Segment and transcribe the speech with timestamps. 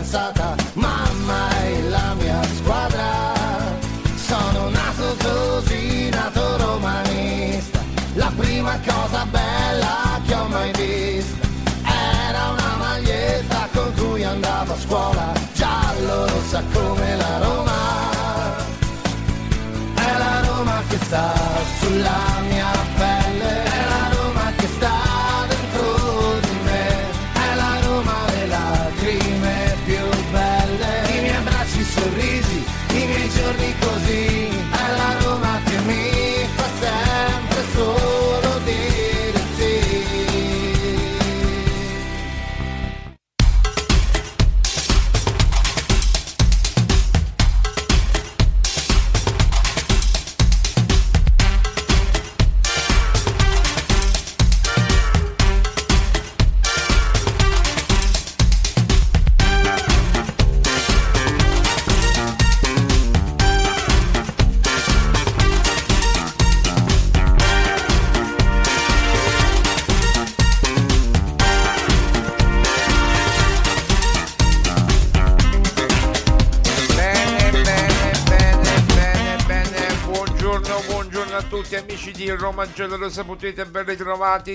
[0.00, 0.57] Qualche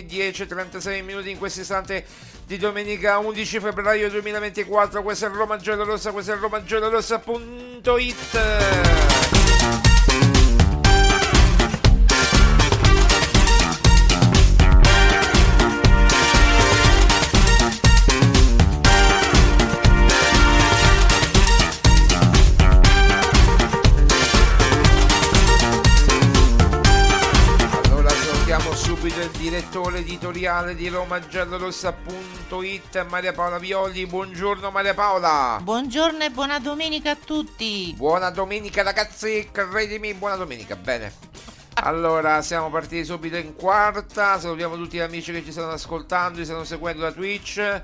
[0.06, 2.06] 10.36 minuti in questo istante
[2.46, 6.12] di domenica 11 febbraio 2024 questa è Roma Rossa.
[6.12, 8.42] questa è Roma Giallorossa.it
[30.44, 34.06] editoriale di RomaGiallorossa.it Maria Paola Violi.
[34.06, 35.62] Buongiorno Maria Paola.
[35.64, 37.94] Buongiorno e buona domenica a tutti.
[37.96, 41.14] Buona domenica ragazzi, credimi, buona domenica, bene.
[41.76, 46.46] Allora, siamo partiti subito in quarta, salutiamo tutti gli amici che ci stanno ascoltando, ci
[46.46, 47.82] stanno seguendo da Twitch.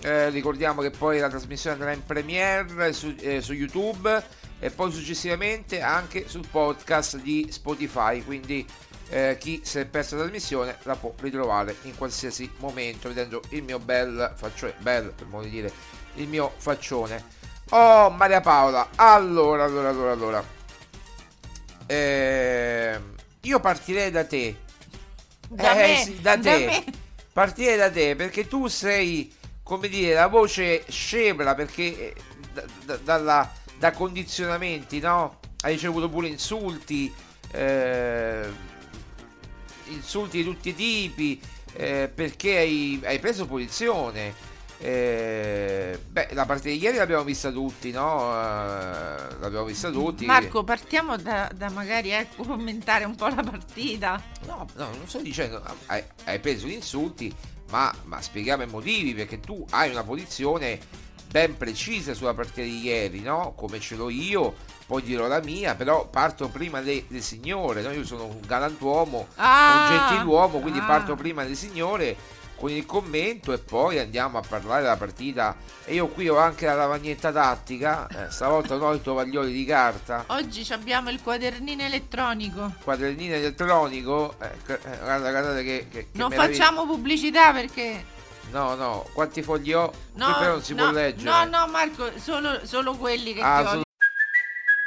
[0.00, 4.20] Eh, ricordiamo che poi la trasmissione andrà in premiere su, eh, su YouTube
[4.58, 8.66] e poi successivamente anche sul podcast di Spotify, quindi
[9.12, 13.62] eh, chi si è perso la trasmissione la può ritrovare in qualsiasi momento vedendo il
[13.62, 15.72] mio bel faccione, bel per modo di dire,
[16.14, 17.24] il mio faccione.
[17.70, 20.44] Oh Maria Paola, allora, allora, allora, allora.
[21.86, 24.56] Ehm, io partirei da te.
[25.48, 26.58] Da Eh, me, sì, da da te.
[26.60, 26.84] me.
[27.32, 32.14] Partirei da te perché tu sei, come dire, la voce scebra perché eh,
[32.52, 35.40] da, da- dalla- da condizionamenti, no?
[35.62, 37.12] Hai ricevuto pure insulti,
[37.52, 38.48] eh,
[39.92, 41.40] insulti di tutti i tipi,
[41.74, 44.50] eh, perché hai, hai preso posizione.
[44.84, 48.32] Eh, beh, la partita di ieri l'abbiamo vista tutti, no?
[48.32, 50.26] Eh, l'abbiamo vista tutti.
[50.26, 54.20] Marco, partiamo da, da magari ecco, commentare un po' la partita.
[54.46, 57.32] No, no, non sto dicendo, hai, hai preso gli insulti,
[57.70, 60.80] ma, ma spieghiamo i motivi, perché tu hai una posizione
[61.28, 63.54] ben precisa sulla partita di ieri, no?
[63.56, 64.56] Come ce l'ho io,
[64.92, 67.92] poi dirò la mia, però parto prima le, le signore, no?
[67.92, 70.84] Io sono un galantuomo, Ah, un gentiluomo, quindi ah.
[70.84, 72.14] parto prima le signore
[72.56, 75.56] con il commento e poi andiamo a parlare della partita.
[75.86, 79.64] E io qui ho anche la lavagnetta tattica, eh, stavolta non ho i tovaglioli di
[79.64, 82.74] carta Oggi abbiamo il quadernino elettronico.
[82.84, 86.64] quadernino elettronico eh, eh, guarda, guardate che, che- che Non meraviglia.
[86.64, 88.04] facciamo pubblicità perché...
[88.50, 91.66] no no quanti fogli ho No, qui però non si no, può leggere No, no,
[91.68, 93.80] Marco, solo, solo quelli che Ah,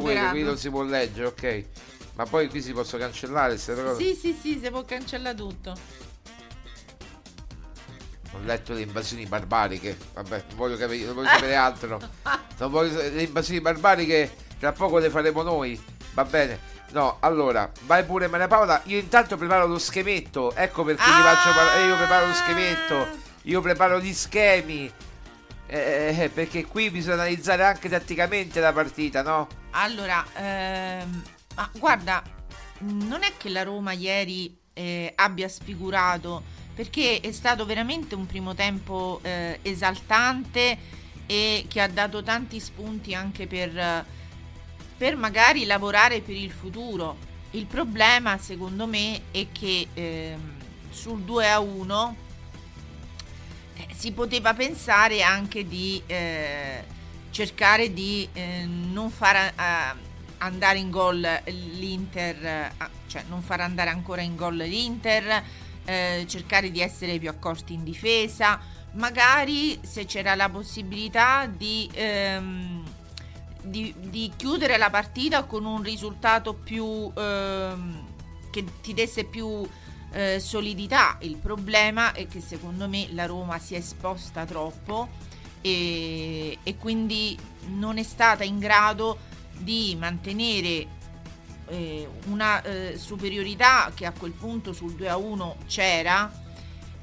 [0.00, 1.64] Quello qui non si può leggere, ok.
[2.14, 4.02] Ma poi qui si possono cancellare queste cose.
[4.02, 5.74] Sì, sì, sì, si può cancellare tutto.
[8.32, 9.96] Ho letto le invasioni barbariche.
[10.14, 12.00] Vabbè, non voglio capire, non voglio sapere altro.
[12.58, 14.30] Non voglio, le invasioni barbariche
[14.60, 15.82] tra poco le faremo noi.
[16.12, 16.60] Va bene.
[16.90, 18.80] No, allora, vai pure Maria Paola.
[18.84, 20.54] Io intanto preparo lo schemetto.
[20.54, 21.84] Ecco perché ti faccio parlare.
[21.86, 23.08] Io preparo lo schemetto.
[23.42, 24.92] Io preparo gli schemi.
[25.72, 29.48] Eh, eh, perché qui bisogna analizzare anche tatticamente la partita, no?
[29.70, 31.22] Allora, ehm,
[31.54, 32.22] ma guarda,
[32.80, 36.42] non è che la Roma ieri eh, abbia sfigurato,
[36.74, 40.76] perché è stato veramente un primo tempo eh, esaltante
[41.24, 44.04] e che ha dato tanti spunti anche per,
[44.98, 47.16] per magari lavorare per il futuro.
[47.52, 50.52] Il problema, secondo me, è che ehm,
[50.90, 52.31] sul 2 a 1 eh,
[53.94, 56.84] si poteva pensare anche di eh,
[57.30, 62.72] cercare di eh, non far eh, andare in gol l'Inter, eh,
[63.06, 65.42] cioè non far andare ancora in gol l'Inter,
[65.84, 68.60] eh, cercare di essere più accorti in difesa,
[68.92, 72.84] magari se c'era la possibilità di, ehm,
[73.62, 78.06] di, di chiudere la partita con un risultato più ehm,
[78.50, 79.66] che ti desse più
[80.12, 81.16] eh, solidità.
[81.20, 85.08] Il problema è che secondo me la Roma si è esposta troppo
[85.60, 87.36] e, e quindi
[87.68, 89.18] non è stata in grado
[89.56, 91.00] di mantenere
[91.68, 96.40] eh, una eh, superiorità che a quel punto sul 2 a 1 c'era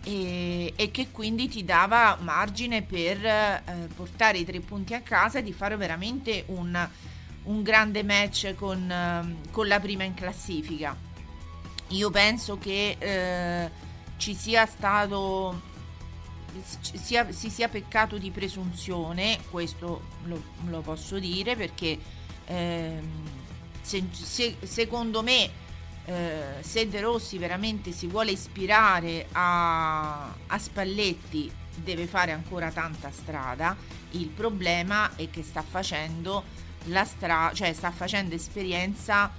[0.03, 3.63] e, e che quindi ti dava margine per eh,
[3.95, 6.87] portare i tre punti a casa e di fare veramente un,
[7.43, 11.07] un grande match con, ehm, con la prima in classifica
[11.89, 13.71] io penso che eh,
[14.17, 15.67] ci sia stato
[16.93, 21.97] sia, si sia peccato di presunzione, questo lo, lo posso dire perché
[22.45, 23.29] ehm,
[23.81, 25.49] se, se, secondo me
[26.05, 33.11] eh, se De Rossi veramente si vuole ispirare a, a Spalletti deve fare ancora tanta
[33.11, 33.75] strada,
[34.11, 36.43] il problema è che sta facendo
[36.85, 39.31] la strada, cioè sta facendo esperienza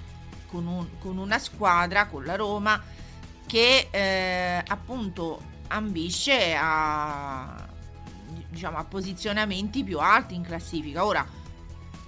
[0.50, 2.82] con, un, con una squadra, con la Roma,
[3.47, 7.67] che eh, appunto ambisce a,
[8.49, 11.05] diciamo, a posizionamenti più alti in classifica.
[11.05, 11.26] Ora,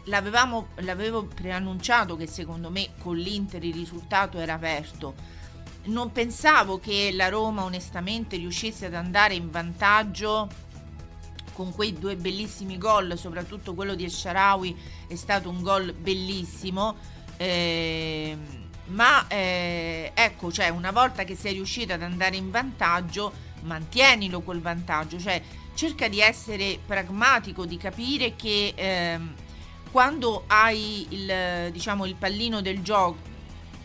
[0.04, 5.14] l'avevamo, l'avevo preannunciato che secondo me con l'Inter il risultato era aperto.
[5.84, 10.48] Non pensavo che la Roma onestamente riuscisse ad andare in vantaggio
[11.52, 16.96] con quei due bellissimi gol, soprattutto quello di Esharawi è stato un gol bellissimo
[17.36, 18.36] eh,
[18.86, 23.32] ma eh, ecco, cioè, una volta che sei riuscito ad andare in vantaggio,
[23.62, 25.40] mantienilo quel vantaggio, cioè
[25.74, 29.34] cerca di essere pragmatico, di capire che ehm,
[29.90, 33.30] quando hai il, diciamo, il pallino del gioco,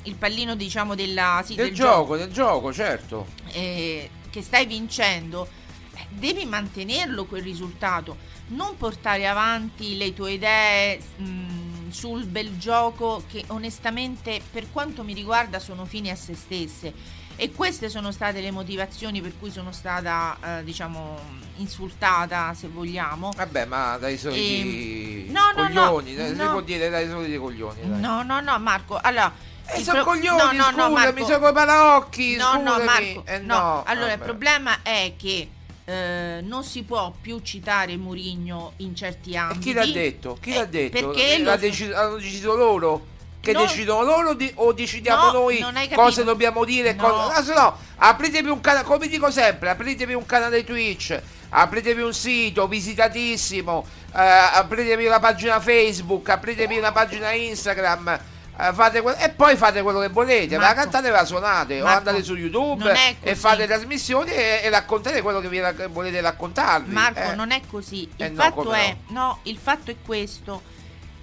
[0.03, 4.65] il pallino diciamo della, sì, del, del gioco, gioco, del gioco, certo, eh, che stai
[4.65, 5.47] vincendo,
[5.95, 10.99] eh, devi mantenerlo quel risultato, non portare avanti le tue idee.
[11.17, 16.93] Mh, sul bel gioco che onestamente per quanto mi riguarda sono fini a se stesse
[17.39, 21.19] e queste sono state le motivazioni per cui sono stata eh, diciamo
[21.57, 25.31] insultata se vogliamo vabbè ma dai soliti e...
[25.31, 26.51] no, coglioni no, no, si no.
[26.51, 27.99] può dire dai soliti coglioni dai.
[27.99, 29.31] no no no Marco allora
[29.69, 31.25] e il sono pro- coglioni, no, no, no, scusami, Marco.
[31.25, 32.85] sono coi paraocchi, no, no, scusami.
[32.85, 33.55] Marco, Eh, no.
[33.57, 34.23] no, Allora, il vabbè.
[34.23, 35.49] problema è che
[35.89, 39.59] eh, non si può più citare Murigno in certi E ambiti.
[39.69, 40.37] chi l'ha detto?
[40.41, 41.07] Chi l'ha Eh, detto?
[41.11, 43.05] Perché Eh, l'ha deci- hanno deciso loro?
[43.39, 45.31] Che Non- decidono loro di- o decidiamo No,
[45.71, 46.91] noi cosa dobbiamo dire?
[46.93, 47.03] No.
[47.07, 47.33] Cosa...
[47.35, 51.17] Ah, se no, apritevi un canale, come dico sempre, apritevi un canale Twitch,
[51.49, 54.19] apritevi un sito visitatissimo, eh,
[54.53, 58.19] apritevi una pagina Facebook, apritevi una pagina Instagram.
[58.59, 60.81] Eh, fate que- e poi fate quello che volete, ma la Marco.
[60.81, 65.39] cantate la suonate, o Marco, andate su YouTube e fate trasmissioni e, e raccontate quello
[65.39, 66.91] che vi rac- volete raccontarvi.
[66.93, 67.35] Marco, eh.
[67.35, 68.01] non è così.
[68.03, 70.61] Il Eh no, fatto come è no, il fatto è questo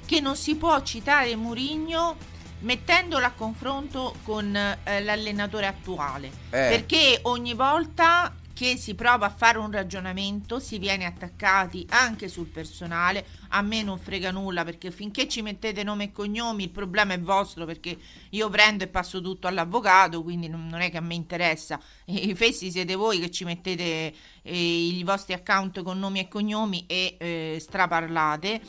[0.07, 2.17] che non si può citare Murigno
[2.61, 6.31] mettendolo a confronto con eh, l'allenatore attuale, Eh.
[6.51, 12.47] perché ogni volta che si prova a fare un ragionamento, si viene attaccati anche sul
[12.47, 13.27] personale.
[13.49, 17.21] A me non frega nulla perché finché ci mettete nome e cognomi il problema è
[17.21, 17.99] vostro perché
[18.31, 21.81] io prendo e passo tutto all'avvocato, quindi non è che a me interessa.
[22.07, 26.85] I fessi siete voi che ci mettete eh, i vostri account con nomi e cognomi
[26.87, 28.61] e eh, straparlate.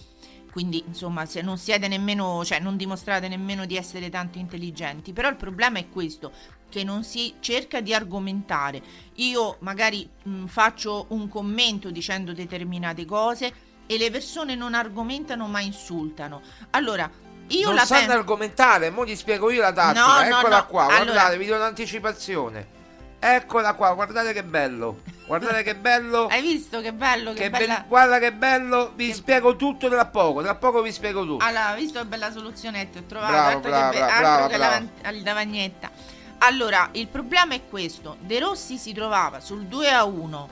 [0.56, 5.12] Quindi, insomma, se non siete nemmeno, cioè non dimostrate nemmeno di essere tanto intelligenti.
[5.12, 6.32] Però il problema è questo:
[6.70, 8.82] che non si cerca di argomentare.
[9.16, 13.54] Io magari mh, faccio un commento dicendo determinate cose
[13.86, 16.42] e le persone non argomentano ma insultano.
[16.72, 17.10] Allora,
[17.48, 18.18] io non la sanno penso.
[18.18, 20.06] argomentare, mo gli spiego io la tattica.
[20.06, 20.66] No, no, Eccola no.
[20.68, 22.74] qua, Allora- guardate, vi do un'anticipazione.
[23.18, 25.02] Eccola qua, guardate che bello.
[25.26, 26.28] Guardate che bello.
[26.30, 27.34] Hai visto che bello?
[27.34, 27.80] Che, Che bella.
[27.80, 31.44] be- guarda che bello, vi spiego tutto tra poco, tra poco vi spiego tutto.
[31.44, 34.58] Allora, visto che bella soluzionetta ho trovato, Bravo, altro brava, che, be- che brava.
[34.58, 35.92] la, van- la lavagnetta.
[36.40, 40.50] Allora, il problema è questo: De Rossi si trovava sul 2 a 1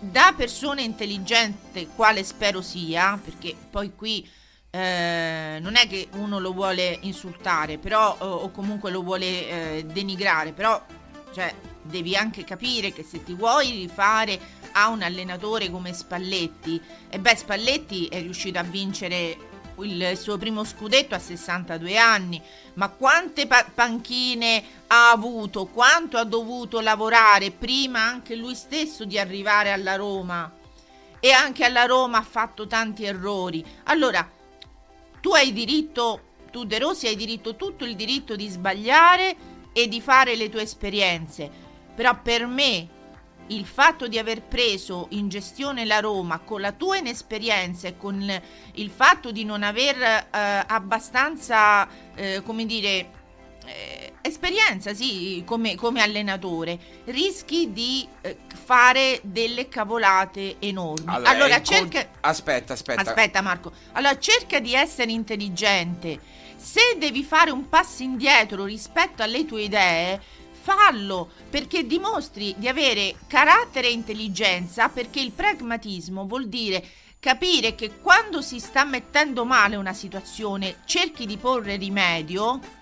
[0.00, 4.26] da persona intelligente, quale spero sia, perché poi qui
[4.70, 9.26] eh, non è che uno lo vuole insultare, però o, o comunque lo vuole
[9.76, 10.82] eh, denigrare, però
[11.34, 14.38] cioè, devi anche capire che se ti vuoi rifare
[14.72, 19.36] a un allenatore come Spalletti, e beh, Spalletti è riuscito a vincere
[19.82, 22.40] il suo primo scudetto a 62 anni,
[22.74, 29.18] ma quante pa- panchine ha avuto, quanto ha dovuto lavorare prima anche lui stesso di
[29.18, 30.58] arrivare alla Roma?
[31.20, 33.64] E anche alla Roma ha fatto tanti errori.
[33.84, 34.28] Allora,
[35.20, 36.20] tu hai diritto,
[36.50, 39.36] tu De Rossi hai diritto tutto il diritto di sbagliare
[39.72, 41.50] e di fare le tue esperienze,
[41.94, 42.98] però per me
[43.50, 48.40] il fatto di aver preso in gestione la Roma con la tua inesperienza e con
[48.74, 50.28] il fatto di non aver eh,
[50.66, 53.18] abbastanza, eh, come dire,
[53.66, 61.06] eh, esperienza, sì, come, come allenatore, rischi di eh, fare delle cavolate enormi.
[61.06, 62.08] Allora, Allora, in con- cerca...
[62.20, 63.00] Aspetta, aspetta.
[63.02, 66.38] Aspetta Marco, allora cerca di essere intelligente.
[66.56, 70.20] Se devi fare un passo indietro rispetto alle tue idee,
[70.60, 76.84] fallo perché dimostri di avere carattere e intelligenza perché il pragmatismo vuol dire
[77.18, 82.78] capire che quando si sta mettendo male una situazione cerchi di porre rimedio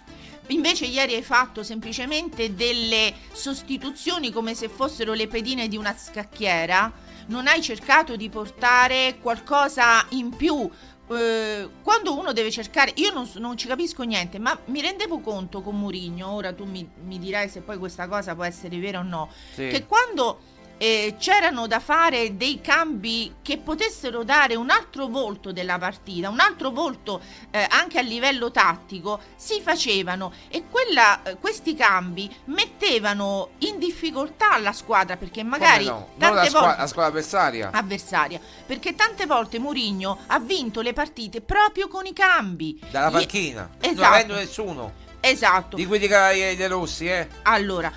[0.48, 6.90] Invece ieri hai fatto semplicemente delle sostituzioni come se fossero le pedine di una scacchiera,
[7.26, 10.68] non hai cercato di portare qualcosa in più.
[11.10, 15.62] Eh, quando uno deve cercare, io non, non ci capisco niente, ma mi rendevo conto
[15.62, 19.02] con Murigno, ora tu mi, mi dirai se poi questa cosa può essere vera o
[19.02, 19.68] no, Sì.
[19.68, 20.40] che quando
[20.78, 26.40] eh, c'erano da fare dei cambi che potessero dare un altro volto della partita, un
[26.40, 27.20] altro volto
[27.50, 34.56] eh, anche a livello tattico, si facevano e quella, eh, questi cambi mettevano in difficoltà
[34.58, 35.90] la squadra perché magari no?
[35.92, 37.70] Non tante la, squa- volte la squadra avversaria.
[37.72, 43.12] avversaria perché tante volte Mourinho ha vinto le partite proprio con i cambi Dalla Gli-
[43.12, 43.68] panchina.
[43.80, 44.14] Non Esatto.
[44.14, 44.92] avendo nessuno.
[45.20, 47.28] esatto Di quelli che De Rossi, eh.
[47.42, 47.90] allora,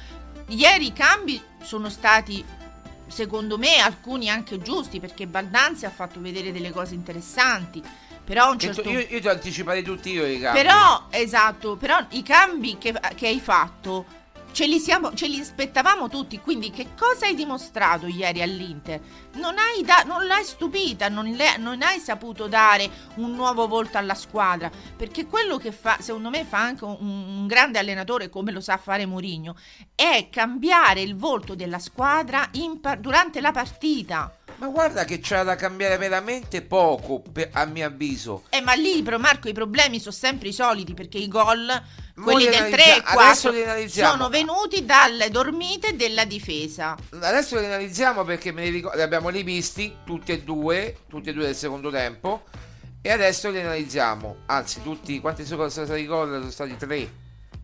[0.48, 2.44] ieri i cambi sono stati,
[3.12, 7.84] secondo me, alcuni anche giusti, perché Baldanzi ha fatto vedere delle cose interessanti.
[8.24, 10.62] Però un certo io, io ti ho anticipato tutti io i cambi.
[10.62, 14.06] Però, esatto, però i cambi che, che hai fatto
[14.52, 16.40] ce li, siamo, ce li aspettavamo tutti.
[16.40, 19.00] Quindi, che cosa hai dimostrato ieri all'Inter?
[19.34, 23.98] Non, hai da- non l'hai stupita, non, le- non hai saputo dare un nuovo volto
[23.98, 24.70] alla squadra.
[24.96, 28.78] Perché quello che fa, secondo me, fa anche un, un grande allenatore, come lo sa
[28.78, 29.56] fare Mourinho,
[29.96, 34.36] è cambiare il volto della squadra in durante la partita.
[34.58, 38.44] Ma guarda che c'era da cambiare veramente poco, per- a mio avviso.
[38.50, 41.66] Eh, ma lì, però, Marco, i problemi sono sempre i soliti perché i gol,
[42.16, 44.12] quelli li del analizza- 3 e adesso 4, li analizziamo.
[44.12, 46.96] sono venuti dalle dormite della difesa.
[47.10, 51.34] Adesso li analizziamo perché me li, ricor- li abbiamo rivisti tutti e due, tutti e
[51.34, 52.44] due del secondo tempo.
[53.02, 54.42] E adesso li analizziamo.
[54.46, 56.30] Anzi, tutti quanti sono stati i gol?
[56.40, 57.21] Sono stati tre.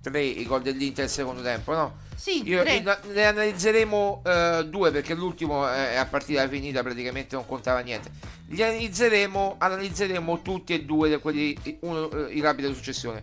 [0.07, 1.97] Tre i gol dell'Inter del secondo tempo, no?
[2.15, 7.45] Sì, Io, io- ne analizzeremo eh, due perché l'ultimo è a partita finita, praticamente non
[7.45, 8.09] contava niente.
[8.47, 13.19] Li analizzeremo, analizzeremo tutti e due quelli uno, eh, in rapida successione.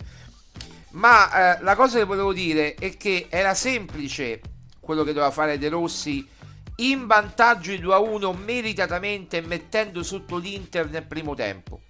[0.91, 4.41] Ma eh, la cosa che volevo dire è che era semplice
[4.79, 6.29] quello che doveva fare De Rossi
[6.77, 11.81] in vantaggio di 2 a 1 meritatamente mettendo sotto l'Inter nel primo tempo.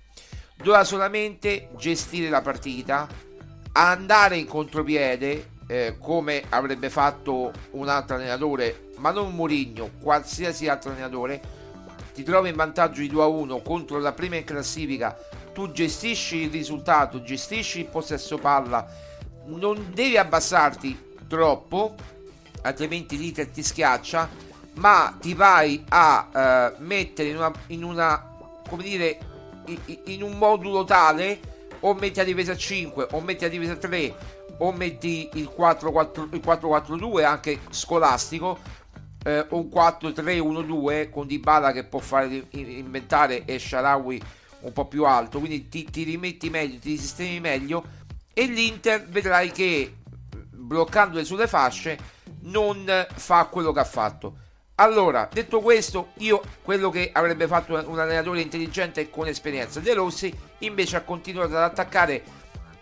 [0.57, 3.09] Doveva solamente gestire la partita,
[3.77, 10.91] andare in contropiede eh, come avrebbe fatto un altro allenatore, ma non Mourinho, qualsiasi altro
[10.91, 11.63] allenatore.
[12.15, 15.17] Ti trovi in vantaggio di 2 a 1 contro la prima in classifica,
[15.53, 18.87] tu gestisci il risultato, gestisci il possesso palla,
[19.47, 21.95] non devi abbassarti troppo,
[22.63, 24.53] altrimenti l'Inter ti schiaccia.
[24.75, 28.33] ma ti vai a eh, mettere in una, in una
[28.69, 29.19] come dire
[29.67, 31.54] in, in un modulo tale
[31.85, 34.15] o metti a difesa 5 o metti a difesa 3
[34.59, 38.59] o metti il 4-4-2 anche scolastico
[39.25, 44.23] eh, un 4-3-1-2 con Dybala che può fare inventare e Sharawi
[44.61, 45.39] un po' più alto.
[45.39, 47.85] Quindi ti, ti rimetti meglio ti sistemi meglio
[48.33, 49.97] e l'Inter vedrai che
[50.51, 52.13] bloccandole sulle fasce
[52.43, 54.39] non fa quello che ha fatto
[54.77, 59.95] allora, detto questo, io quello che avrebbe fatto un allenatore intelligente e con esperienza De
[59.95, 62.23] Rossi, invece ha continuato ad attaccare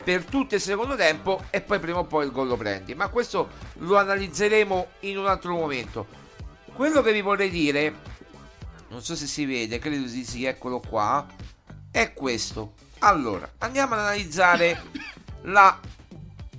[0.03, 2.95] per tutto il secondo tempo e poi prima o poi il gol lo prendi.
[2.95, 6.07] Ma questo lo analizzeremo in un altro momento.
[6.73, 7.95] Quello che vi vorrei dire,
[8.89, 11.27] non so se si vede, credo si sì, eccolo qua,
[11.91, 12.73] è questo.
[13.01, 14.83] Allora, andiamo ad analizzare
[15.43, 15.79] la,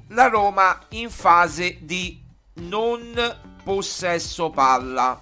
[0.10, 2.22] la Roma in fase di
[2.56, 5.22] non possesso palla.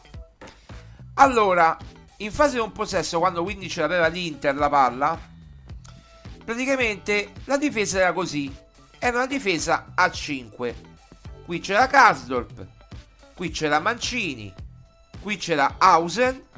[1.15, 1.77] Allora,
[2.17, 5.19] in fase di non possesso, quando quindi ce l'aveva l'Inter la palla,
[6.43, 8.53] praticamente la difesa era così.
[8.97, 10.89] Era una difesa a 5.
[11.45, 12.65] Qui c'era Kasdorp,
[13.35, 14.53] qui c'era Mancini,
[15.21, 16.49] qui c'era Hausen.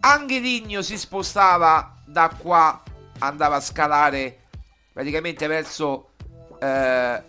[0.00, 2.82] Angeligno si spostava da qua,
[3.18, 4.46] andava a scalare
[4.92, 6.10] praticamente verso,
[6.60, 7.22] eh,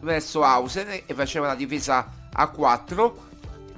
[0.00, 3.30] verso Hausen e faceva una difesa a 4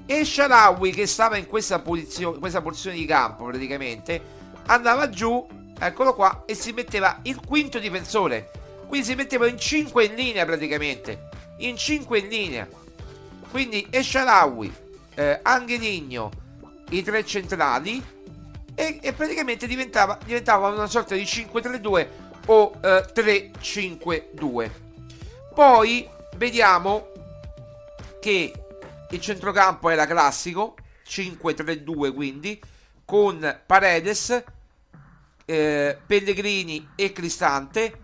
[0.06, 4.20] e Sharawi che stava in questa posizione, questa porzione di campo praticamente
[4.66, 5.46] andava giù,
[5.78, 8.50] eccolo qua, e si metteva il quinto difensore.
[8.86, 12.68] Quindi si metteva in 5 in linea praticamente, in 5 in linea.
[13.50, 14.72] Quindi Esharawi,
[15.14, 16.30] eh, Angeligno,
[16.90, 18.02] i tre centrali
[18.74, 22.06] e, e praticamente diventava, diventava, una sorta di 5-3-2
[22.46, 24.70] o eh, 3-5-2.
[25.54, 27.08] Poi vediamo
[28.24, 28.54] che
[29.10, 30.76] il centrocampo era classico
[31.06, 32.58] 5-3-2 quindi
[33.04, 34.42] con Paredes
[35.44, 37.98] eh, Pellegrini e Cristante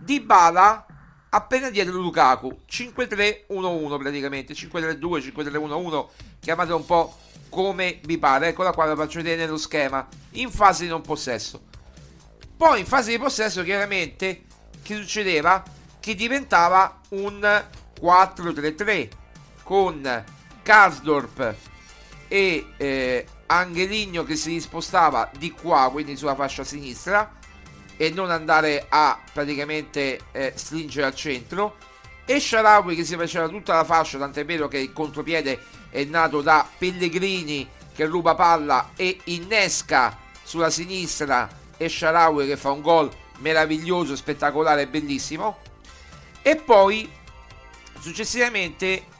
[0.00, 0.86] Di Bala
[1.30, 6.06] appena dietro Lukaku 5-3-1-1 praticamente 5-3-2 5-3-1-1
[6.38, 7.16] chiamate un po'
[7.48, 11.62] come vi pare eccola qua la faccio vedere nello schema in fase di non possesso.
[12.56, 14.44] Poi in fase di possesso chiaramente
[14.82, 15.64] che succedeva?
[15.98, 17.64] Che diventava un
[18.00, 19.17] 4-3-3
[19.68, 20.24] con
[20.62, 21.54] Karsdorp
[22.26, 27.34] e eh, Angeligno che si spostava di qua, quindi sulla fascia sinistra,
[27.98, 31.76] e non andare a praticamente eh, stringere al centro.
[32.24, 36.40] E Sharawi che si faceva tutta la fascia, tant'è vero che il contropiede è nato
[36.40, 43.10] da Pellegrini che ruba palla e innesca sulla sinistra e Sharawi che fa un gol
[43.40, 45.58] meraviglioso, spettacolare bellissimo.
[46.40, 47.10] E poi
[48.00, 49.16] successivamente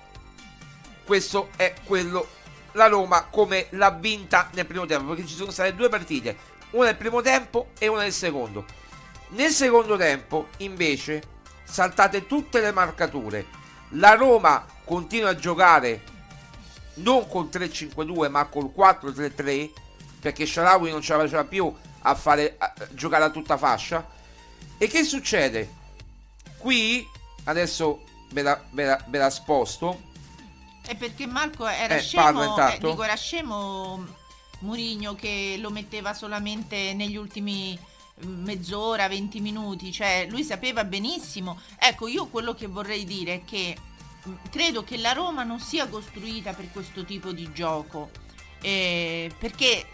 [1.09, 2.29] questo è quello.
[2.73, 6.37] La Roma come l'ha vinta nel primo tempo perché ci sono state due partite
[6.73, 8.67] una nel primo tempo e una nel secondo.
[9.29, 11.23] Nel secondo tempo invece
[11.65, 13.47] saltate tutte le marcature.
[13.93, 16.03] La Roma continua a giocare
[16.97, 19.71] non col 3-5-2 ma col 4-3-3
[20.21, 24.07] perché Sharawi non ce la faceva più a fare a giocare a tutta fascia.
[24.77, 25.73] E che succede?
[26.59, 27.09] Qui
[27.45, 30.08] adesso ve la, ve la, ve la sposto
[30.89, 34.07] è perché Marco era eh, scemo, eh, dico, era scemo
[34.61, 37.79] Murigno che lo metteva solamente negli ultimi
[38.25, 41.61] mm, mezz'ora, 20 minuti, cioè lui sapeva benissimo.
[41.79, 43.77] Ecco, io quello che vorrei dire è che
[44.27, 48.09] mm, credo che la Roma non sia costruita per questo tipo di gioco,
[48.63, 49.87] eh, perché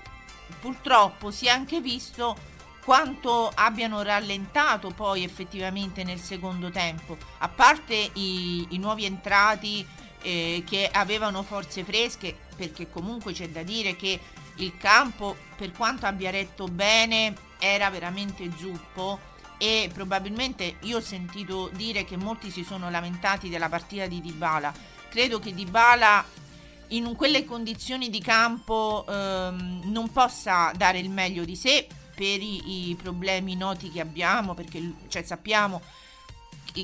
[0.60, 2.52] purtroppo si è anche visto
[2.84, 9.84] quanto abbiano rallentato poi effettivamente nel secondo tempo, a parte i, i nuovi entrati
[10.24, 14.18] eh, che avevano forze fresche, perché comunque c'è da dire che
[14.56, 21.70] il campo, per quanto abbia retto bene, era veramente zuppo e probabilmente io ho sentito
[21.72, 24.72] dire che molti si sono lamentati della partita di Dybala.
[25.08, 26.24] Credo che Dybala
[26.88, 32.90] in quelle condizioni di campo ehm, non possa dare il meglio di sé per i,
[32.90, 35.80] i problemi noti che abbiamo, perché cioè, sappiamo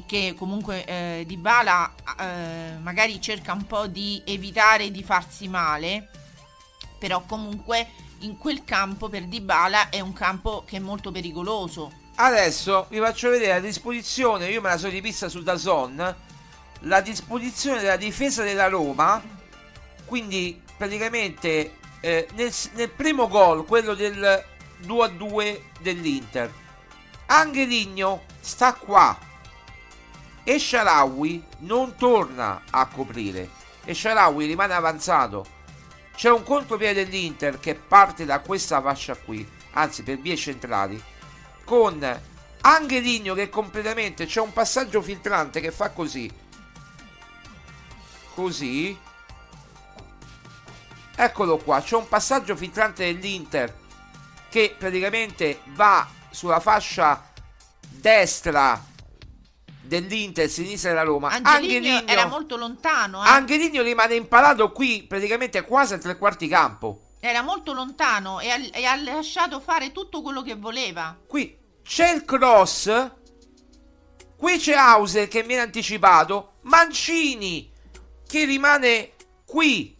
[0.06, 6.08] che comunque eh, Dybala eh, magari cerca un po' di evitare di farsi male,
[6.98, 7.88] però comunque
[8.20, 11.92] in quel campo per Dybala è un campo che è molto pericoloso.
[12.14, 16.16] Adesso vi faccio vedere la disposizione, io me la sono rivista su Dazon,
[16.80, 19.22] la disposizione della difesa della Roma,
[20.04, 24.44] quindi praticamente eh, nel, nel primo gol, quello del
[24.82, 26.52] 2-2 dell'Inter,
[27.26, 29.16] Angeligno sta qua,
[30.44, 33.48] e Sharawi non torna a coprire
[33.84, 35.58] e Sharawi rimane avanzato
[36.20, 41.02] c'è un contropiede dell'Inter che parte da questa fascia qui, anzi per vie centrali,
[41.64, 42.20] con
[42.62, 46.30] Angeligno che completamente c'è un passaggio filtrante che fa così.
[48.34, 48.98] Così.
[51.16, 53.74] Eccolo qua, c'è un passaggio filtrante dell'Inter
[54.50, 57.30] che praticamente va sulla fascia
[57.88, 58.78] destra
[59.90, 61.30] dell'Inter, sinistra della Roma.
[61.30, 63.28] Angeligno, Angeligno era molto lontano, eh.
[63.28, 67.14] Angeligno rimane impalato qui praticamente quasi a tre quarti campo.
[67.18, 71.18] Era molto lontano e ha, e ha lasciato fare tutto quello che voleva.
[71.26, 73.10] Qui c'è il cross.
[74.36, 76.52] Qui c'è Hauser che viene anticipato.
[76.62, 77.68] Mancini
[78.26, 79.98] che rimane qui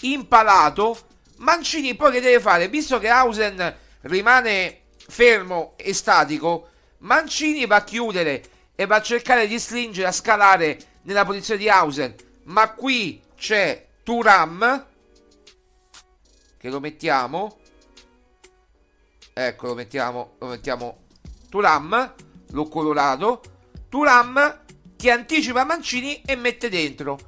[0.00, 0.98] impalato.
[1.36, 2.68] Mancini poi che deve fare?
[2.68, 8.42] Visto che Hausen rimane fermo e statico, Mancini va a chiudere
[8.74, 12.14] e va a cercare di stringere a scalare nella posizione di Hausen.
[12.44, 14.86] Ma qui c'è Turam
[16.58, 17.58] che lo mettiamo.
[19.32, 20.98] Ecco, lo mettiamo, lo mettiamo
[21.48, 22.14] Turam,
[22.50, 23.42] l'ho colorato.
[23.88, 24.62] Turam
[24.96, 27.18] che anticipa Mancini e mette dentro.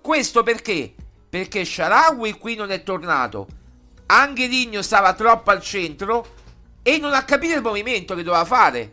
[0.00, 0.94] Questo perché?
[1.28, 3.46] Perché Sharawi qui non è tornato.
[4.06, 6.36] Angeligno stava troppo al centro
[6.82, 8.92] e non ha capito il movimento che doveva fare.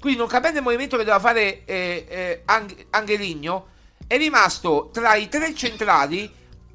[0.00, 3.68] Quindi non capendo il movimento che doveva fare eh, eh, Ang- Angeligno
[4.06, 6.28] è rimasto tra i tre centrali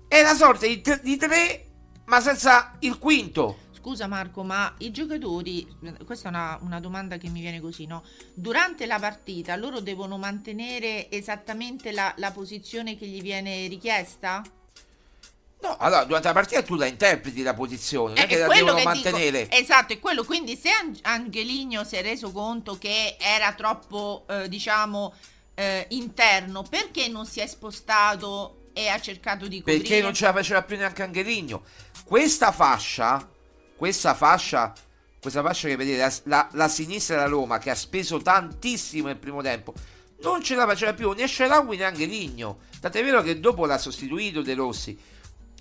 [0.08, 1.66] e la sorta di, tre- di tre
[2.06, 3.64] ma senza il quinto.
[3.72, 5.68] Scusa Marco, ma i giocatori,
[6.06, 8.04] questa è una, una, domanda che mi viene così, no?
[8.34, 14.44] Durante la partita loro devono mantenere esattamente la, la posizione che gli viene richiesta?
[15.66, 18.48] No, allora durante la partita tu la interpreti la posizione, non è, è che la
[18.48, 19.44] devono che mantenere.
[19.44, 20.24] Dico, esatto, è quello.
[20.24, 20.70] Quindi se
[21.02, 25.14] Angeligno si è reso conto che era troppo, eh, diciamo,
[25.56, 29.80] eh, interno, perché non si è spostato e ha cercato di coprire?
[29.80, 31.64] Perché non ce la faceva più neanche Angeligno.
[32.04, 33.28] Questa fascia,
[33.76, 34.72] questa fascia,
[35.20, 39.18] questa fascia che vedete, la, la, la sinistra della Roma che ha speso tantissimo nel
[39.18, 39.74] primo tempo,
[40.22, 42.60] non ce la faceva più né Sharawi né Angeligno.
[42.80, 45.14] Tant'è vero che dopo l'ha sostituito De Rossi.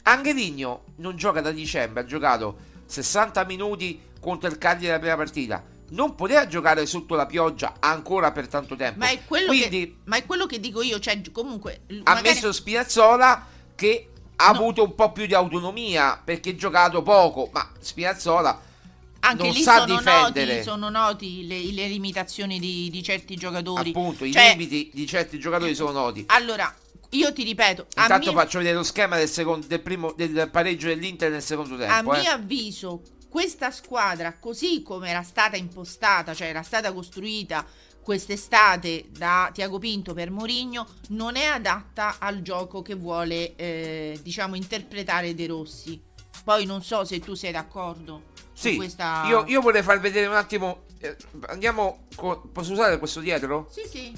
[0.04, 5.64] Angeligno non gioca da dicembre, ha giocato 60 minuti contro il Cagliari nella prima partita.
[5.90, 8.98] Non poteva giocare sotto la pioggia ancora per tanto tempo.
[8.98, 11.82] Ma è quello, Quindi, che, ma è quello che dico io, cioè comunque...
[11.88, 12.34] Ha magari...
[12.34, 14.58] messo Spinazzola che ha no.
[14.58, 18.72] avuto un po' più di autonomia perché ha giocato poco, ma Spinazzola
[19.20, 20.52] anche non lì sa sono difendere.
[20.52, 23.90] Noti, sono noti le, le limitazioni di, di, certi giocatori.
[23.90, 26.24] Appunto, cioè, i limiti di certi giocatori sono noti.
[26.28, 26.72] Allora,
[27.16, 27.86] io ti ripeto.
[27.96, 28.40] Intanto mio...
[28.40, 32.10] faccio vedere lo schema del, secondo, del, primo, del pareggio dell'Inter nel secondo tempo.
[32.10, 32.20] A eh.
[32.20, 37.66] mio avviso, questa squadra, così come era stata impostata, cioè era stata costruita
[38.04, 44.54] quest'estate da Tiago Pinto per Mourinho, non è adatta al gioco che vuole, eh, diciamo,
[44.54, 46.00] interpretare De Rossi.
[46.44, 48.32] Poi non so se tu sei d'accordo.
[48.52, 49.24] Sì, questa...
[49.26, 50.82] io, io, vorrei far vedere un attimo.
[51.00, 52.06] Eh, andiamo.
[52.14, 53.68] Con, posso usare questo dietro?
[53.70, 54.12] Sì, sì.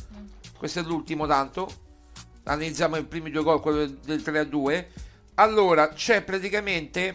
[0.58, 1.85] Questo è l'ultimo, tanto.
[2.48, 4.90] Analizziamo i primi due gol, quello del, del 3 a 2.
[5.34, 7.14] Allora, c'è praticamente.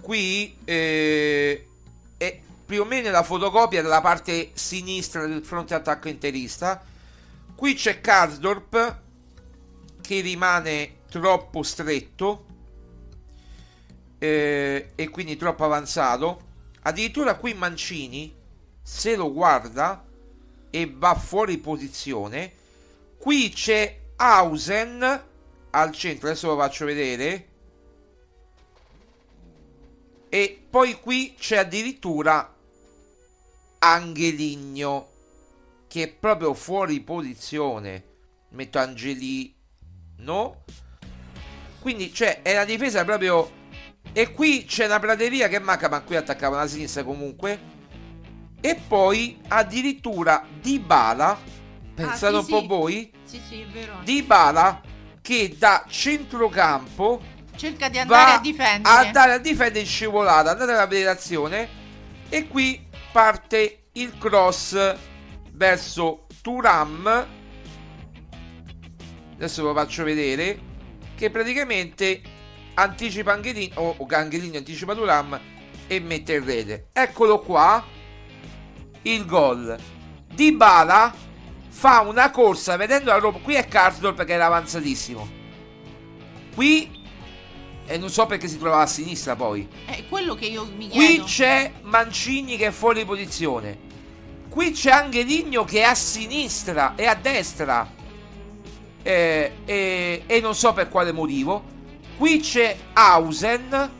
[0.00, 0.56] Qui.
[0.64, 1.66] Eh,
[2.18, 6.84] è più o meno la fotocopia della parte sinistra del fronte attacco interista.
[7.54, 9.00] Qui c'è Karsdorp
[10.02, 12.44] che rimane troppo stretto
[14.18, 16.42] eh, e quindi troppo avanzato.
[16.82, 18.34] Addirittura qui Mancini,
[18.82, 20.04] se lo guarda
[20.70, 22.52] e va fuori posizione,
[23.18, 25.24] qui c'è Hausen
[25.70, 27.48] al centro, adesso lo faccio vedere.
[30.28, 32.54] E poi qui c'è addirittura
[33.80, 35.10] Angeligno
[35.88, 38.04] che è proprio fuori posizione.
[38.50, 39.54] Metto Angelino.
[41.80, 43.56] Quindi c'è, è la difesa proprio
[44.12, 47.76] e qui c'è una prateria che manca, ma qui attaccava la sinistra comunque.
[48.60, 51.38] E poi addirittura Dybala,
[51.98, 52.50] pensate ah, sì, un sì.
[52.50, 53.98] po' voi, sì, sì, è vero.
[54.04, 54.80] Dybala
[55.20, 57.20] che da centrocampo
[57.56, 58.94] cerca di andare a difendere.
[58.94, 61.68] andare a difendere in scivolata, andate a vedere l'azione
[62.28, 64.96] e qui parte il cross
[65.52, 67.26] verso Turam.
[69.34, 70.66] Adesso ve lo faccio vedere
[71.16, 72.22] che praticamente
[72.74, 75.38] anticipa Angelino o oh, Angelino anticipa Turam
[75.88, 76.88] e mette in rete.
[76.92, 77.84] Eccolo qua
[79.02, 79.76] il gol.
[80.32, 81.26] Dybala
[81.78, 83.38] fa una corsa vedendo la Roma.
[83.38, 85.28] Qui è Karsdorp che era avanzatissimo.
[86.52, 86.90] Qui
[87.86, 89.68] e non so perché si trovava a sinistra poi.
[89.84, 91.22] È quello che io mi chiedo.
[91.22, 93.86] Qui c'è Mancini che è fuori posizione.
[94.48, 97.88] Qui c'è Angeligno che è a sinistra e a destra.
[99.00, 101.62] E, e, e non so per quale motivo.
[102.16, 103.90] qui c'è Hausen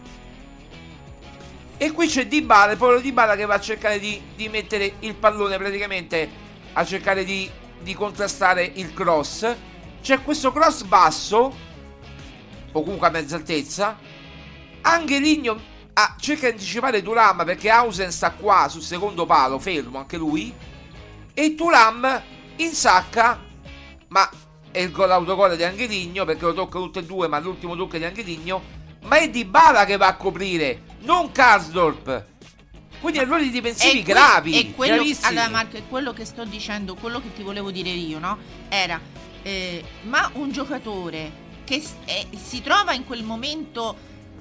[1.77, 5.15] e qui c'è Dybala, il povero Dybala che va a cercare di, di mettere il
[5.15, 7.49] pallone praticamente a cercare di,
[7.83, 9.57] di contrastare il cross.
[10.01, 11.55] C'è questo cross basso
[12.73, 13.99] o comunque a mezza altezza.
[14.83, 20.17] Angeligno ah, cerca di anticipare Turam perché Hausen sta qua sul secondo palo, fermo anche
[20.17, 20.55] lui.
[21.35, 22.23] E Turam
[22.57, 23.41] insacca,
[24.09, 24.29] ma
[24.71, 27.99] è il gol autogol di Angeligno perché lo tocca tutte e due, ma l'ultimo tocca
[27.99, 28.77] di Angeligno.
[29.05, 32.28] Ma è Dybala che va a coprire, non Karsdorp.
[33.01, 37.21] Quindi errori difensivi que- gravi, e quello, allora Marco, è quello che sto dicendo, quello
[37.21, 38.39] che ti volevo dire io, no?
[38.69, 39.01] Era,
[39.43, 43.97] eh, ma un giocatore che eh, si trova in quel momento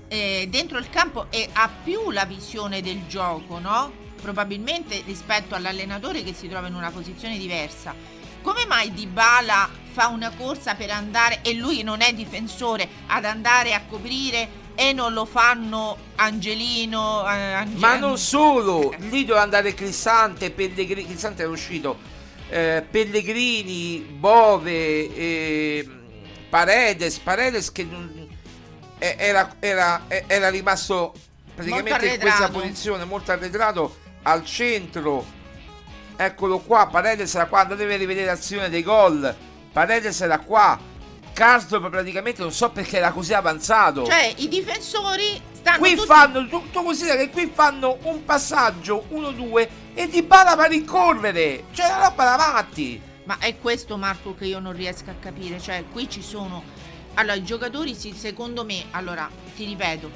[0.07, 4.05] eh, dentro il campo e ha più la visione del gioco, no?
[4.21, 7.93] Probabilmente rispetto all'allenatore che si trova in una posizione diversa.
[8.41, 13.73] Come mai Dybala fa una corsa per andare e lui non è difensore ad andare
[13.73, 19.73] a coprire e non lo fanno Angelino, eh, Ange- Ma non solo, lì doveva andare
[19.73, 21.97] Cristante, Pellegrini, Cristante era uscito,
[22.49, 24.71] eh, Pellegrini, Bove,
[25.15, 25.89] eh,
[26.47, 28.27] Paredes, Paredes che non-
[28.99, 31.13] eh, era, era- era rimasto
[31.55, 35.25] praticamente in questa posizione molto arretrato al centro.
[36.15, 39.35] Eccolo qua, Paredes era qua, andatevi a rivedere l'azione dei gol.
[39.73, 40.79] Paredes era qua.
[41.41, 44.05] Castro praticamente non so perché era così avanzato.
[44.07, 49.05] Cioè, i difensori stanno Qui tutti- fanno, tu, tu considera che qui fanno un passaggio
[49.11, 51.65] 1-2 e Di Bala a rincorrere.
[51.73, 52.99] Cioè, la roba davanti.
[53.25, 55.59] Ma è questo, Marco, che io non riesco a capire.
[55.61, 56.63] Cioè, qui ci sono.
[57.13, 60.09] Allora, i giocatori, sì, secondo me, allora, ti ripeto,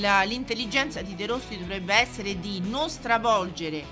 [0.00, 3.84] la- l'intelligenza di De Rossi dovrebbe essere di non stravolgere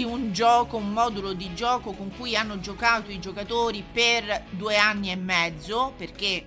[0.00, 5.10] un gioco, un modulo di gioco con cui hanno giocato i giocatori per due anni
[5.10, 6.46] e mezzo, perché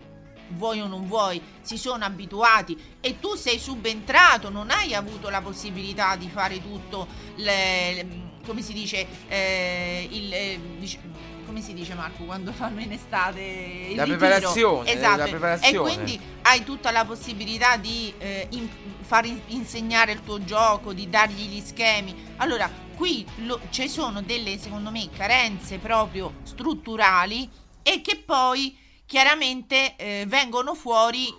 [0.50, 5.42] vuoi o non vuoi, si sono abituati e tu sei subentrato, non hai avuto la
[5.42, 11.00] possibilità di fare tutto, le- come si dice, eh, il, eh, dic-
[11.48, 15.92] come si dice Marco quando fanno in estate La preparazione, esatto, la preparazione.
[15.92, 18.70] e quindi hai tutta la possibilità di eh, in-
[19.02, 22.34] far in- insegnare il tuo gioco, di dargli gli schemi.
[22.38, 27.50] Allora, qui lo- ci sono delle, secondo me, carenze proprio strutturali
[27.84, 31.34] e che poi chiaramente eh, vengono fuori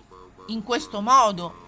[0.47, 1.65] in questo modo.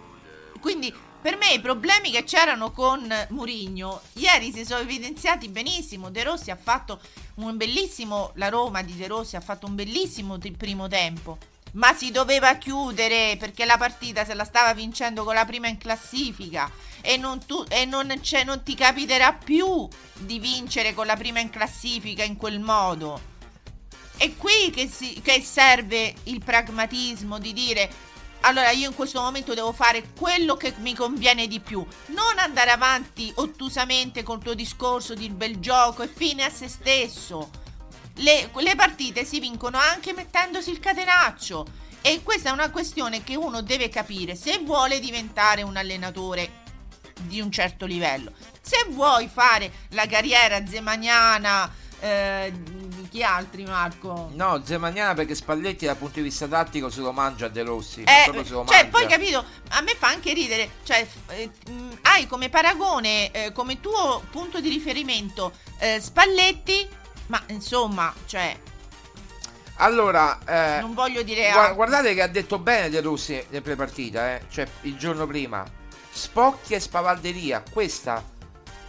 [0.62, 6.10] Quindi per me i problemi che c'erano con Murigno ieri si sono evidenziati benissimo.
[6.10, 7.02] De Rossi ha fatto
[7.36, 11.38] un bellissimo, la Roma di De Rossi ha fatto un bellissimo primo tempo.
[11.73, 15.77] Ma si doveva chiudere perché la partita se la stava vincendo con la prima in
[15.77, 16.69] classifica
[17.01, 21.39] e non, tu, e non, c'è- non ti capiterà più di vincere con la prima
[21.39, 23.38] in classifica in quel modo.
[24.17, 28.08] È qui che, si- che serve il pragmatismo di dire
[28.41, 32.71] allora io in questo momento devo fare quello che mi conviene di più, non andare
[32.71, 37.49] avanti ottusamente col tuo discorso di bel gioco e fine a se stesso.
[38.19, 41.65] Le, le partite si vincono anche mettendosi il catenaccio
[42.01, 46.63] e questa è una questione che uno deve capire se vuole diventare un allenatore
[47.21, 48.32] di un certo livello.
[48.62, 52.53] Se vuoi fare la carriera zemaniana, eh,
[53.10, 54.29] chi altri Marco?
[54.34, 58.03] No, Zemaniana perché Spalletti dal punto di vista tattico se lo mangia De Rossi.
[58.03, 58.86] ma Eh, lo cioè, mangia.
[58.86, 61.49] poi capito, a me fa anche ridere, cioè, eh,
[62.03, 66.88] hai come paragone, eh, come tuo punto di riferimento eh, Spalletti,
[67.30, 68.56] ma insomma, cioè,
[69.82, 71.50] Allora, eh, non voglio dire...
[71.52, 74.42] ah, guardate che ha detto bene De Rossi nel prepartita, eh.
[74.50, 75.63] Cioè, il giorno prima.
[76.12, 77.63] Spocchia e spavalderia.
[77.72, 78.24] Questa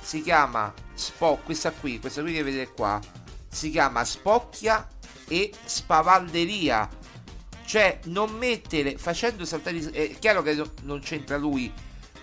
[0.00, 2.98] si chiama Spock, questa qui, questa qui che vedete qua,
[3.48, 4.88] si chiama Spocchia
[5.28, 6.88] e spavalderia.
[7.64, 9.78] Cioè, non mettere, facendo saltare...
[9.78, 11.72] È chiaro che no- non c'entra lui,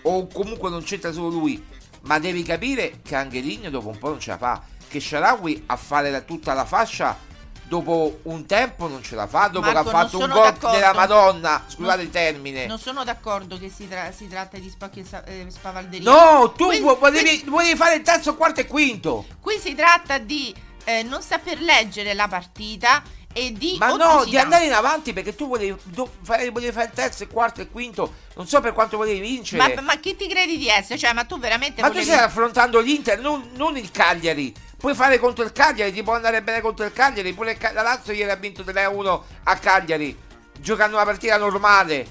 [0.02, 1.64] o comunque non c'entra solo lui,
[2.02, 4.62] ma devi capire che Angeligno dopo un po' non ce la fa.
[4.88, 7.26] Che Sharawi a fare la- tutta la fascia
[7.64, 10.94] dopo un tempo non ce la fa, dopo Marco, che ha fatto un gol della
[10.94, 12.64] Madonna, scusate Non- il termine.
[12.66, 16.10] Non sono d'accordo che si, tra- si tratta di spocchi e eh, spavalderia.
[16.10, 19.26] No, tu Qui- vo- volevi, qui- volevi fare il terzo, quarto e quinto.
[19.42, 23.02] Qui si tratta di eh, non saper leggere la partita
[23.34, 26.86] e di Ma no, di andare in avanti perché tu volevi, do- fare, volevi fare
[26.86, 28.14] il terzo, il quarto e quinto.
[28.36, 29.74] Non so per quanto volevi vincere.
[29.74, 30.98] Ma, ma chi ti credi di essere?
[30.98, 34.54] Cioè, ma tu veramente Ma tu volevi- stai affrontando l'Inter, non, non il Cagliari.
[34.78, 37.32] Puoi fare contro il Cagliari, ti può andare bene contro il Cagliari.
[37.32, 40.16] Pure il la Lazio ieri ha vinto 3-1 a Cagliari,
[40.60, 42.06] giocando una partita normale.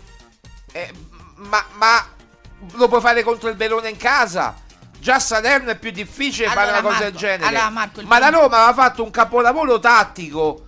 [0.73, 0.91] Eh,
[1.36, 2.06] ma, ma
[2.73, 4.53] lo puoi fare contro il Verona in casa.
[4.99, 7.45] Già a Salerno è più difficile fare Allora, una cosa Marco, del genere.
[7.45, 10.65] allora, Marco, ma la Roma aveva fatto un capolavoro tattico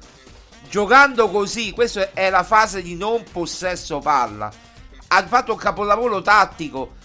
[0.70, 1.72] giocando così.
[1.72, 4.50] Questa è la fase di non possesso palla.
[5.08, 6.96] ha fatto un capolavoro tattico.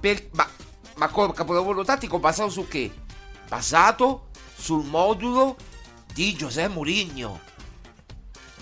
[0.00, 0.48] Per, ma,
[0.96, 2.90] ma capolavoro tattico basato su che?
[3.52, 5.56] Basato sul modulo
[6.14, 7.38] di Giuseppe Mourinho.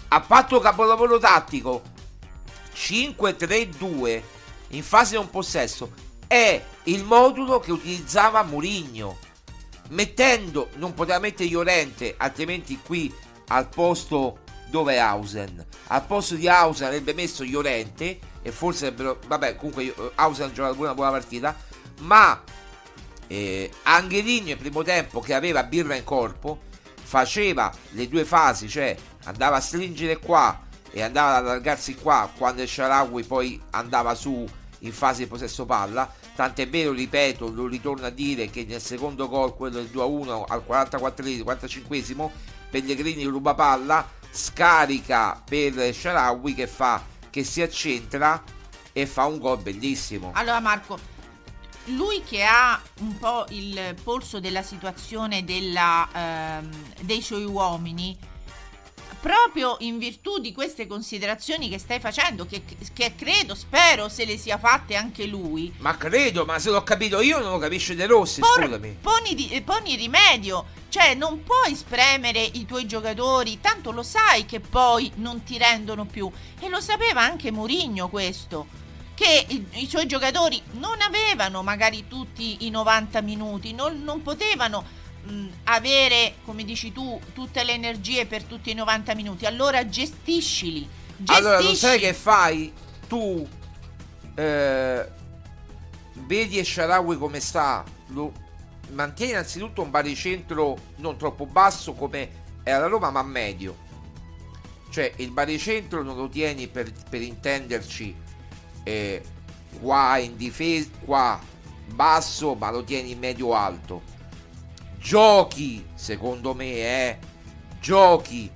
[0.09, 1.81] Ha fatto capolavoro tattico
[2.75, 4.23] 5-3-2
[4.71, 5.93] in fase non possesso.
[6.27, 9.17] È il modulo che utilizzava Mourinho.
[9.91, 13.15] Mettendo, non poteva mettere Llorente, altrimenti qui
[13.47, 15.65] al posto dove è Hausen.
[15.87, 20.53] Al posto di Hausen avrebbe messo Llorente e forse avrebbero, vabbè, comunque eh, Hausen ha
[20.53, 21.57] giocato una buona partita,
[21.99, 22.43] ma
[23.31, 26.63] eh, Angelino nel primo tempo che aveva birra in corpo
[27.01, 32.63] faceva le due fasi, cioè andava a stringere qua e andava ad allargarsi qua quando
[32.63, 34.45] il Sharawi poi andava su
[34.81, 36.13] in fase di possesso palla.
[36.35, 40.65] Tant'è vero, ripeto, lo ritorno a dire che nel secondo gol, quello del 2-1 al
[40.65, 42.31] 44 45
[42.69, 46.69] Pellegrini ruba palla, scarica per Sharawi che
[47.31, 48.43] che si accentra
[48.93, 50.33] e fa un gol bellissimo.
[50.35, 50.99] Allora Marco,
[51.87, 58.17] lui che ha un po' il polso della situazione della, ehm, dei suoi uomini,
[59.21, 62.63] proprio in virtù di queste considerazioni che stai facendo, che,
[62.93, 65.73] che, credo, spero se le sia fatte anche lui.
[65.79, 68.97] Ma credo, ma se l'ho capito io non lo capisce De Rossi, por, scusami.
[69.01, 70.79] Poni, di, poni rimedio.
[70.89, 76.05] Cioè, non puoi spremere i tuoi giocatori, tanto lo sai che poi non ti rendono
[76.05, 76.29] più.
[76.59, 78.80] E lo sapeva anche Mourinho questo.
[79.21, 84.83] Che i, i suoi giocatori non avevano magari tutti i 90 minuti, non, non potevano
[85.25, 89.45] mh, avere, come dici tu, tutte le energie per tutti i 90 minuti.
[89.45, 90.89] Allora gestiscili.
[91.19, 91.37] gestiscili.
[91.37, 92.73] Allora, lo sai che fai?
[93.07, 93.47] Tu
[94.37, 95.09] eh,
[96.15, 98.33] vedi Esharawi come sta, lo,
[98.93, 102.31] mantiene innanzitutto un baricentro non troppo basso come
[102.63, 103.89] è la Roma, ma medio.
[104.89, 108.29] Cioè il baricentro non lo tieni per, per intenderci
[108.83, 109.23] eh,
[109.81, 111.41] qua in difesa, qua
[111.87, 114.03] basso, ma lo tieni medio alto.
[114.99, 117.19] Giochi, secondo me, eh,
[117.81, 118.51] giochi.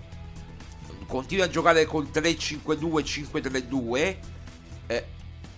[1.06, 4.16] Continua a giocare col 3-5-2, 5-3-2.
[4.86, 5.06] Eh,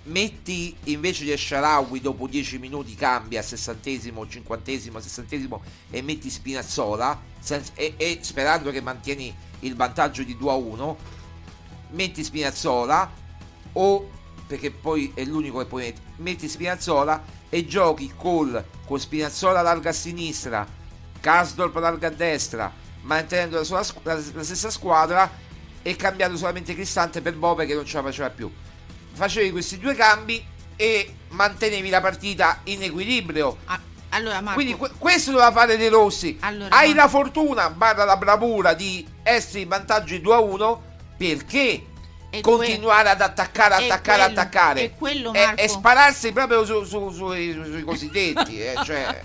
[0.04, 7.72] metti invece di Sharawi dopo 10 minuti cambia sessantesimo, cinquantesimo, sessantesimo e metti Spinazzola senza,
[7.74, 10.96] e, e, sperando che mantieni il vantaggio di 2 a 1
[11.90, 13.10] metti Spinazzola
[13.72, 14.10] o
[14.46, 19.90] perché poi è l'unico che puoi mettere metti Spinazzola e giochi col, con Spinazzola larga
[19.90, 20.66] a sinistra
[21.20, 25.30] Kasdorp larga a destra mantenendo la, sua, la, la stessa squadra
[25.82, 28.50] e cambiando solamente Cristante per Bobe che non ce la faceva più
[29.12, 30.44] facevi questi due cambi
[30.76, 33.56] e mantenevi la partita in equilibrio.
[33.64, 33.80] Ah,
[34.10, 36.36] allora, Marco, Quindi que- questo doveva fare De Rossi.
[36.40, 37.02] Allora, Hai Marco.
[37.02, 40.82] la fortuna, barra la bravura di essere in vantaggio 2 a 1
[41.16, 41.86] perché
[42.38, 46.32] E continuare que- ad attaccare, e attaccare, quello- attaccare e quello, e, Marco- e spararsi
[46.32, 48.60] proprio su- su- sui, sui cosiddetti.
[48.60, 49.22] eh, cioè.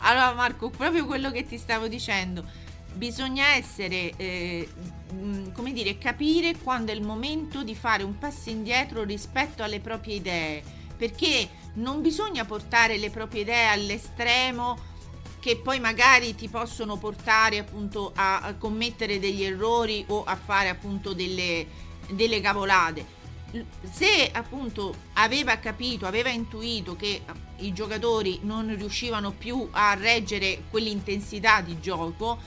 [0.00, 2.44] Allora Marco, proprio quello che ti stavo dicendo,
[2.92, 4.68] bisogna essere, eh,
[5.12, 9.80] mh, come dire, capire quando è il momento di fare un passo indietro rispetto alle
[9.80, 10.62] proprie idee,
[10.96, 14.92] perché non bisogna portare le proprie idee all'estremo
[15.40, 20.68] che poi magari ti possono portare appunto a, a commettere degli errori o a fare
[20.70, 21.66] appunto delle,
[22.10, 23.22] delle cavolate
[23.90, 27.22] se appunto aveva capito, aveva intuito che
[27.58, 32.38] i giocatori non riuscivano più a reggere quell'intensità di gioco,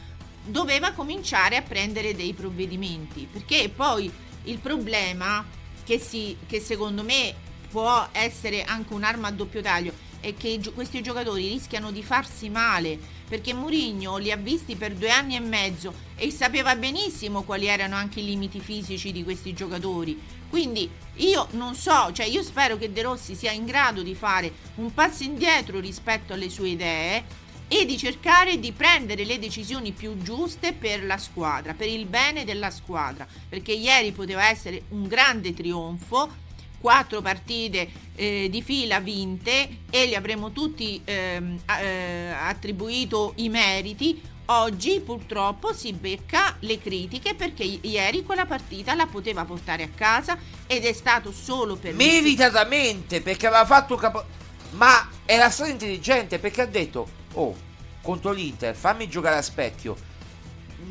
[0.43, 3.28] doveva cominciare a prendere dei provvedimenti.
[3.32, 4.12] Perché poi
[4.43, 5.46] il problema,
[5.84, 7.34] che, si, che secondo me
[7.70, 12.97] può essere anche un'arma a doppio taglio, è che questi giocatori rischiano di farsi male
[13.27, 17.95] perché Mourinho li ha visti per due anni e mezzo e sapeva benissimo quali erano
[17.95, 20.19] anche i limiti fisici di questi giocatori.
[20.49, 24.51] Quindi io non so, cioè io spero che De Rossi sia in grado di fare
[24.75, 30.17] un passo indietro rispetto alle sue idee e di cercare di prendere le decisioni più
[30.21, 35.54] giuste per la squadra, per il bene della squadra, perché ieri poteva essere un grande
[35.54, 36.46] trionfo,
[36.80, 44.21] quattro partite eh, di fila vinte e gli avremmo tutti ehm, eh, attribuito i meriti.
[44.50, 50.38] Oggi purtroppo si becca le critiche perché ieri quella partita la poteva portare a casa
[50.65, 54.23] ed è stato solo per meritatamente perché aveva fatto capo
[54.71, 57.54] ma era stato intelligente perché ha detto oh
[58.02, 59.98] contro l'Inter fammi giocare a specchio.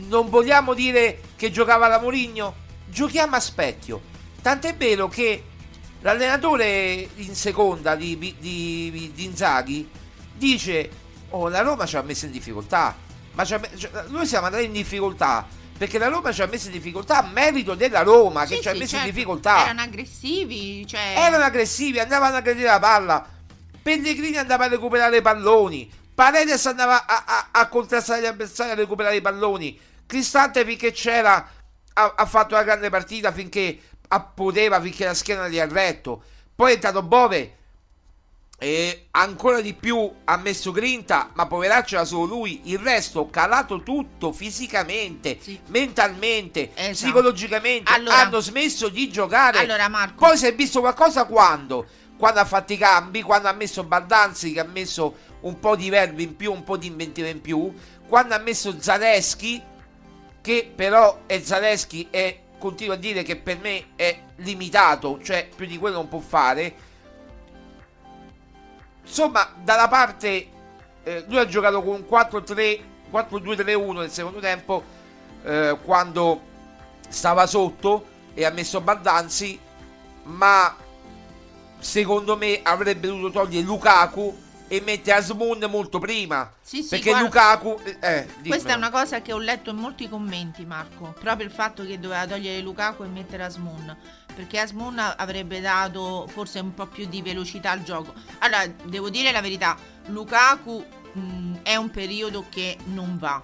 [0.08, 2.54] Non vogliamo dire che giocava la Mourinho?
[2.84, 4.02] Giochiamo a specchio.
[4.42, 5.42] Tant'è vero che
[6.06, 9.88] l'allenatore in seconda di, di, di, di Inzaghi
[10.34, 10.88] dice
[11.30, 12.96] oh la Roma ci ha messo in difficoltà
[13.32, 13.60] ma cioè,
[14.06, 15.44] noi siamo andati in difficoltà
[15.76, 18.68] perché la Roma ci ha messo in difficoltà a merito della Roma che Sì, ci
[18.68, 19.08] ha sì, messo certo.
[19.08, 19.64] in difficoltà.
[19.64, 21.14] Erano aggressivi, cioè...
[21.18, 23.28] Erano aggressivi, andavano a aggredire la palla.
[23.82, 25.90] Pellegrini andava a recuperare i palloni.
[26.14, 29.78] Paredes andava a, a- a contrastare gli avversari a recuperare i palloni.
[30.06, 31.46] Cristante finché c'era
[31.98, 33.78] ha, ha fatto una grande partita finché
[34.16, 36.22] ah, poteva, finché la schiena gli ha retto.
[36.54, 37.54] Poi è entrato Bove
[38.58, 42.62] e ancora di più ha messo grinta, ma poveraccio era solo lui.
[42.64, 46.92] Il resto calato tutto fisicamente, mentalmente, Esatto.
[46.92, 47.92] psicologicamente.
[47.92, 49.58] Allora- hanno smesso di giocare.
[49.58, 51.86] Allora, Marco- Poi si è visto qualcosa quando?
[52.16, 55.90] Quando ha fatto i cambi, quando ha messo Baldanzi, che ha messo un po' di
[55.90, 57.70] verbi in più, un po' di inventiva in più.
[58.08, 59.62] Quando ha messo Zaleschi,
[60.40, 65.66] che però è Zaleschi e continuo a dire che per me è limitato, cioè più
[65.66, 66.74] di quello non può fare.
[69.02, 70.48] Insomma, dalla parte
[71.02, 74.82] eh, lui ha giocato con un 4-3 4-2-3-1 nel secondo tempo
[75.44, 76.40] eh, quando
[77.08, 79.58] stava sotto e ha messo Baldanzi,
[80.24, 80.76] ma
[81.78, 86.52] secondo me avrebbe dovuto togliere Lukaku e mettere Asmun molto prima.
[86.60, 90.08] Sì, sì, perché guarda- Lukaku eh, Questa è una cosa che ho letto in molti
[90.08, 91.14] commenti, Marco.
[91.18, 93.96] Proprio il fatto che doveva togliere Lukaku e mettere Asmun.
[94.34, 98.12] Perché Asmun avrebbe dato forse un po' più di velocità al gioco.
[98.38, 103.42] Allora, devo dire la verità: Lukaku mh, è un periodo che non va.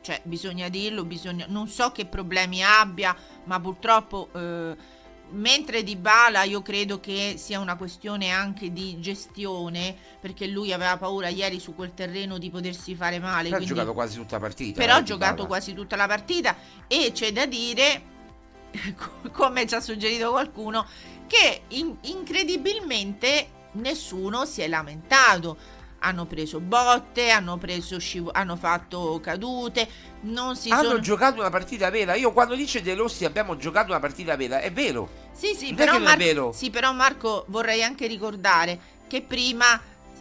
[0.00, 1.46] Cioè, bisogna dirlo, bisogna...
[1.48, 4.28] non so che problemi abbia, ma purtroppo.
[4.34, 4.94] eh,
[5.28, 10.96] Mentre Di Bala io credo che sia una questione anche di gestione, perché lui aveva
[10.96, 13.44] paura ieri su quel terreno di potersi fare male.
[13.44, 14.78] Però ha quindi- giocato quasi tutta la partita.
[14.80, 16.56] però eh, ha giocato quasi tutta la partita
[16.86, 18.02] e c'è da dire,
[19.32, 20.86] come ci ha suggerito qualcuno,
[21.26, 25.56] che in- incredibilmente nessuno si è lamentato.
[26.06, 29.88] Hanno preso botte, hanno, preso scivo- hanno fatto cadute,
[30.20, 31.00] non si Hanno sono...
[31.00, 32.14] giocato una partita vera.
[32.14, 35.08] Io quando dice De Rossi abbiamo giocato una partita vera, è vero.
[35.32, 36.52] Sì, sì, però, Mar- vero.
[36.52, 38.78] sì, però Marco vorrei anche ricordare
[39.08, 39.80] che prima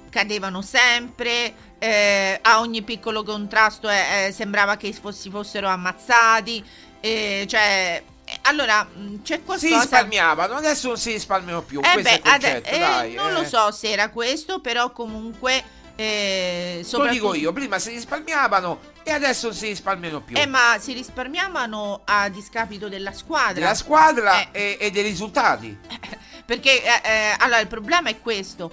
[0.09, 6.63] cadevano sempre, eh, a ogni piccolo contrasto eh, eh, sembrava che fossi- fossero ammazzati,
[6.99, 8.01] eh, cioè...
[8.25, 9.79] eh, Allora, mh, c'è Si qualcosa...
[9.81, 11.79] risparmiavano, adesso non si risparmiano più.
[11.79, 13.13] Eh beh, concetto, ade- eh, dai.
[13.13, 15.74] non lo so se era questo, però comunque...
[15.95, 20.35] Eh, Te Lo soprattutto- dico io, prima si risparmiavano e adesso non si risparmiano più.
[20.37, 23.53] Eh, ma si risparmiavano a discapito della squadra.
[23.53, 24.47] Della squadra Eh.
[24.51, 25.77] e, e dei risultati.
[26.45, 28.71] Perché eh, eh, allora il problema è questo: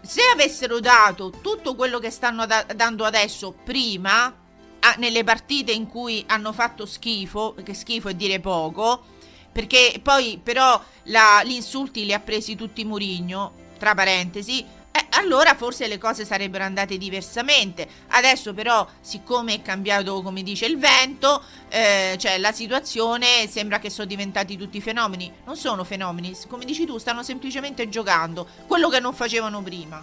[0.00, 4.32] se avessero dato tutto quello che stanno da- dando adesso prima,
[4.80, 9.04] a- nelle partite in cui hanno fatto schifo, che schifo è dire poco,
[9.52, 14.64] perché poi però la- gli insulti li ha presi tutti Murigno, tra parentesi.
[15.10, 17.88] Eh, allora forse le cose sarebbero andate diversamente.
[18.08, 23.90] Adesso però, siccome è cambiato, come dice il vento, eh, cioè la situazione sembra che
[23.90, 25.32] sono diventati tutti fenomeni.
[25.44, 30.02] Non sono fenomeni, come dici tu, stanno semplicemente giocando quello che non facevano prima.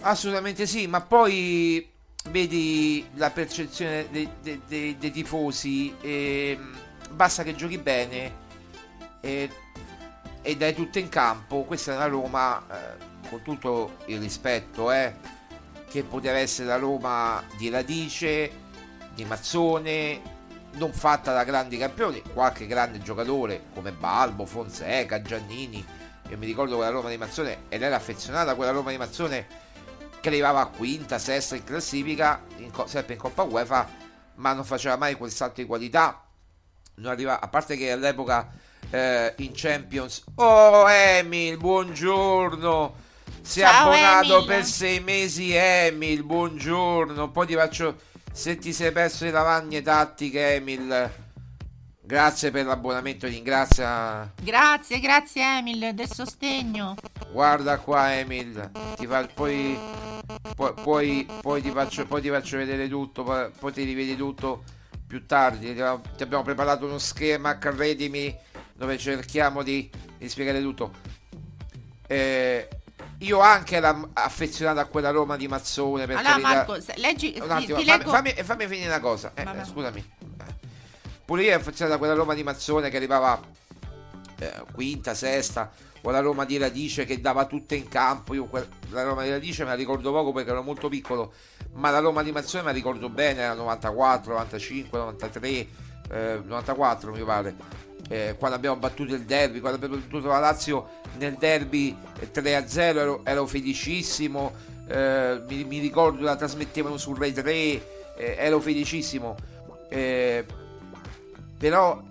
[0.00, 1.88] Assolutamente sì, ma poi
[2.30, 5.94] vedi la percezione dei, dei- dei- dei tifosi.
[6.00, 6.78] ehm,
[7.10, 8.34] basta che giochi bene
[9.20, 9.50] e,
[10.40, 11.62] e dai tutto in campo.
[11.62, 15.14] Questa è una Roma, eh, con tutto il rispetto, eh,
[15.88, 18.52] che poteva essere la Roma di radice,
[19.14, 20.20] di mazzone,
[20.72, 25.84] non fatta da grandi campioni, qualche grande giocatore come Balbo, Fonseca, Giannini.
[26.28, 29.46] Io mi ricordo quella Roma di Mazzone ed era affezionata a quella Roma di Mazzone
[30.20, 33.88] che arrivava a quinta, sesta in classifica, in sempre in Coppa UEFA,
[34.36, 36.22] ma non faceva mai quel salto di qualità.
[37.04, 38.50] Arriva, a parte che all'epoca
[38.90, 40.24] eh, in Champions.
[40.36, 43.10] Oh, Emil, buongiorno.
[43.42, 44.46] Si è Ciao, abbonato Emil.
[44.46, 46.22] per sei mesi, Emil.
[46.24, 47.30] Buongiorno.
[47.30, 47.96] Poi ti faccio.
[48.32, 51.10] Se ti sei perso le lavagne tattiche, Emil.
[52.00, 53.26] Grazie per l'abbonamento.
[53.26, 54.32] Ringrazia.
[54.40, 56.94] Grazie, grazie Emil del sostegno.
[57.32, 58.70] Guarda qua, Emil.
[58.96, 59.78] Ti fa, poi,
[60.54, 63.24] poi, poi, poi ti faccio, poi ti faccio vedere tutto.
[63.58, 64.62] Poi, ti rivedi tutto
[65.06, 65.74] più tardi.
[65.74, 65.82] Ti,
[66.16, 68.34] ti abbiamo preparato uno schema, credimi,
[68.72, 70.92] dove cerchiamo di, di spiegare tutto.
[72.06, 72.68] Eh,
[73.18, 76.06] io anche ero affezionato a quella Roma di Mazzone.
[76.06, 76.48] Per Allora carità.
[76.48, 78.10] Marco, leggi, Un ti, attimo, ti fammi, leggo...
[78.10, 79.32] fammi- fammi finire una cosa.
[79.34, 80.10] Eh, eh, scusami.
[81.24, 83.40] Pure io ero affezionato a quella Roma di Mazzone che arrivava
[84.38, 85.70] eh, quinta, sesta,
[86.02, 88.34] o la Roma di Radice che dava tutte in campo.
[88.34, 91.32] Io que- la Roma di Radice me la ricordo poco perché ero molto piccolo,
[91.74, 95.48] ma la Roma di Mazzone me la ricordo bene, era 94, 95, 93,
[96.10, 97.54] eh, 94 mi pare.
[98.08, 102.78] Eh, quando abbiamo battuto il derby, quando abbiamo battuto la Lazio nel derby eh, 3-0
[102.78, 104.52] ero, ero felicissimo,
[104.88, 107.82] eh, mi, mi ricordo la trasmettevano su Rai 3, eh,
[108.16, 109.36] ero felicissimo.
[109.88, 110.44] Eh,
[111.58, 112.02] però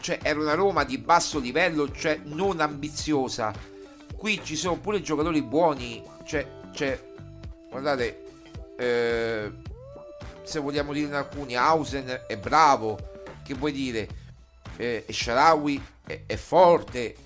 [0.00, 3.52] cioè, era una Roma di basso livello, cioè non ambiziosa.
[4.16, 6.98] Qui ci sono pure giocatori buoni, cioè, cioè
[7.68, 8.22] guardate,
[8.78, 9.52] eh,
[10.42, 12.98] se vogliamo dire alcuni, Hausen è bravo,
[13.42, 14.08] che vuoi dire?
[14.76, 17.16] Eh, Sharawi è, è forte,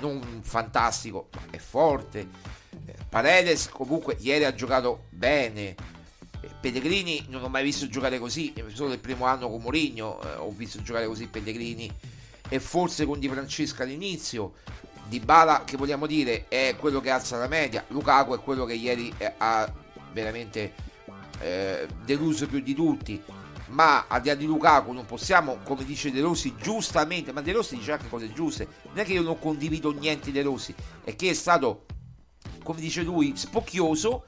[0.00, 2.28] non fantastico, ma è forte.
[2.86, 5.74] Eh, Paredes comunque ieri ha giocato bene.
[6.40, 10.34] Eh, Pellegrini non ho mai visto giocare così, solo il primo anno con Mourinho eh,
[10.36, 11.90] ho visto giocare così Pellegrini
[12.48, 14.54] e forse con Di Francesca all'inizio.
[15.06, 18.74] Di Bala che vogliamo dire è quello che alza la media, Lukaku è quello che
[18.74, 19.72] ieri eh, ha
[20.12, 20.88] veramente
[22.04, 23.22] deluso più di tutti
[23.70, 27.76] ma al di di Lukaku non possiamo, come dice De Rossi, giustamente, ma De Rossi
[27.76, 31.30] dice anche cose giuste, non è che io non condivido niente De Rossi, è che
[31.30, 31.86] è stato,
[32.62, 34.26] come dice lui, spocchioso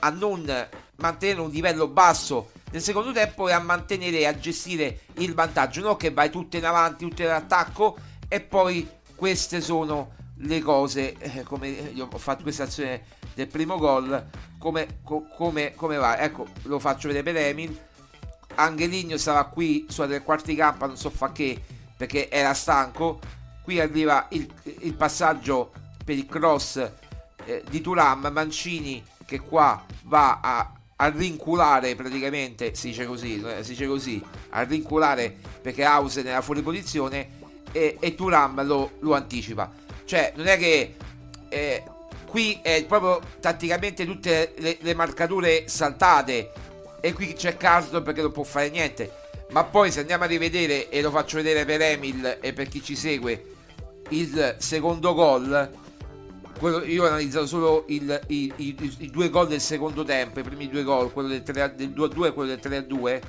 [0.00, 5.00] a non mantenere un livello basso nel secondo tempo e a mantenere e a gestire
[5.14, 7.96] il vantaggio, non che vai tutte in avanti, tutte in attacco
[8.28, 13.78] e poi queste sono le cose, eh, come io ho fatto questa azione del primo
[13.78, 14.26] gol,
[14.58, 17.78] come, co, come, come va, ecco lo faccio vedere per Emil,
[18.54, 21.60] Angeligno stava qui sulla tre quarti campo, non so fa che,
[21.96, 23.20] perché era stanco.
[23.62, 24.50] Qui arriva il,
[24.80, 25.72] il passaggio
[26.04, 26.76] per il cross
[27.44, 33.62] eh, di Turam, Mancini che qua va a, a rinculare praticamente, si dice così, eh,
[33.62, 37.40] si dice così, a rinculare perché Hausen era fuori posizione
[37.72, 39.70] e, e Turam lo, lo, anticipa.
[40.04, 40.96] Cioè, non è che
[41.48, 41.82] eh,
[42.26, 46.52] qui è proprio tatticamente tutte le, le marcature saltate
[47.02, 49.10] e qui c'è Castro perché non può fare niente.
[49.50, 52.82] Ma poi se andiamo a rivedere, e lo faccio vedere per Emil e per chi
[52.82, 53.44] ci segue,
[54.10, 55.70] il secondo gol,
[56.58, 61.12] quello, io ho analizzato solo i, due gol del secondo tempo, i primi due gol,
[61.12, 63.22] quello del, 3, del 2 2 e quello del 3 2.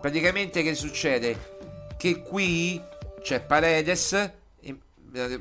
[0.00, 1.50] Praticamente che succede?
[1.96, 2.80] Che qui
[3.22, 4.32] c'è Paredes,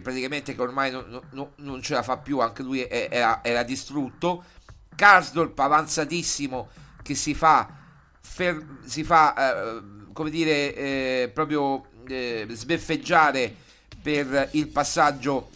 [0.02, 4.46] praticamente che ormai non, non, non ce la fa più, anche lui era, era distrutto.
[4.96, 6.70] Karsdorp avanzatissimo
[7.02, 7.70] che si fa,
[8.20, 9.82] fer- si fa eh,
[10.14, 13.56] come dire, eh, proprio eh, sbeffeggiare
[14.02, 15.50] per il passaggio,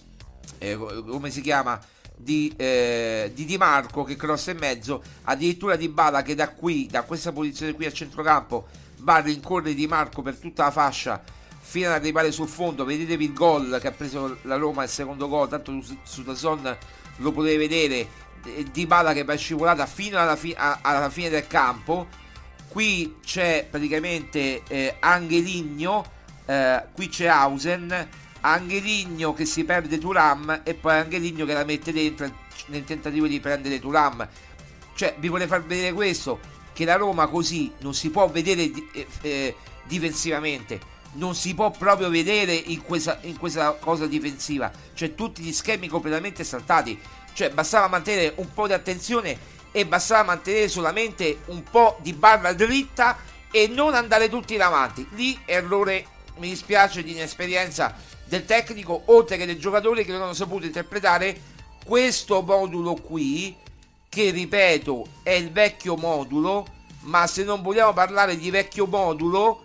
[0.59, 1.79] eh, come si chiama,
[2.15, 6.87] di, eh, di Di Marco che crossa in mezzo, addirittura Di Bala che da qui,
[6.87, 8.67] da questa posizione qui a centrocampo,
[8.99, 11.21] va a rincorrere Di Marco per tutta la fascia
[11.59, 12.85] fino ad arrivare sul fondo.
[12.85, 16.77] Vedetevi il gol che ha preso la Roma, il secondo gol, tanto su, su Dazon
[17.17, 18.07] lo potete vedere
[18.71, 22.07] di Bala che va scivolata fino alla, fi- alla, fine del campo.
[22.67, 26.05] Qui c'è praticamente eh, Angeligno,
[26.45, 28.07] eh, qui c'è Hausen,
[28.41, 32.29] Angeligno che si perde Turam e poi Angeligno che la mette dentro
[32.67, 34.27] nel tentativo di prendere Turam.
[34.93, 36.39] Cioè, vi vorrei far vedere questo,
[36.73, 40.79] che la Roma così non si può vedere eh, eh, difensivamente,
[41.13, 45.87] non si può proprio vedere in questa, in questa cosa difensiva, cioè tutti gli schemi
[45.87, 46.99] completamente saltati
[47.35, 49.37] cioè bastava mantenere un po' di attenzione
[49.71, 53.17] e bastava mantenere solamente un po' di barra dritta
[53.51, 55.05] e non andare tutti in avanti.
[55.11, 56.05] Lì errore,
[56.37, 61.53] mi dispiace, di inesperienza del tecnico, oltre che dei giocatori che non hanno saputo interpretare
[61.83, 63.53] questo modulo qui,
[64.07, 66.65] che ripeto è il vecchio modulo,
[67.01, 69.61] ma se non vogliamo parlare di vecchio modulo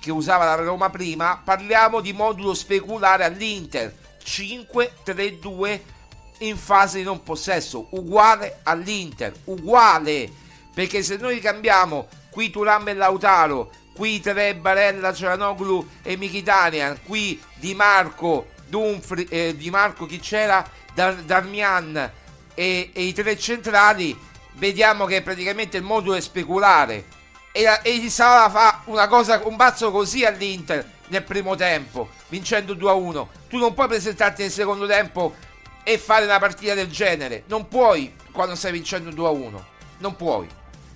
[0.00, 5.80] che usava la Roma prima, parliamo di modulo speculare all'Inter 5-3-2
[6.38, 10.30] in fase di non possesso, uguale all'Inter, uguale,
[10.72, 17.40] perché se noi cambiamo qui Turam e Lautaro, qui tre Barella, Cianoglu e Michitanian, qui
[17.56, 20.64] Di Marco, Dunfri, eh, Di Marco chi c'era,
[20.94, 21.96] Dar- Darmian
[22.54, 24.16] e, e, i tre centrali,
[24.54, 27.04] vediamo che praticamente il modulo è speculare
[27.52, 32.74] e, e il Sala fa una cosa, un bazzo così all'Inter nel primo tempo, vincendo
[32.74, 33.26] 2-1.
[33.48, 35.34] Tu non puoi presentarti nel secondo tempo
[35.88, 37.44] e fare una partita del genere.
[37.46, 39.66] Non puoi quando stai vincendo 2 a 1.
[40.00, 40.46] Non puoi.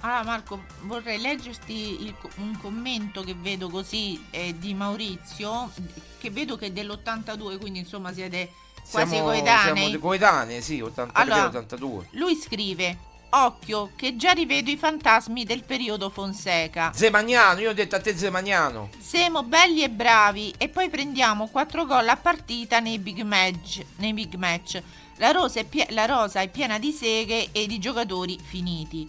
[0.00, 5.70] Allora Marco, vorrei leggerti il, un commento che vedo così eh, di Maurizio,
[6.18, 8.52] che vedo che è dell'82, quindi insomma siete
[8.90, 9.88] quasi siamo, coetanei.
[9.88, 12.08] Siamo coetanei, sì, 83 allora, 82.
[12.10, 12.98] Lui scrive,
[13.34, 16.92] occhio che già rivedo i fantasmi del periodo Fonseca.
[16.94, 18.90] Zemagnano, io ho detto a te Zemagnano.
[18.98, 23.82] Siamo belli e bravi e poi prendiamo 4 gol a partita nei big match.
[23.96, 24.82] Nei big match.
[25.16, 29.06] La, rosa è pie- la rosa è piena di seghe e di giocatori finiti.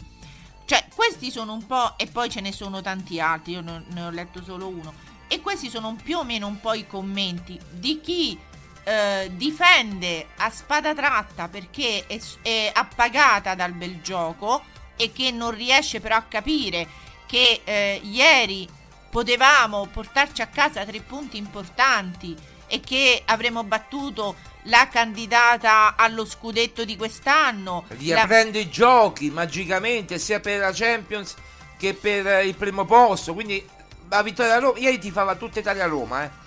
[0.66, 4.10] Cioè, questi sono un po', e poi ce ne sono tanti altri, io ne ho
[4.10, 4.94] letto solo uno.
[5.28, 8.40] E questi sono più o meno un po' i commenti di chi
[8.84, 14.64] eh, difende a spada tratta perché è, è, appagata dal bel gioco
[14.96, 16.88] e che non riesce però a capire
[17.26, 18.68] che eh, ieri
[19.10, 22.36] potevamo portarci a casa tre punti importanti
[22.68, 27.86] e che avremmo battuto la candidata allo scudetto di quest'anno.
[27.90, 31.36] La- riaprendo i giochi magicamente sia per la Champions
[31.78, 33.34] che per il primo posto.
[33.34, 33.64] Quindi
[34.10, 34.80] la vittoria della Roma.
[34.80, 36.43] Ieri ti fava tutta Italia Roma, eh.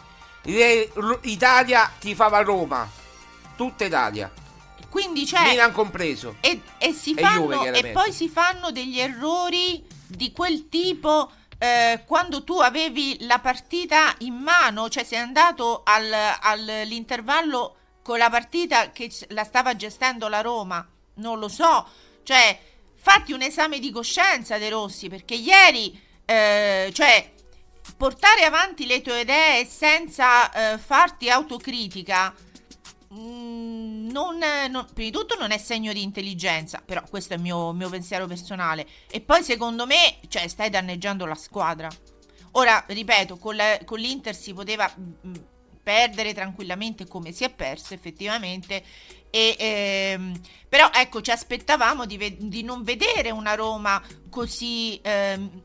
[0.46, 2.88] Italia ti fava Roma.
[3.56, 4.30] Tutta Italia.
[4.88, 6.36] Quindi c'è Milan compreso.
[6.40, 12.02] e, e si fanno Juve, e poi si fanno degli errori di quel tipo eh,
[12.06, 18.92] quando tu avevi la partita in mano, cioè sei andato al- all'intervallo con la partita
[18.92, 21.86] che la stava gestendo la Roma, non lo so,
[22.22, 22.58] cioè
[22.94, 27.32] fatti un esame di coscienza De Rossi perché ieri, eh, cioè
[27.96, 32.34] portare avanti le tue idee senza eh, farti autocritica
[33.14, 34.38] Mm, non,
[34.68, 37.88] non- prima di tutto non è segno di intelligenza, però questo è il mio, mio
[37.88, 38.86] pensiero personale.
[39.10, 41.88] E poi secondo me, cioè, stai danneggiando la squadra.
[42.52, 45.34] Ora, ripeto, con, la- con l'Inter si poteva mm,
[45.82, 48.82] perdere tranquillamente come si è perso effettivamente.
[49.30, 54.98] E, ehm, però ecco, ci aspettavamo di, ve- di non vedere una Roma così...
[55.02, 55.62] ehm,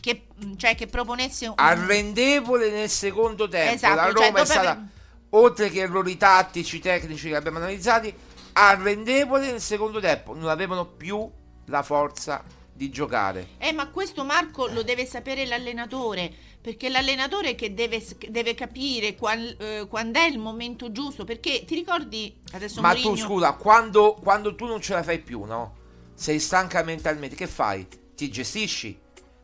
[0.00, 0.26] che,
[0.56, 1.54] cioè, che proponesse un...
[1.56, 3.74] Arrendevole nel secondo tempo.
[3.74, 4.86] Esatto, la cioè, Roma è dopo stata, aver-
[5.30, 8.14] oltre che errori tattici, tecnici che abbiamo analizzati,
[8.52, 10.34] arrendevole nel secondo tempo.
[10.34, 11.30] Non avevano più
[11.66, 12.42] la forza
[12.72, 13.48] di giocare.
[13.58, 19.56] Eh, ma questo Marco lo deve sapere l'allenatore, perché l'allenatore che deve, deve capire qual-
[19.58, 24.14] eh, quando è il momento giusto, perché ti ricordi adesso Ma Mourinho- tu scusa, quando,
[24.14, 25.76] quando tu non ce la fai più, no?
[26.14, 27.86] Sei stanca mentalmente, che fai?
[28.14, 28.98] Ti gestisci?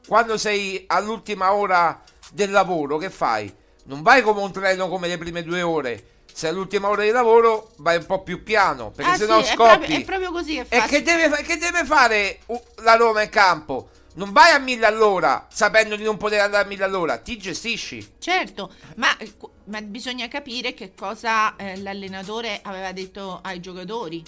[0.07, 2.03] Quando sei all'ultima ora
[2.33, 3.53] del lavoro, che fai?
[3.85, 6.09] Non vai come un treno come le prime due ore.
[6.33, 9.51] Se è l'ultima ora di lavoro, vai un po' più piano, perché Ah, sennò sì,
[9.51, 9.77] è scoppi.
[9.79, 13.29] proprio- è proprio così, è E che deve, che deve fare uh, la Roma in
[13.31, 13.91] campo?
[14.17, 18.15] Non vai a mille all'ora sapendo di non poter andare a mille all'ora, ti gestisci.
[18.19, 19.33] Certo, ma, eh,
[19.67, 24.23] ma bisogna capire che cosa eh, l'allenatore aveva detto ai giocatori.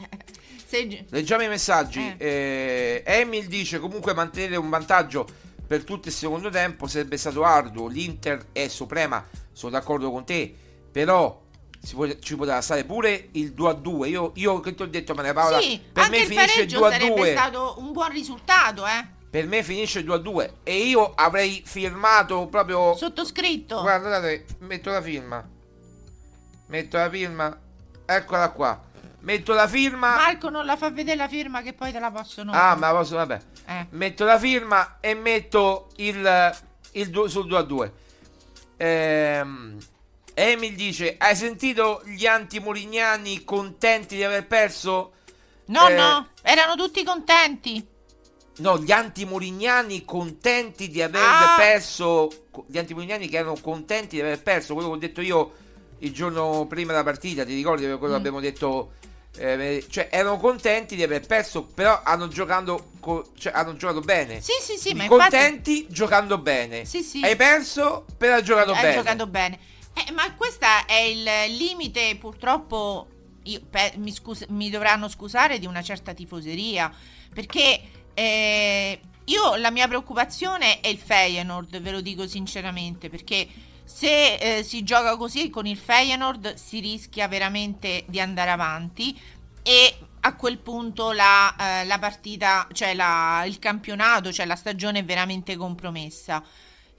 [0.00, 0.08] Eh,
[0.66, 2.14] se gi- Leggiamo i messaggi.
[2.18, 5.26] Eh, Emil dice comunque mantenere un vantaggio
[5.66, 7.86] per tutto il secondo tempo sarebbe stato arduo.
[7.88, 10.54] L'Inter è suprema, sono d'accordo con te.
[10.92, 11.42] Però
[11.92, 14.08] può- ci poteva stare pure il 2 a 2.
[14.08, 16.86] Io, io che ti ho detto, Maria Paola, sì, per me finisce il pareggio 2
[16.86, 17.30] a sarebbe 2.
[17.32, 19.06] stato un buon risultato, eh.
[19.30, 20.52] Per me finisce il 2 a 2.
[20.62, 22.94] E io avrei firmato proprio.
[22.94, 23.80] Sottoscritto.
[23.80, 25.44] Guarda, guardate, metto la firma.
[26.66, 27.58] Metto la firma.
[28.06, 28.80] Eccola qua.
[29.24, 30.14] Metto la firma.
[30.16, 32.52] Marco non la fa vedere la firma che poi te la possono...
[32.52, 33.40] Ah, ma posso, vabbè.
[33.66, 33.86] Eh.
[33.90, 36.56] Metto la firma e metto il,
[36.92, 37.92] il du- sul 2 a 2.
[38.76, 39.78] Ehm,
[40.34, 45.12] Emil dice: Hai sentito gli anti-murignani contenti di aver perso?
[45.66, 47.86] No, Eh, no, erano tutti contenti.
[48.58, 51.54] No, gli anti-murignani contenti di aver Ah.
[51.56, 52.28] perso.
[52.66, 54.74] Gli anti-murignani che erano contenti di aver perso.
[54.74, 55.52] Quello che ho detto io
[56.00, 57.44] il giorno prima della partita.
[57.44, 58.14] Ti ricordi quello che Mm.
[58.14, 58.92] abbiamo detto?
[59.36, 64.40] Eh, cioè, erano contenti di aver perso, però hanno giocato, co- cioè, hanno giocato bene.
[64.40, 65.22] Sì, sì, sì, ma infatti...
[65.22, 66.84] contenti giocando bene.
[66.84, 67.20] Sì, sì.
[67.22, 68.94] Hai perso, però hai giocato Hai bene.
[68.94, 69.58] giocato bene.
[69.94, 73.08] Eh, ma questo è il limite, purtroppo.
[73.44, 76.92] io pe- mi, scus- mi dovranno scusare di una certa tifoseria.
[77.34, 77.80] Perché
[78.14, 83.08] eh, io la mia preoccupazione è il Feyenoord, ve lo dico sinceramente.
[83.10, 83.48] Perché
[83.84, 89.18] se eh, si gioca così con il Feyenoord si rischia veramente di andare avanti.
[89.62, 95.00] E a quel punto la, eh, la partita, cioè la- il campionato, cioè la stagione
[95.00, 96.42] è veramente compromessa.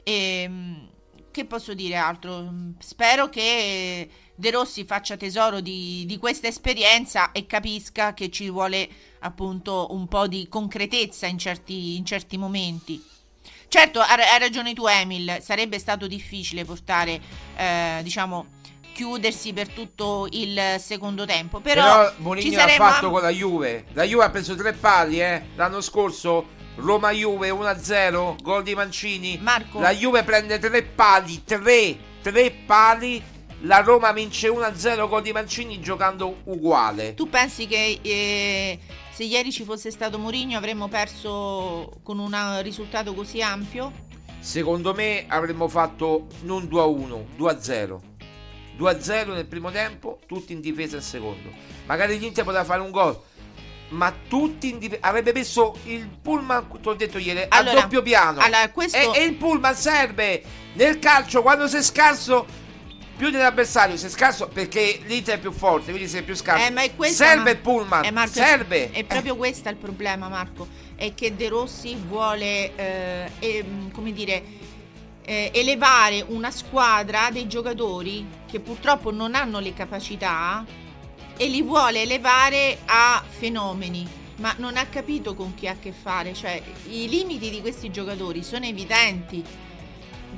[0.04, 0.90] Ehm,
[1.32, 2.52] che posso dire altro?
[2.80, 8.88] Spero che De Rossi faccia tesoro di, di questa esperienza e capisca che ci vuole
[9.20, 13.04] appunto un po' di concretezza in certi, in certi momenti.
[13.76, 15.40] Certo, ha hai ragione tu, Emil.
[15.42, 17.20] Sarebbe stato difficile portare,
[17.58, 18.46] eh, diciamo,
[18.94, 21.60] chiudersi per tutto il secondo tempo.
[21.60, 23.84] Però, Però, ci Mourinho l'ha saremmo fatto con la Juve.
[23.92, 25.48] La Juve ha preso tre pali, eh.
[25.56, 26.48] L'anno scorso
[26.78, 29.40] Roma-Juve 1-0, gol di Mancini.
[29.42, 29.82] Marco.
[29.82, 33.22] La Juve prende tre pali, tre, tre pali.
[33.62, 37.14] La Roma vince 1-0 gol di Mancini giocando uguale.
[37.14, 38.80] Tu pensi che eh,
[39.16, 43.90] se ieri ci fosse stato Mourinho avremmo perso con un risultato così ampio?
[44.40, 48.00] Secondo me avremmo fatto non 2-1, 2-0.
[48.78, 51.50] 2-0 nel primo tempo, tutti in difesa nel secondo.
[51.86, 53.18] Magari l'Inter poteva fare un gol,
[53.92, 55.02] ma tutti in difesa.
[55.08, 58.42] Avrebbe messo il pullman, ti ho detto ieri, Allora, a doppio piano.
[58.42, 60.44] allora, questo- e, e il pullman serve
[60.74, 62.64] nel calcio quando sei scarso.
[63.16, 66.66] Più dell'avversario, sei scarso perché l'Inter è più forte, quindi sei più scarso.
[66.66, 68.92] Eh, ma è questo, serve il pullman, eh, Marco, serve.
[68.92, 70.68] È proprio questo il problema, Marco.
[70.96, 74.44] È che De Rossi vuole, eh, ehm, come dire,
[75.24, 80.64] eh, elevare una squadra dei giocatori che purtroppo non hanno le capacità
[81.38, 84.24] e li vuole elevare a fenomeni.
[84.38, 87.90] Ma non ha capito con chi ha a che fare, cioè i limiti di questi
[87.90, 89.42] giocatori sono evidenti.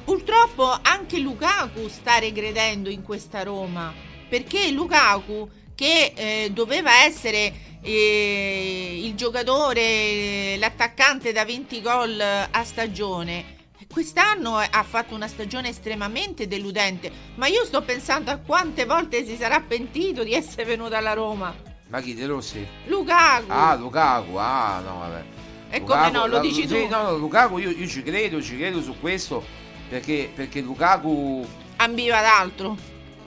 [0.03, 3.93] Purtroppo anche Lukaku sta regredendo in questa Roma,
[4.27, 13.55] perché Lukaku che eh, doveva essere eh, il giocatore, l'attaccante da 20 gol a stagione,
[13.91, 19.35] quest'anno ha fatto una stagione estremamente deludente, ma io sto pensando a quante volte si
[19.35, 21.53] sarà pentito di essere venuto alla Roma.
[21.89, 22.65] Ma chi De Rossi?
[22.87, 23.45] Lukaku!
[23.49, 25.23] Ah, Lukaku, ah no, vabbè.
[25.69, 26.87] E come no, lo la- dici sì, tu?
[26.87, 31.45] No, no, Lukaku io, io ci credo, ci credo su questo perché, perché Lukaku
[31.77, 32.75] Ambiva d'altro.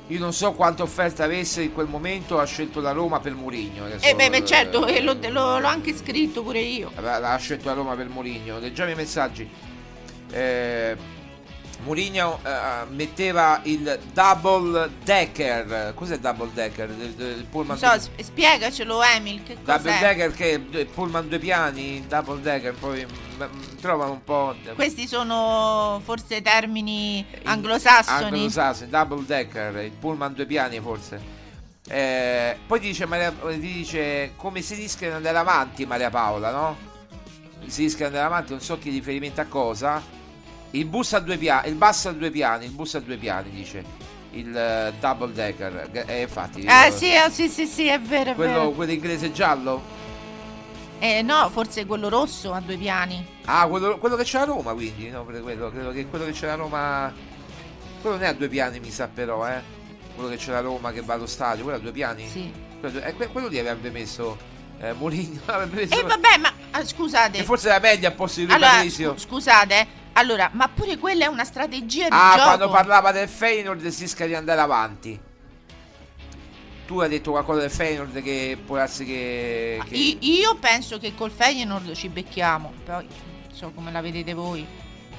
[0.09, 3.85] io non so quanta offerta avesse in quel momento ha scelto la Roma per Mourinho.
[3.85, 6.91] adesso, E beh, beh, eh, certo, e l'ho, l'ho- l'ho anche scritto pure io.
[7.01, 8.59] l'ha scelto la Roma per Mourinho.
[8.59, 9.49] Leggiamo i messaggi.
[10.33, 10.97] Eh,
[11.83, 15.93] Mourinho eh, metteva il double decker.
[15.95, 16.89] Cos'è il double decker?
[16.91, 19.99] Del pullman so, sp- spiegacelo Emil, che double cos'è?
[19.99, 24.55] decker che è il pullman due piani, double decker, poi mm, mm, trovano un po'
[24.75, 28.25] Questi sono forse termini anglosassoni.
[28.25, 31.39] anglosassoni, double decker, il pullman due piani forse.
[31.89, 36.77] Eh, poi dice, Maria, dice come si rischia di andare avanti Maria Paola, no?
[37.67, 40.19] Si rischia di andare avanti, non so che riferimento a cosa.
[40.73, 43.51] Il bus a due piani, il bus a due piani, il bus a due piani,
[43.51, 43.85] dice
[44.33, 45.91] il eh, double decker.
[45.93, 48.71] Eh, infatti, Eh eh, sì, ah, sì, sì, sì, è vero, è quello, vero.
[48.71, 49.99] quello inglese giallo?
[50.99, 53.27] Eh no, forse quello rosso a due piani.
[53.47, 55.25] Ah, quello, quello che c'è a Roma, quindi, no?
[55.25, 57.13] Quello, credo che quello che c'è a Roma.
[58.01, 59.79] Quello non è a due piani, mi sa però, eh.
[60.15, 62.29] Quello che c'è a Roma che va allo stadio, quello a due piani?
[62.29, 62.53] Sì.
[62.79, 64.37] Quello, eh, que- quello lì avrebbe messo
[64.81, 65.41] eh, Mourinho.
[65.47, 65.99] Avrebbe messo.
[65.99, 67.39] E vabbè, ma ah, scusate.
[67.39, 69.87] che forse la media a posto di Rui Allora, scusate, eh.
[70.21, 72.43] Allora, ma pure quella è una strategia di Ah, gioco.
[72.45, 75.19] quando parlava del Feyenoord si rischia di andare avanti.
[76.87, 79.81] Tu hai detto qualcosa del Feyenoord che può darsi che.
[79.89, 84.35] che- I- io penso che col Feyenoord ci becchiamo, poi non so come la vedete
[84.35, 84.67] voi.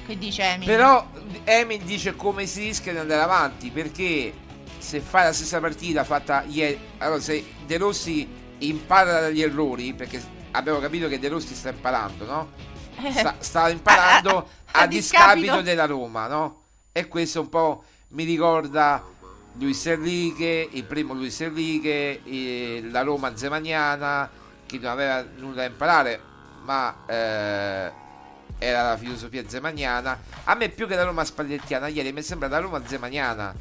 [0.06, 0.66] Che dice Emil?
[0.66, 1.06] Però
[1.44, 4.32] Emil dice come si rischia di andare avanti perché
[4.78, 8.28] se fai la stessa partita fatta ieri, allora se De Rossi
[8.58, 12.50] impara dagli errori, perché abbiamo capito che De Rossi sta imparando, no?
[13.10, 16.62] Sta, sta imparando a- a a, discapito discapito della Roma, no?
[16.92, 19.02] E questo un po' mi ricorda
[19.58, 24.30] Luis Enrique, il primo Luis Enrique, eh, la Roma zemaniana,
[24.66, 26.20] che non aveva nulla da imparare,
[26.64, 27.92] ma eh,
[28.58, 30.18] era la filosofia zemaniana.
[30.44, 33.54] A me più che la Roma spallettiana, ieri mi sembra la Roma zemaniana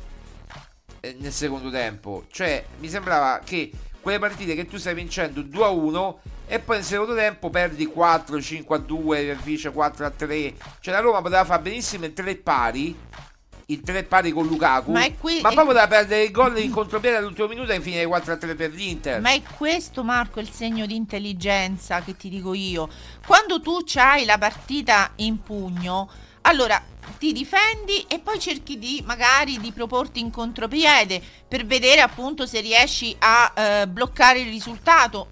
[0.99, 2.25] eh, nel secondo tempo.
[2.29, 3.71] Cioè, mi sembrava che
[4.01, 7.85] quelle partite che tu stai vincendo 2 a 1 e poi nel secondo tempo perdi
[7.85, 10.53] 4, 5 a 2, vince 4 a 3.
[10.81, 12.97] Cioè la Roma poteva fare benissimo il 3 pari.
[13.67, 14.91] Il 3 pari con Lukaku.
[14.91, 17.79] Ma è qui- ma è- poi poteva perdere il gol in contropiede all'ultimo minuto e
[17.79, 19.21] finire 4 a 3 per l'Inter.
[19.21, 22.89] Ma è questo, Marco, il segno di intelligenza che ti dico io.
[23.25, 26.09] Quando tu hai la partita in pugno,
[26.41, 26.83] allora
[27.21, 32.61] ti difendi e poi cerchi di magari di proporti in contropiede per vedere appunto se
[32.61, 35.27] riesci a eh, bloccare il risultato,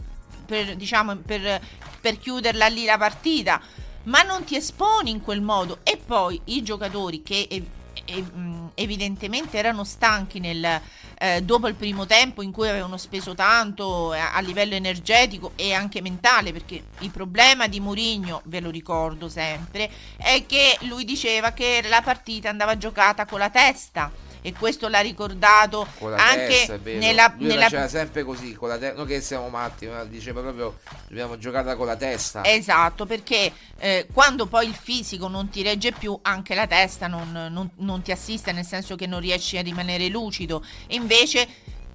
[0.45, 1.59] per, diciamo, per,
[1.99, 3.59] per chiuderla lì la partita.
[4.03, 5.79] Ma non ti esponi in quel modo.
[5.81, 7.65] E poi i giocatori che ev-
[8.05, 10.79] ev- mh, evidentemente erano stanchi nel,
[11.21, 15.73] eh, dopo il primo tempo in cui avevano speso tanto eh, a livello energetico e
[15.73, 21.51] anche mentale, perché il problema di Mourinho, ve lo ricordo sempre, è che lui diceva
[21.51, 24.28] che la partita andava giocata con la testa.
[24.41, 25.85] E questo l'ha ricordato
[26.15, 28.95] anche testa, nella, Lui nella faceva sempre così, con la testa.
[28.95, 32.43] Non che siamo matti, ma diceva proprio dobbiamo giocare con la testa.
[32.45, 37.31] Esatto, perché eh, quando poi il fisico non ti regge più, anche la testa non,
[37.31, 40.63] non- non ti assiste, nel senso che non riesci a rimanere lucido.
[40.87, 41.47] E invece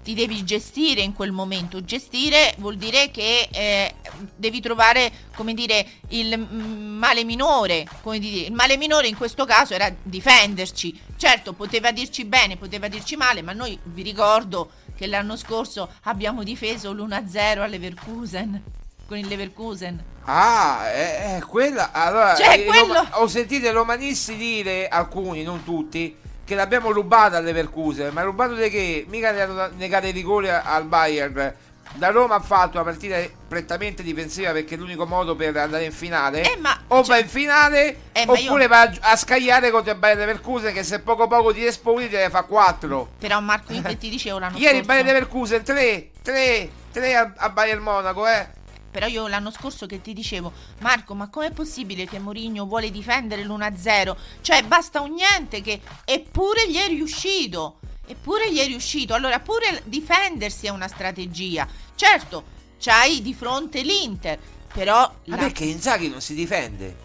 [0.04, 1.82] ti devi gestire in quel momento.
[1.82, 3.94] Gestire vuol dire che eh,
[4.36, 7.86] devi trovare, come dire, il male minore.
[8.02, 11.00] Come dire, il male minore in questo caso era difenderci.
[11.16, 16.42] Certo, poteva dirci bene, poteva dirci male, ma noi vi ricordo che l'anno scorso abbiamo
[16.42, 18.62] difeso l'1-0 al Leverkusen.
[19.06, 20.02] Con il Leverkusen.
[20.24, 21.92] Ah, è, è quella.
[21.92, 27.38] Allora, Cioè, quello- Roma- ho sentito i romanisti dire, alcuni, non tutti, che l'abbiamo rubata
[27.38, 28.12] alle Leverkusen.
[28.12, 29.04] Ma rubato di che?
[29.08, 31.54] Mica negato i rigori al Bayern
[31.98, 33.16] la Roma ha fatto una partita
[33.46, 36.42] prettamente difensiva perché è l'unico modo per andare in finale.
[36.42, 40.18] Eh, ma- o va in finale Eh, oppure io- va a, scagliare contro il Bayern
[40.18, 43.10] Leverkusen che se poco poco ti esponi te ne fa 4.
[43.18, 44.86] Però Marco, io che ti dicevo l'anno Ieri il scorso.
[44.86, 48.48] Bayern Leverkusen 3, 3, 3 a, a Bayern Monaco, eh.
[48.94, 53.42] Però io l'anno scorso che ti dicevo, Marco, ma com'è possibile che Mourinho vuole difendere
[53.42, 54.14] l'1-0?
[54.40, 55.80] Cioè, basta un niente che...
[56.04, 57.80] Eppure gli è riuscito.
[58.06, 59.12] Eppure gli è riuscito.
[59.12, 61.66] Allora, pure difendersi è una strategia.
[61.96, 62.44] Certo,
[62.78, 64.38] c'hai di fronte l'Inter,
[64.72, 65.12] però...
[65.24, 66.96] Ma la- perché Inzaghi non si difende?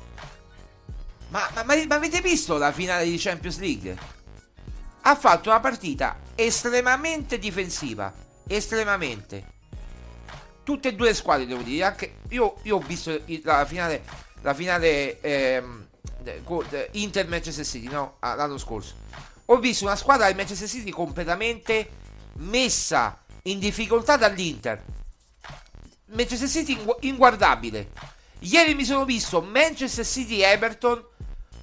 [1.29, 3.97] Ma, ma- ma- ma avete visto la finale di Champions League?
[5.01, 8.13] Ha fatto una partita estremamente difensiva.
[8.45, 9.57] Estremamente.
[10.69, 11.83] Tutte e due le squadre, devo dire.
[11.83, 14.03] Anche io, io ho visto la finale,
[14.43, 15.87] la finale ehm,
[16.19, 18.17] de- Inter-Manchester City, no?
[18.19, 18.93] L'anno scorso.
[19.45, 21.89] Ho visto una squadra del Manchester City completamente
[22.33, 24.83] messa in difficoltà dall'Inter.
[26.05, 27.89] Manchester City ingu- inguardabile.
[28.41, 31.03] Ieri mi sono visto Manchester City Everton.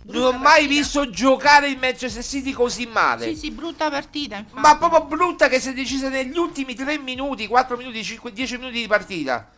[0.08, 3.34] Non ho mai visto giocare il Manchester City così male.
[3.34, 4.60] Sì, sì, brutta partita, infatti.
[4.60, 8.56] Ma proprio brutta che si è decisa negli ultimi 3 minuti, 4 minuti, 5, 10
[8.58, 9.50] minuti di partita.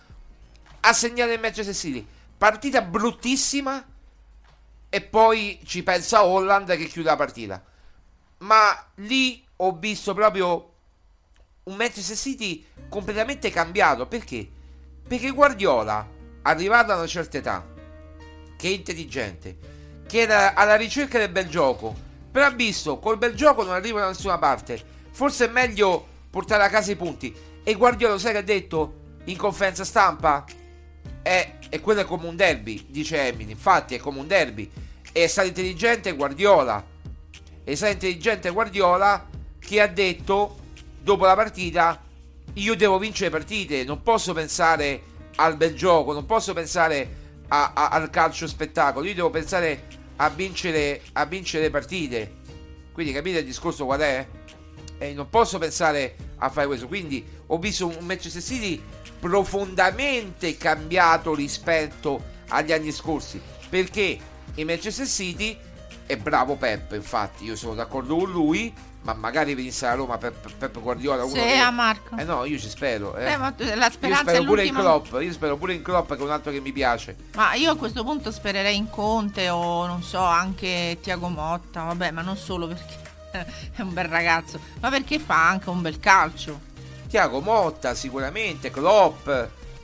[0.80, 2.06] A segnare il Manchester City.
[2.38, 3.84] Partita bruttissima.
[4.90, 7.62] E poi ci pensa Holland che chiude la partita.
[8.38, 10.72] Ma lì ho visto proprio
[11.64, 14.06] un Manchester City completamente cambiato.
[14.06, 14.48] Perché?
[15.06, 16.08] Perché Guardiola,
[16.42, 17.66] arrivato a una certa età,
[18.56, 19.76] che è intelligente,
[20.08, 21.94] che era alla ricerca del bel gioco,
[22.32, 24.82] però ha visto col bel gioco non arriva da nessuna parte.
[25.10, 27.34] Forse è meglio portare a casa i punti.
[27.62, 28.94] E Guardiola, sai che ha detto
[29.24, 30.44] in conferenza stampa?
[31.20, 33.50] È, e quello è come un derby, dice Emily.
[33.50, 34.70] Infatti, è come un derby.
[35.12, 36.82] E è stato intelligente Guardiola.
[37.62, 39.26] È stato intelligente Guardiola
[39.58, 40.58] che ha detto
[41.02, 42.00] dopo la partita:
[42.54, 43.84] Io devo vincere partite.
[43.84, 45.02] Non posso pensare
[45.36, 47.16] al bel gioco, non posso pensare
[47.48, 49.06] a- a- al calcio spettacolo.
[49.06, 49.84] Io devo pensare
[50.18, 52.36] a vincere, a vincere partite.
[52.92, 54.26] Quindi capite il discorso qual è?
[54.98, 56.86] E non posso pensare a fare questo.
[56.86, 58.80] Quindi ho visto un Manchester City
[59.18, 63.40] profondamente cambiato rispetto agli anni scorsi.
[63.68, 64.18] Perché
[64.54, 65.56] il Manchester City
[66.06, 68.72] è bravo Pep, infatti io sono d'accordo con lui,
[69.08, 71.56] ma magari venisse a Roma Pep, Pep Guardiola uno Sì, che...
[71.56, 72.16] a Marco.
[72.16, 73.16] Eh no, io ci spero.
[73.16, 73.32] Eh.
[73.32, 76.12] Eh, ma la io speranza spero è pure in Klopp, io spero pure in Klopp
[76.12, 77.16] che è un altro che mi piace.
[77.34, 82.10] Ma io a questo punto spererei in Conte o non so, anche Tiago Motta, vabbè,
[82.10, 82.96] ma non solo perché
[83.74, 86.60] è un bel ragazzo, ma perché fa anche un bel calcio.
[87.08, 89.26] Tiago Motta sicuramente, Klopp,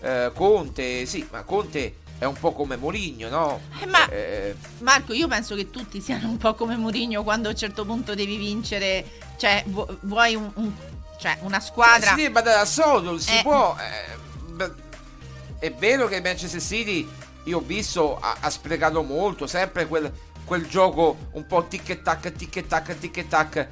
[0.00, 3.60] eh, Conte, sì, ma Conte è un po' come Mourinho, no?
[3.80, 7.50] Eh, ma- Eh, Marco, io penso che tutti siano un po' come Mourinho quando a
[7.52, 9.04] un certo punto devi vincere,
[9.36, 10.72] cioè vu- vuoi un- un-
[11.18, 12.14] cioè, una squadra...
[12.14, 13.42] Deve badare al soldo, non si Eh.
[13.42, 13.76] può.
[13.78, 14.70] eh,
[15.58, 17.08] è vero che Manchester City,
[17.44, 20.12] io ho visto, ha, ha sprecato molto, sempre quel,
[20.44, 23.66] quel gioco un po' tic e tac, tic e tac, tic e tac.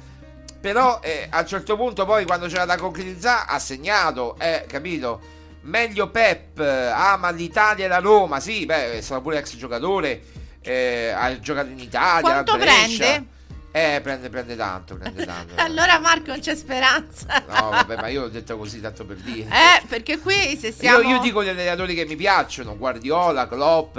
[0.59, 5.32] Però eh, a un certo punto poi quando c'era da concretizzare ha segnato, eh, capito?
[5.63, 10.21] Meglio Pep, eh, ama l'Italia e la Roma, sì, beh, stato pure ex giocatore,
[10.61, 12.43] eh, ha giocato in Italia.
[12.43, 13.31] Quanto prende?
[13.71, 15.55] Eh, prende, prende tanto, prende tanto.
[15.57, 17.43] Allora Marco non c'è speranza.
[17.47, 19.49] No, vabbè, ma io l'ho detto così tanto per dire.
[19.53, 20.99] Eh, perché qui se siamo...
[20.99, 23.97] Io, io dico gli allenatori che mi piacciono, Guardiola, Klopp,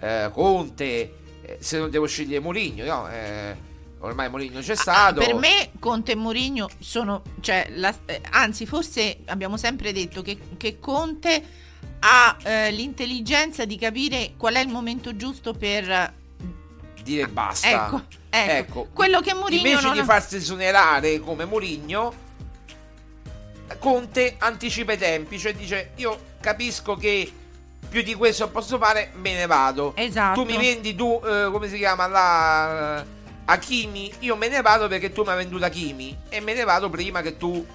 [0.00, 0.84] eh, Conte,
[1.42, 3.08] eh, se non devo scegliere Mourinho, no?
[3.10, 3.68] Eh,
[4.00, 5.20] ormai Mourinho c'è stato.
[5.20, 10.22] Ah, Per me Conte e Mourinho sono, cioè, la- eh, anzi forse abbiamo sempre detto
[10.22, 11.42] che, che Conte
[12.00, 16.14] ha eh, l'intelligenza di capire qual è il momento giusto per...
[17.02, 17.68] dire basta.
[17.68, 18.88] Ecco, ecco.
[18.92, 22.28] Quello che Mourinho Invece non di farsi esonerare come Mourinho,
[23.78, 27.30] Conte anticipa i tempi, cioè dice io capisco che
[27.88, 29.94] più di questo posso fare, me ne vado.
[29.96, 30.42] Esatto.
[30.42, 33.04] Tu mi vendi tu, eh, come si chiama, la
[33.50, 36.88] Hakimi, io me ne vado perché tu mi hai venduto Hakimi e me ne vado
[36.88, 37.66] prima che tu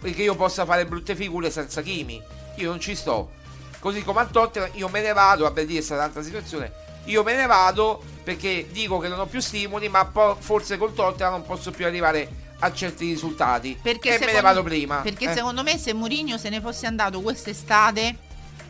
[0.00, 2.20] perché io possa fare brutte figure senza Kimi.
[2.56, 3.30] Io non ci sto.
[3.78, 6.72] Così come a Tottenham io me ne vado, vabbè lì è stata un'altra situazione.
[7.04, 10.94] Io me ne vado perché dico che non ho più stimoli, ma po- forse col
[10.94, 12.28] Tottenham non posso più arrivare
[12.60, 13.78] a certi risultati.
[13.82, 15.00] Perché e me ne vado prima.
[15.02, 15.34] Perché Eh.
[15.34, 18.16] secondo me se Mourinho se ne fosse andato quest'estate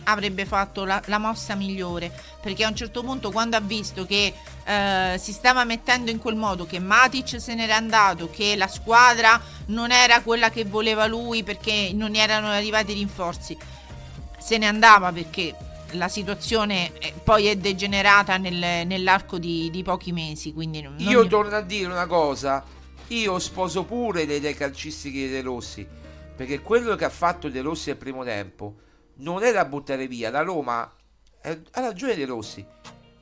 [0.05, 2.13] avrebbe fatto la, la mossa migliore.
[2.41, 4.33] Perché a un certo punto quando ha visto che
[4.65, 9.41] eh, si stava mettendo in quel modo, che Matic se n'era andato, che la squadra
[9.67, 13.57] non era quella che voleva lui perché non erano arrivati i rinforzi,
[14.39, 15.55] se ne andava perché
[15.93, 20.53] la situazione eh, poi è degenerata nel- nell'arco di, di pochi mesi.
[20.53, 22.65] Quindi non- Io non- torno a dire una cosa.
[23.09, 25.87] Io sposo pure le idee calcistiche dei Rossi.
[26.35, 28.75] Perché quello che ha fatto De Rossi al primo tempo
[29.17, 30.31] non è da buttare via.
[30.31, 32.65] La Roma ha ragione De Rossi.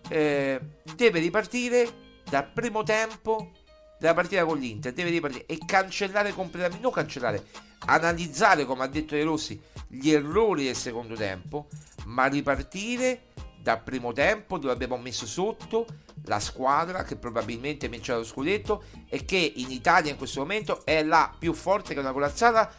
[0.09, 0.61] eh,
[0.97, 1.88] deve ripartire
[2.28, 3.53] dal primo tempo
[3.99, 4.93] della partita con l'Inter.
[4.93, 6.82] Deve ripartire e cancellare completamente.
[6.82, 7.45] Non cancellare,
[7.86, 11.68] analizzare, come ha detto De Rossi, gli errori del secondo tempo.
[12.07, 13.28] Ma ripartire
[13.61, 15.86] dal primo tempo dove abbiamo messo sotto
[16.24, 21.03] la squadra che probabilmente vincerà lo scudetto e che in Italia in questo momento è
[21.03, 22.72] la più forte che una corazzata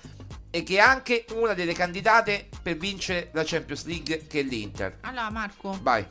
[0.52, 4.98] e che è anche una delle candidate per vincere la Champions League che è l'Inter.
[5.02, 6.06] Allora Marco, Vai.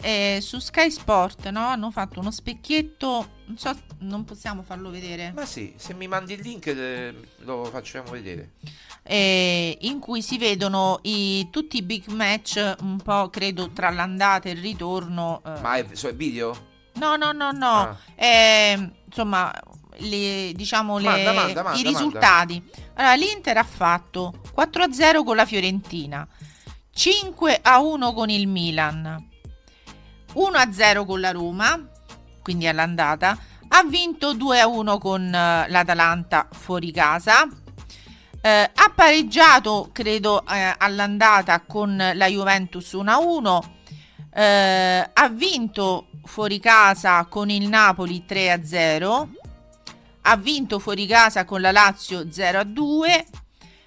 [0.00, 5.32] eh, su Sky Sport no, hanno fatto uno specchietto, non so, non possiamo farlo vedere,
[5.34, 8.52] Ma sì, se mi mandi il link eh, lo facciamo vedere.
[9.02, 14.48] eh, in cui si vedono i- tutti i big match un po' credo tra l'andata
[14.48, 15.42] e il ritorno.
[15.44, 15.60] eh.
[15.60, 16.72] Ma è, so, è video?
[16.94, 17.66] No, no, no, no.
[17.66, 17.98] Ah.
[18.14, 19.52] Eh, insomma,
[19.98, 22.62] le, diciamo le- Manda, manda, manda, i risultati.
[22.94, 26.26] Allora, l'Inter ha fatto 4-0 con la Fiorentina,
[26.94, 29.28] 5-1 con il Milan,
[30.34, 31.88] 1-0 con la Roma,
[32.42, 33.38] quindi all'andata.
[33.68, 37.46] Ha vinto 2-1 con eh, l'Atalanta fuori casa.
[38.40, 43.60] Eh, ha pareggiato, credo, eh, all'andata con la Juventus 1-1.
[44.32, 49.28] Eh, ha vinto fuori casa con il Napoli 3-0.
[50.26, 53.24] Ha vinto fuori casa con la Lazio 0-2.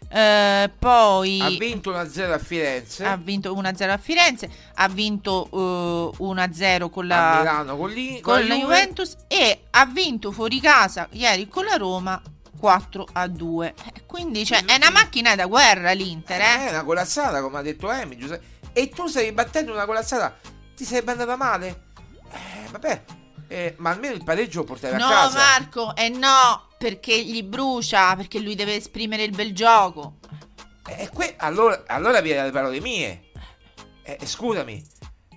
[0.10, 3.04] Eh, poi Ha vinto 1-0 a Firenze.
[3.04, 8.22] ha vinto 1-0 a Firenze, ha vinto eh, 1-0 con a la, Milano con, lì,
[8.22, 8.62] con con la Juve.
[8.62, 12.22] Juventus e ha vinto fuori casa ieri con la Roma
[12.58, 13.74] 4 a 2.
[13.94, 16.68] Eh, Quindi cioè, è una macchina da guerra l'Inter, eh?
[16.68, 18.18] È una corazzata, come ha detto Emi.
[18.18, 18.46] Giuseppe.
[18.72, 20.38] E tu stai battendo una corazzata,
[20.74, 21.84] ti sei andata male?
[22.32, 23.04] Eh, vabbè,
[23.48, 25.38] eh, ma almeno il pareggio lo portavi No, a casa.
[25.38, 30.18] Marco, eh no, perché gli brucia, perché lui deve esprimere il bel gioco.
[30.88, 33.30] E que- allora, allora viene le parole mie.
[34.04, 34.86] Eh, scusami,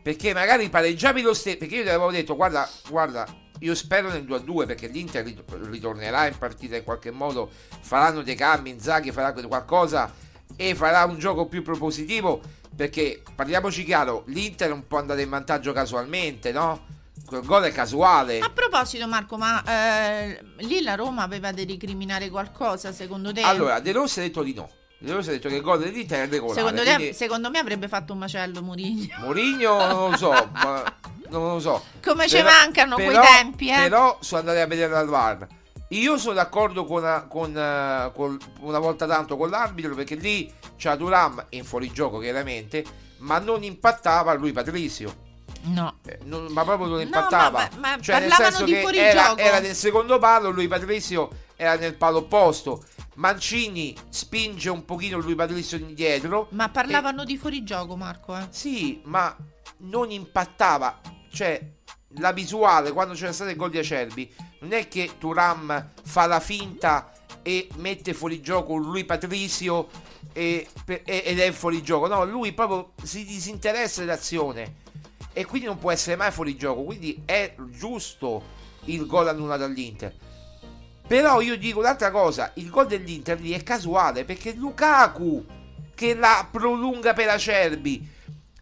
[0.02, 1.56] perché magari pareggiavi lo stesso.
[1.58, 3.26] Perché io ti avevo detto, guarda, guarda,
[3.58, 7.50] io spero nel 2-2 perché l'Inter rit- ritornerà in partita in qualche modo.
[7.80, 10.12] Faranno dei cambi, Inzaghi farà qualcosa
[10.56, 12.40] e farà un gioco più propositivo.
[12.74, 16.86] Perché parliamoci chiaro, l'Inter non può andare in vantaggio casualmente, no?
[17.26, 18.38] Quel gol è casuale.
[18.40, 23.42] A proposito, Marco, ma eh, lì la Roma aveva da ricriminare qualcosa, secondo te?
[23.42, 24.68] Allora, De Rossi ha detto di no.
[24.98, 26.58] De Rossi ha detto che il gol dell'Inter è regolare.
[26.60, 29.14] secondo, te- quindi- secondo me avrebbe fatto un macello Mourinho.
[29.20, 30.82] Mourinho non lo so, ma
[31.28, 31.82] non lo so.
[32.04, 33.76] Come ci Però- mancano quei però- tempi, eh?
[33.76, 35.46] Però sono andati a vedere al VAR.
[35.90, 40.94] Io sono d'accordo con, con, eh, con- una volta tanto con l'arbitro perché lì c'ha
[40.96, 42.84] Duram in fuorigioco chiaramente,
[43.18, 45.28] ma non impattava lui Patrizio.
[45.62, 45.98] No.
[46.06, 47.68] Eh, non- ma proprio non No, impattava.
[47.72, 51.28] ma- ma- ma cioè, nel senso di che era, era nel secondo palo, lui Patrizio
[51.56, 52.84] era nel palo opposto.
[53.16, 56.46] Mancini spinge un pochino lui Patrizio indietro.
[56.52, 58.46] Ma parlavano di fuorigioco, Marco, eh?
[58.50, 59.36] Sì, ma
[59.78, 61.00] non impattava.
[61.30, 61.60] Cioè,
[62.14, 66.40] la visuale quando c'era stato il gol di Acerbi, non è che Turam fa la
[66.40, 69.88] finta e mette fuori gioco lui Patrizio
[70.32, 72.06] e- e- ed è fuori gioco.
[72.06, 74.76] No, lui proprio si disinteressa dell'azione
[75.32, 76.82] e quindi non può essere mai fuori gioco.
[76.82, 78.42] Quindi è giusto
[78.84, 80.14] il gol annullato all'Inter.
[81.06, 85.44] Però io dico un'altra cosa, il gol dell'Inter lì è casuale perché Lukaku
[85.94, 88.08] che la prolunga per Acerbi.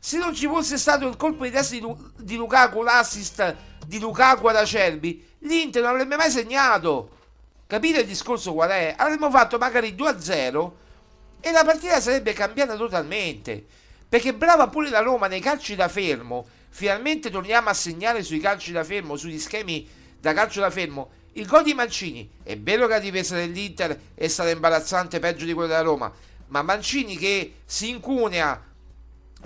[0.00, 3.54] Se non ci fosse stato il colpo di testa di, Lu- di Lukaku, l'assist
[3.86, 7.10] di Lukaku ad Acerbi, l'Inter non avrebbe mai segnato.
[7.66, 8.94] Capite il discorso qual è?
[8.96, 10.70] Avremmo fatto magari 2-0
[11.40, 13.64] e la partita sarebbe cambiata totalmente.
[14.08, 16.46] Perché brava pure la Roma nei calci da fermo.
[16.70, 19.88] Finalmente torniamo a segnare sui calci da fermo, sugli schemi
[20.20, 21.10] da calcio da fermo.
[21.32, 22.28] Il gol di Mancini.
[22.42, 26.12] È vero che la difesa dell'Inter è stata imbarazzante, peggio di quella della Roma.
[26.48, 28.60] Ma Mancini che si incunea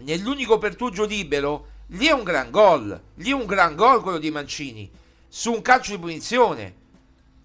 [0.00, 3.00] nell'unico pertugio libero, lì è un gran gol.
[3.16, 4.90] Lì è un gran gol quello di Mancini.
[5.28, 6.74] Su un calcio di punizione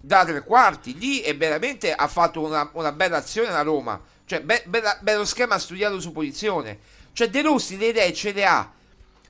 [0.00, 0.96] da tre quarti.
[0.96, 4.00] Lì è veramente ha fatto una, una bella azione la Roma.
[4.24, 6.78] Cioè, be- bella- bello schema studiato su posizione.
[7.12, 8.72] Cioè, De Rossi le idee ce le ha.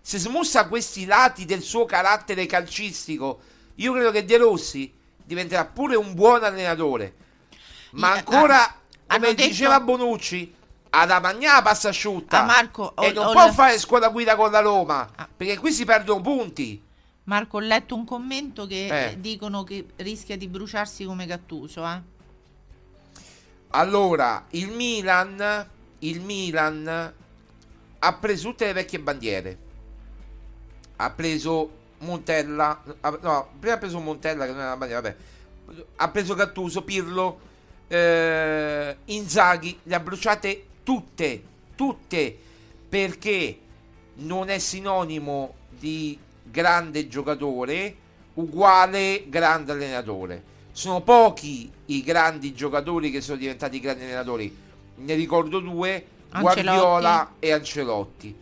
[0.09, 3.41] Se smussa questi lati del suo carattere calcistico,
[3.75, 4.91] io credo che De Rossi
[5.23, 7.15] diventerà pure un buon allenatore.
[7.91, 8.65] Ma Io- ancora,
[9.07, 10.55] ah, come detto- diceva Bonucci,
[10.89, 12.41] ad Amagnà passa asciutta.
[12.41, 15.11] Ah, Marco, e ho- non ho può le- fare squadra guida con la Roma.
[15.15, 15.29] Ah.
[15.37, 16.83] Perché qui si perdono punti.
[17.25, 19.11] Marco, ho letto un commento che Eh.
[19.13, 22.01] eh, dicono che rischia di bruciarsi come Gattuso, eh?
[23.73, 27.13] Allora, il Milan, il Milan
[27.99, 29.67] ha preso tutte le vecchie bandiere.
[31.01, 35.17] Ha preso Montella, ha- no, prima ha preso Montella che non era una bandiera, vabbè.
[35.97, 37.41] Ha preso Gattuso, Pirlo,
[37.89, 41.43] eh, Inzaghi le ha bruciate tutte,
[41.75, 42.39] tutte,
[42.89, 43.59] perché
[44.15, 47.97] non è sinonimo di grande giocatore
[48.35, 50.43] uguale grande allenatore.
[50.73, 54.57] Sono pochi i grandi giocatori che sono diventati grandi allenatori.
[54.97, 56.63] Ne ricordo due, Ancelotti.
[56.63, 58.37] Guardiola e Ancelotti.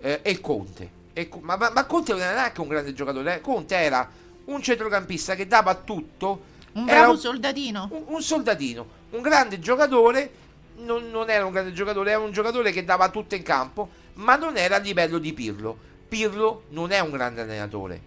[0.00, 1.00] Eh, e Conte.
[1.12, 3.36] E ma, ma- ma Conte non era anche un grande giocatore.
[3.36, 3.40] eh.
[3.40, 4.08] Conte era
[4.44, 6.50] un centrocampista che dava tutto.
[6.72, 7.88] Un bravo soldatino.
[7.90, 10.30] un, un soldatino, un grande giocatore,
[10.78, 14.36] non, non era un grande giocatore, era un giocatore che dava tutto in campo, ma
[14.36, 15.76] non era a livello di Pirlo.
[16.08, 18.00] Pirlo non è un grande allenatore.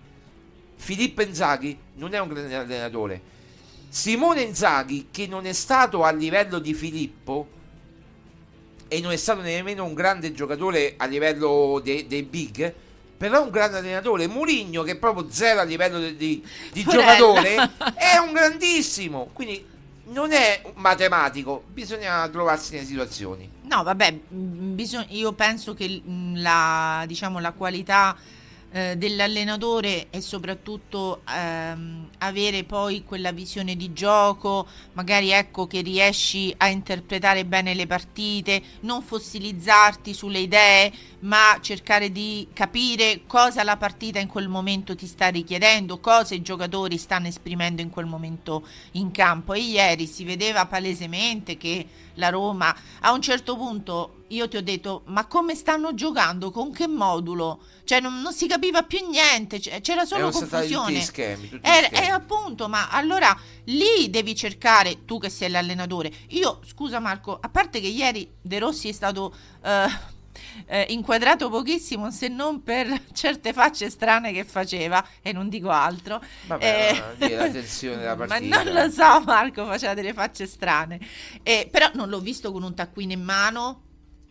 [0.77, 3.21] Filippo Inzaghi non è un grande allenatore.
[3.89, 7.47] Simone Inzaghi, che non è stato a livello di Filippo
[8.87, 12.73] e non è stato nemmeno un grande giocatore a livello dei, dei big,
[13.17, 14.27] però è un grande allenatore.
[14.27, 17.55] Murigno, che è proprio zero a livello di, di- di giocatore,
[17.95, 19.29] è un grandissimo.
[19.33, 19.65] Quindi
[20.07, 23.49] non è matematico, bisogna trovarsi nelle situazioni.
[23.63, 26.01] No, vabbè, bisog- io penso che
[26.35, 28.15] la, diciamo, la qualità
[28.75, 36.53] eh, dell'allenatore è soprattutto ehm, avere poi quella visione di gioco, magari ecco che riesci
[36.57, 43.77] a interpretare bene le partite, non fossilizzarti sulle idee, ma cercare di capire cosa la
[43.77, 48.67] partita in quel momento ti sta richiedendo, cosa i giocatori stanno esprimendo in quel momento
[48.93, 49.53] in campo.
[49.53, 54.61] E ieri si vedeva palesemente che la Roma a un certo punto io ti ho
[54.63, 56.49] detto ma come stanno giocando?
[56.51, 57.59] Con che modulo?
[57.83, 60.93] Cioè non, non si capiva più niente c'era solo tutti confusione.
[60.93, 62.07] gli schemi, tutti Eh, schemi.
[62.07, 67.49] eh, appunto ma allora lì devi cercare tu che sei l'allenatore io scusa Marco a
[67.49, 70.13] parte che ieri De Rossi è stato eh,
[70.65, 76.21] eh, inquadrato pochissimo se non per certe facce strane che faceva e non dico altro
[76.41, 78.63] Vabbè, Eh, la tensione della ma partita.
[78.63, 80.99] non lo so Marco faceva delle facce strane
[81.43, 83.81] Eh, però non l'ho visto con un taccuino in mano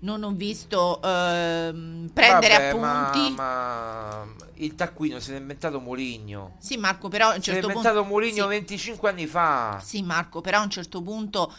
[0.04, 6.56] non ho visto ehm, prendere Vabbè, ma- appunti Ma, il taccuino se l'ha inventato Mourinho.
[6.58, 8.48] sì Marco però a un Se l'ha certo inventato punto Mourinho sì.
[8.48, 9.80] 25 anni fa.
[9.82, 11.52] Sì, Marco, però a un certo punto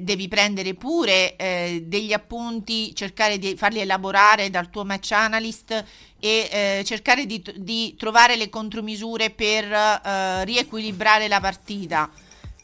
[0.00, 5.72] devi prendere pure eh, degli appunti, cercare di farli elaborare dal tuo match analyst
[6.20, 12.08] e eh, cercare di, di trovare le contromisure per eh, riequilibrare la partita.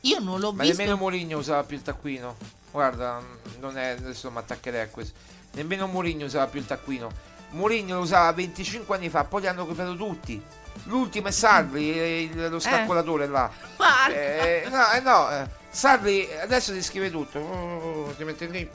[0.02, 0.78] Io non l'ho Ma visto.
[0.78, 2.36] nemmeno Mourinho usava più il taccuino.
[2.70, 3.20] Guarda,
[3.58, 5.18] non è, adesso mi attaccherei a questo.
[5.54, 7.34] Nemmeno Mourinho usava più il taccuino.
[7.50, 10.40] Mourinho lo usava 25 anni fa, poi li hanno copiato tutti.
[10.84, 13.50] L'ultimo è Sarri, eh, lo scalcolatore là.
[13.78, 14.12] Marco!
[14.12, 17.38] Eh, no, eh, no, Sarri adesso ti scrive tutto.
[17.38, 18.66] Oh, ti mette lì.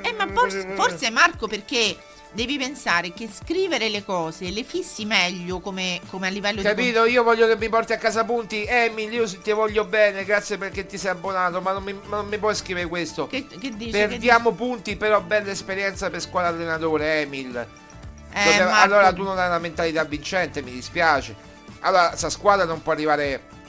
[0.00, 1.96] Eh, ma forse, forse Marco perché
[2.32, 6.66] devi pensare che scrivere le cose le fissi meglio come, come a livello di...
[6.66, 7.04] Capito?
[7.04, 8.64] Io voglio che mi porti a casa punti.
[8.66, 12.26] Emil, io ti voglio bene, grazie perché ti sei abbonato, ma non mi, ma non
[12.26, 13.28] mi puoi scrivere questo.
[13.28, 13.92] Che, che dici?
[13.92, 17.56] Perdiamo punti, però bella esperienza per squadra allenatore, Emil.
[18.32, 21.36] Eh, Dove- Allora tu non hai una mentalità vincente, mi dispiace.
[21.82, 23.60] Allora, questa squadra non può arrivare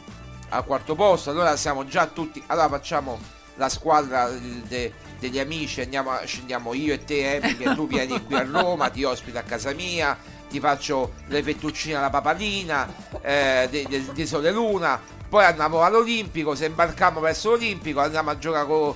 [0.53, 1.29] al quarto posto.
[1.31, 2.41] Allora siamo già tutti.
[2.47, 3.19] Allora facciamo
[3.55, 5.81] la squadra de- de- degli amici.
[5.81, 9.41] Andiamo, scendiamo io e te, Emil, che tu vieni qui a Roma, ti ospito a
[9.43, 10.17] casa mia.
[10.49, 12.87] Ti faccio le fettuccine alla papalina
[13.21, 15.01] eh, di, di- Sole Luna.
[15.27, 16.53] Poi andiamo all'Olimpico.
[16.53, 18.95] Se imbarcamo verso l'Olimpico, andiamo a giocare con.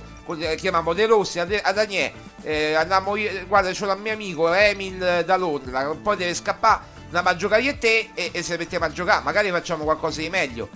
[0.56, 2.12] chiamiamo De Rossi ad, Agnè.
[2.42, 5.88] Eh, andiamo io, guarda, c'ho un mio amico Emil da Londra.
[6.00, 6.96] Poi deve scappare.
[7.06, 9.24] Andiamo a giocare io e te e, e se mettiamo a giocare.
[9.24, 10.68] Magari facciamo qualcosa di meglio.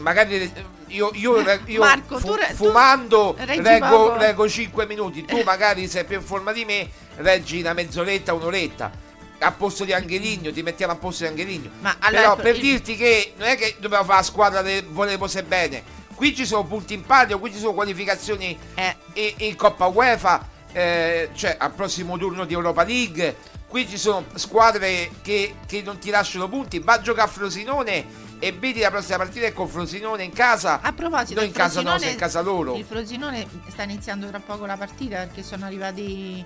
[0.00, 0.52] Magari
[0.88, 5.24] io, io, io Marco, fu- tu tu fumando reggi reggo, reggo 5 minuti.
[5.24, 9.04] Tu magari sei più in forma di me, reggi una mezz'oretta, un'oretta.
[9.38, 11.70] A posto di Angeligno, ti mettiamo a posto di Angeligno.
[11.80, 14.62] Ma allora, Però il- per il- dirti che non è che dobbiamo fare la squadra
[14.62, 15.82] che volevo se bene.
[16.14, 18.96] Qui ci sono punti in palio, qui ci sono qualificazioni Eh.
[19.14, 23.36] in, in Coppa UEFA, eh, cioè al prossimo turno di Europa League.
[23.68, 26.78] Qui ci sono squadre che, che non ti lasciano punti.
[26.78, 28.06] Va a giocare a Frosinone
[28.38, 30.80] e vedi la prossima partita è con Frosinone in casa.
[30.82, 32.74] A proposito, non in casa nostra, in casa loro.
[32.76, 36.44] Il Frosinone sta iniziando tra poco la partita perché sono arrivati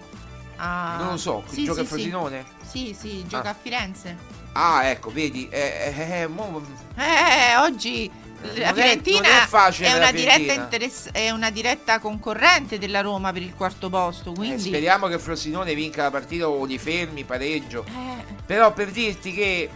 [0.57, 0.97] a...
[0.99, 2.45] Non lo so, Sì, gioca sì, a Frosinone?
[2.69, 3.53] Sì, sì, gioca Ah.
[3.53, 4.17] a Firenze.
[4.53, 6.63] Ah, ecco, vedi, eh, eh, eh, mo-
[6.97, 8.11] Eh, oggi
[8.55, 10.11] la non è- Fiorentina è è la una,
[10.55, 14.63] interess- è una diretta concorrente della Roma per il quarto posto, eh, quindi...
[14.69, 17.85] speriamo che Frosinone vinca la partita o li fermi, pareggio.
[17.87, 19.71] Eh, Però per dirti che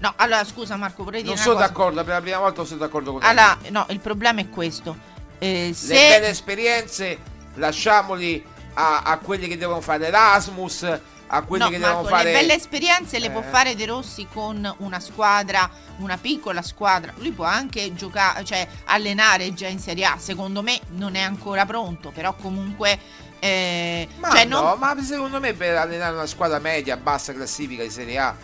[0.00, 1.66] No, allora scusa Marco, vorrei dire non sono cosa.
[1.66, 3.26] d'accordo, per la prima volta sono d'accordo con te.
[3.26, 4.96] Allora, no, il problema è questo.
[5.38, 5.94] Eh, Le se...
[5.94, 7.18] belle esperienze
[7.54, 8.44] lasciamoli
[8.74, 11.00] a, a quelli che devono fare Erasmus,
[11.30, 13.30] a quelli No, che Marco, devono fare le belle esperienze le Eh.
[13.30, 15.68] può fare De Rossi con una squadra,
[15.98, 17.12] una piccola squadra.
[17.16, 20.16] Lui può anche giocare, cioè allenare già in Serie A.
[20.18, 22.98] Secondo me non è ancora pronto, però comunque
[23.40, 27.82] eh, Ma cioè no, non- ma secondo me per allenare una squadra media, bassa classifica
[27.82, 28.34] di Serie A,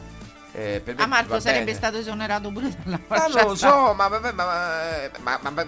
[0.54, 1.74] eh, per me Ah, Marco sarebbe bene.
[1.74, 5.50] stato esonerato pure dalla Ma fascia non lo so, ma, ma, ma, ma, ma- ma-
[5.50, 5.66] ma-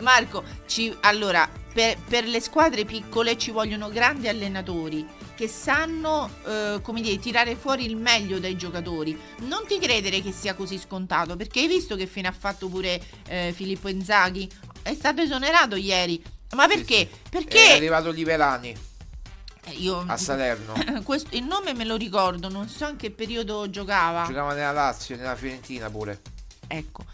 [0.00, 6.78] Marco, ci- allora, per, per le squadre piccole ci vogliono grandi allenatori che sanno, eh,
[6.82, 9.18] come dire, tirare fuori il meglio dai giocatori.
[9.40, 13.00] Non ti credere che sia così scontato, perché hai visto che fine ha fatto pure
[13.28, 14.50] eh, Filippo Inzaghi?
[14.82, 16.22] È stato esonerato ieri.
[16.54, 17.08] Ma perché?
[17.08, 18.78] è Perché arrivato Liverani eh,
[19.72, 20.74] io a Salerno.
[21.02, 24.24] questo- il nome me lo ricordo, non so in che periodo giocava.
[24.26, 26.20] Giocava nella Lazio, nella Fiorentina pure.
[26.66, 27.04] Ecco.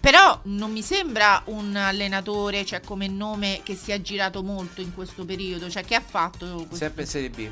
[0.00, 4.92] Però non mi sembra un allenatore, cioè come nome che si è girato molto in
[4.92, 6.66] questo periodo, cioè che ha fatto?
[6.72, 7.48] Sempre in Serie B.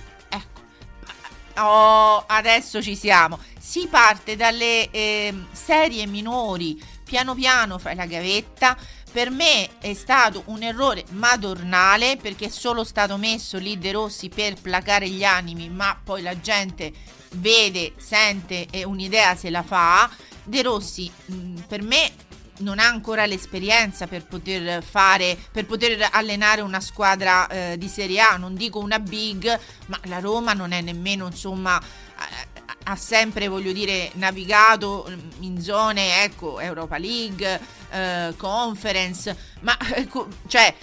[1.57, 3.39] Oh, adesso ci siamo.
[3.59, 8.77] Si parte dalle ehm, serie minori, piano piano fai la gavetta.
[9.12, 14.30] Per me è stato un errore madornale perché è solo stato messo lì De Rossi
[14.30, 16.90] per placare gli animi, ma poi la gente
[17.32, 20.10] vede, sente e un'idea se la fa.
[20.43, 22.10] De Rossi mh, per me
[22.59, 28.20] non ha ancora l'esperienza per poter fare per poter allenare una squadra eh, di Serie
[28.20, 32.51] A, non dico una big, ma la Roma non è nemmeno insomma eh,
[32.84, 37.60] ha sempre voglio dire navigato mm, in zone ecco Europa League,
[37.90, 40.74] eh, Conference, ma ecco, cioè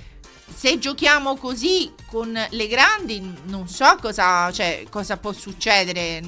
[0.54, 6.22] se giochiamo così con le grandi non so cosa, cioè, cosa può succedere.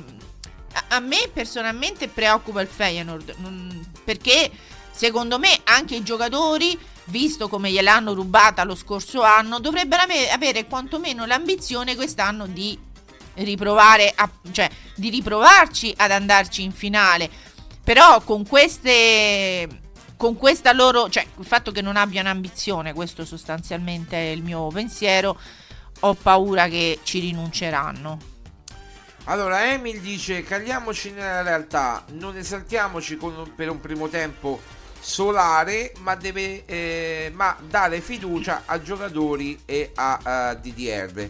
[0.73, 3.35] A, a me personalmente preoccupa il Feyenoord
[4.03, 4.49] perché
[4.91, 10.65] secondo me anche i giocatori, visto come gliel'hanno rubata lo scorso anno, dovrebbero ave- avere
[10.65, 12.77] quantomeno l'ambizione quest'anno di
[13.35, 17.29] riprovare, a- cioè di riprovarci ad andarci in finale.
[17.83, 19.67] Però con queste
[20.21, 24.67] con questa loro, cioè il fatto che non abbiano ambizione, questo sostanzialmente è il mio
[24.67, 25.35] pensiero,
[26.01, 28.19] ho paura che ci rinunceranno.
[29.25, 34.61] Allora, Emil dice: Cagliamoci nella realtà, non esaltiamoci con per un primo tempo
[34.99, 41.29] solare, ma deve eh, ma dare fiducia a giocatori e a, a DDR.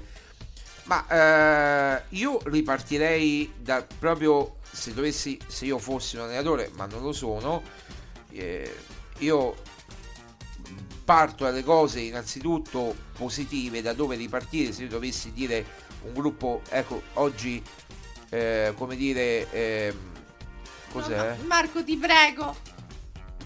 [0.84, 7.02] Ma eh, io ripartirei da proprio se dovessi, se io fossi un allenatore, ma non
[7.02, 7.62] lo sono,
[8.32, 8.76] eh,
[9.20, 9.56] io
[11.03, 15.66] parto dalle cose innanzitutto positive, da dove ripartire, se io dovessi dire
[16.03, 17.62] un gruppo, ecco, oggi,
[18.30, 19.98] eh, come dire, ehm,
[20.91, 21.36] cos'è?
[21.44, 22.56] Marco, ti prego.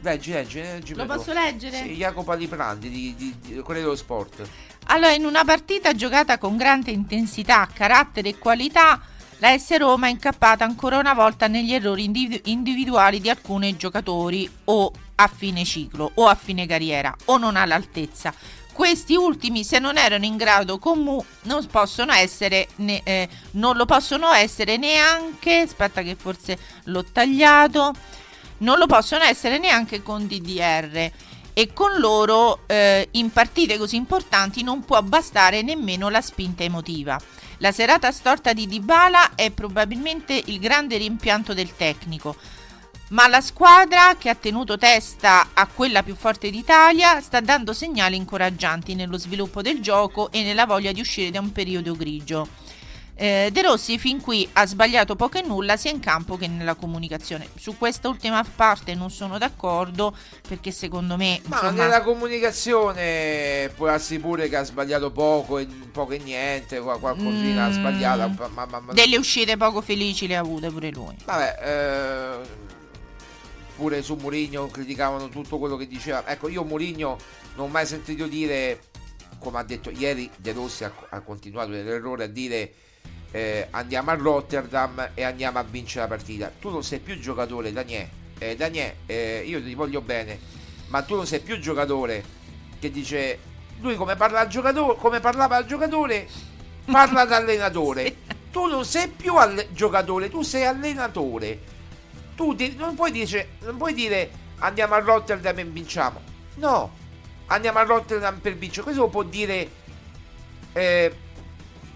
[0.02, 0.94] Leggi, leggi, leggi.
[0.94, 1.20] Lo prego.
[1.20, 1.78] posso leggere?
[1.78, 4.48] Sì, Jacopo Aliprandi, di, di, di, quello dello sport.
[4.88, 9.02] Allora, in una partita giocata con grande intensità, carattere e qualità,
[9.40, 14.50] la S Roma è incappata ancora una volta negli errori individu- individuali di alcuni giocatori
[14.66, 18.34] o a fine ciclo o a fine carriera o non all'altezza.
[18.72, 23.78] Questi ultimi, se non erano in grado con Mu, non possono essere, ne- eh, non
[23.78, 25.62] lo possono essere neanche.
[25.62, 27.94] Aspetta, che forse l'ho tagliato.
[28.58, 31.12] Non lo possono essere neanche con DDR
[31.58, 37.18] e con loro eh, in partite così importanti non può bastare nemmeno la spinta emotiva.
[37.60, 42.36] La serata storta di Dybala è probabilmente il grande rimpianto del tecnico,
[43.10, 48.18] ma la squadra che ha tenuto testa a quella più forte d'Italia sta dando segnali
[48.18, 52.65] incoraggianti nello sviluppo del gioco e nella voglia di uscire da un periodo grigio.
[53.18, 56.76] Eh, De Rossi fin qui ha sbagliato poco e nulla sia in campo che nella
[56.76, 57.48] comunicazione.
[57.56, 60.14] Su questa ultima parte non sono d'accordo
[60.46, 65.66] perché secondo me Ma insomma, nella comunicazione può darsi pure che ha sbagliato poco e
[65.66, 67.72] poco e niente, qual- qualcosina ha Mm.
[67.72, 68.50] sbagliato.
[68.54, 71.16] Ma, ma- ma- delle uscite poco felici le ha avute pure lui.
[71.24, 72.48] Vabbè, eh,
[73.78, 76.28] pure su Mourinho criticavano tutto quello che diceva.
[76.28, 77.18] Ecco, io Mourinho
[77.56, 78.82] non ho mai sentito dire,
[79.40, 82.74] come ha detto ieri De Rossi ha, ha continuato nell'errore a dire
[83.36, 86.50] eh, andiamo a Rotterdam e andiamo a vincere la partita.
[86.58, 88.08] Tu non sei più giocatore, Daniel.
[88.38, 90.40] Eh, Daniel, eh, io ti voglio bene,
[90.88, 92.24] ma tu non sei più giocatore
[92.80, 93.40] che dice
[93.82, 96.30] lui come parla al giocatore, come parlava al giocatore,
[96.90, 98.16] parla da allenatore.
[98.52, 101.60] Tu non sei più alle- giocatore, tu sei allenatore.
[102.38, 106.22] Tu ti- non, puoi dice- non puoi dire andiamo a Rotterdam e vinciamo.
[106.56, 106.90] No,
[107.48, 108.84] andiamo a Rotterdam per vincere.
[108.84, 109.70] Questo lo può dire
[110.72, 111.14] eh,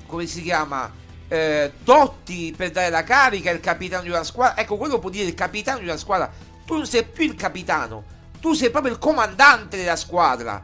[0.05, 1.07] come si chiama?
[1.29, 4.59] Eh, Dotti per dare la carica, il capitano di una squadra.
[4.61, 6.31] Ecco, quello può dire il capitano di una squadra.
[6.65, 8.03] Tu non sei più il capitano,
[8.41, 10.63] tu sei proprio il comandante della squadra.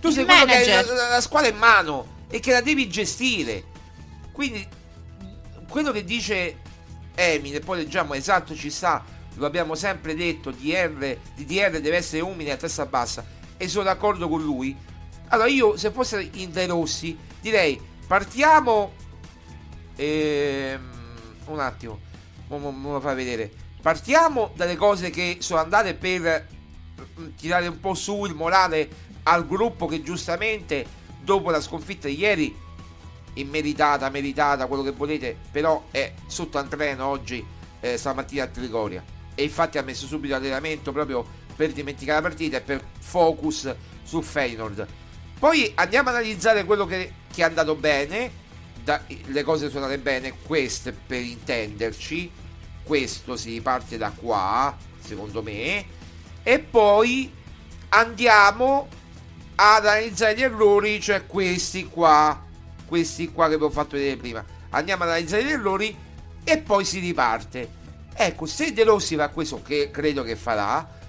[0.00, 0.78] Tu Il sei quello che manager.
[0.78, 3.64] hai la, la- la squadra in mano e che la devi gestire.
[4.32, 4.66] Quindi
[5.68, 6.56] quello che dice
[7.14, 9.04] Emile, poi leggiamo esatto, ci sta,
[9.34, 13.24] lo abbiamo sempre detto, DR, DDR deve essere umile a testa bassa
[13.56, 14.74] e sono d'accordo con lui.
[15.28, 18.92] Allora io se fosse in De Rossi direi partiamo
[19.96, 20.90] ehm,
[21.46, 22.00] un attimo,
[22.48, 23.50] me lo fai vedere.
[23.80, 26.46] Partiamo dalle cose che sono andate per
[27.18, 28.88] mm, tirare un po' su il morale
[29.24, 30.86] al gruppo che giustamente
[31.20, 32.56] dopo la sconfitta di ieri
[33.34, 36.68] immeritata, meritata, quello che volete, però è sotto al
[37.00, 37.44] oggi
[37.80, 39.02] eh, stamattina a Trigoria
[39.34, 41.24] e infatti ha messo subito allenamento proprio
[41.56, 44.86] per dimenticare la partita e per focus su Feyenoord.
[45.38, 48.30] Poi andiamo ad analizzare quello che, che è andato bene,
[48.82, 52.30] da, le cose sono andate bene, queste per intenderci,
[52.82, 55.84] questo si parte da qua, secondo me,
[56.42, 57.32] e poi
[57.90, 58.88] andiamo
[59.54, 62.44] ad analizzare gli errori, cioè questi qua,
[62.86, 64.44] questi qua che ho fatto vedere prima.
[64.70, 65.96] Andiamo ad analizzare gli errori
[66.42, 67.80] e poi si riparte.
[68.14, 71.00] Ecco, se De Rossi fa questo, che credo che farà,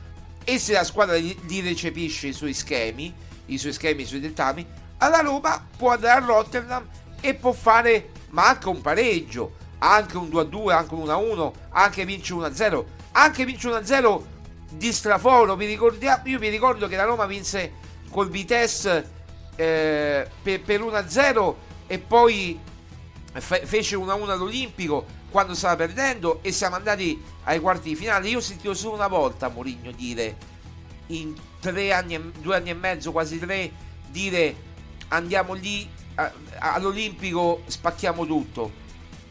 [0.44, 3.14] e se la squadra li recepisce i suoi schemi,
[3.48, 4.66] i suoi schemi, i suoi dettami,
[4.98, 6.88] alla Roma può andare a Rotterdam
[7.24, 12.34] e può fare ma anche un pareggio, anche un 2-2, anche un 1-1, anche vince
[12.34, 12.84] 1-0,
[13.14, 14.22] anche vince 1-0
[14.72, 15.56] di straforo.
[15.56, 17.72] Vi io vi ricordo che la Roma vinse
[18.10, 19.10] col Vitesse
[19.56, 21.54] eh, per, per 1-0
[21.88, 22.60] e poi
[23.32, 28.28] fe- fece 1-1 all'Olimpico quando stava perdendo e siamo andati ai quarti di finale.
[28.28, 30.36] Io ho sentito solo una volta Mourinho dire
[31.08, 33.72] in tre anni, due anni e mezzo, quasi tre,
[34.10, 34.72] dire
[35.10, 35.88] andiamo lì
[36.60, 38.82] all'Olimpico, spacchiamo tutto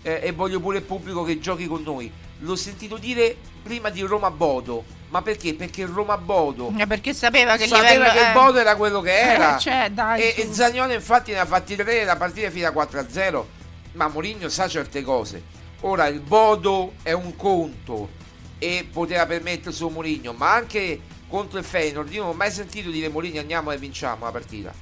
[0.03, 2.11] eh, e voglio pure il pubblico che giochi con noi.
[2.41, 4.85] L'ho sentito dire prima di Roma Bodo.
[5.11, 5.55] Ma perché?
[5.55, 6.73] Perché Roma Bodo.
[6.77, 8.33] Eh, perché sapeva che, sapeva livello, che il eh.
[8.33, 9.57] Bodo era quello che era.
[9.57, 12.71] Eh, cioè, dai, e, e Zagnone infatti ne ha fatti tre la partita fino a
[12.71, 13.45] 4-0.
[13.93, 15.61] Ma Mourinho sa certe cose.
[15.81, 18.21] Ora il Bodo è un conto
[18.59, 22.91] e poteva permettersi un Mourinho, ma anche contro il Feyenoord io non ho mai sentito
[22.91, 24.73] dire Mourinho andiamo e vinciamo la partita.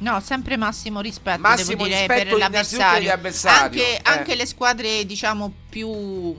[0.00, 3.10] No, sempre massimo rispetto, Massimo devo dire, rispetto per l'avversario.
[3.80, 4.00] Anche, eh.
[4.02, 6.36] anche le squadre, diciamo, più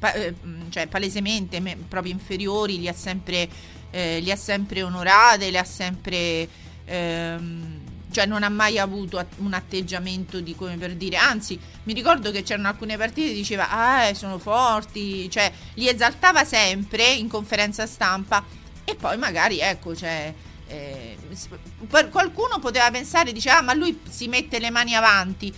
[0.00, 0.34] eh,
[0.70, 3.48] cioè palesemente me- proprio inferiori li ha sempre
[3.90, 6.48] eh, li ha sempre onorate, le ha sempre
[6.84, 7.80] ehm,
[8.10, 12.42] cioè non ha mai avuto un atteggiamento di come per dire, anzi, mi ricordo che
[12.42, 17.86] c'erano alcune partite che diceva "Ah, eh, sono forti", cioè li esaltava sempre in conferenza
[17.86, 18.44] stampa
[18.84, 20.32] e poi magari ecco, cioè
[20.74, 25.52] eh, qualcuno poteva pensare, dice ah ma lui si mette le mani avanti,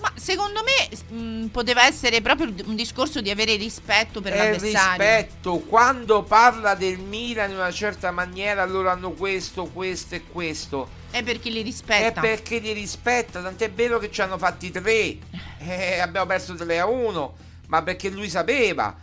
[0.00, 4.42] ma secondo me mh, poteva essere proprio un discorso di avere rispetto per E il
[4.52, 5.04] l'avversario.
[5.04, 10.98] rispetto, quando parla del Milan in una certa maniera, loro hanno questo, questo e questo.
[11.10, 12.20] È perché li È rispetta.
[12.20, 15.18] perché li rispetta, tant'è vero che ci hanno fatti tre.
[15.58, 17.36] Eh, abbiamo perso 3 a 1,
[17.66, 18.96] ma perché lui sapeva.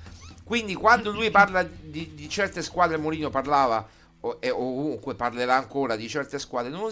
[0.44, 3.86] Quindi quando lui parla di, di certe squadre, Mourinho parlava,
[4.28, 6.92] o, e ovunque parlerà ancora di certe squadre, non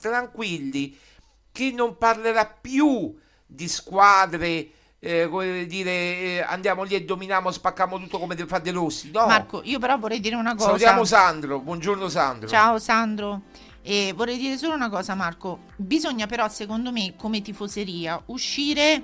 [0.00, 0.96] tranquilli
[1.52, 3.14] che non parlerà più
[3.46, 4.68] di squadre,
[4.98, 9.10] eh, come dire, eh, andiamo lì e dominiamo, spacchiamo tutto come fa De Rossi.
[9.12, 10.66] No, Marco, io però vorrei dire una cosa.
[10.66, 12.48] salutiamo Sandro, buongiorno Sandro.
[12.48, 13.42] Ciao Sandro.
[13.82, 15.64] E vorrei dire solo una cosa, Marco.
[15.76, 19.02] Bisogna però, secondo me, come tifoseria, uscire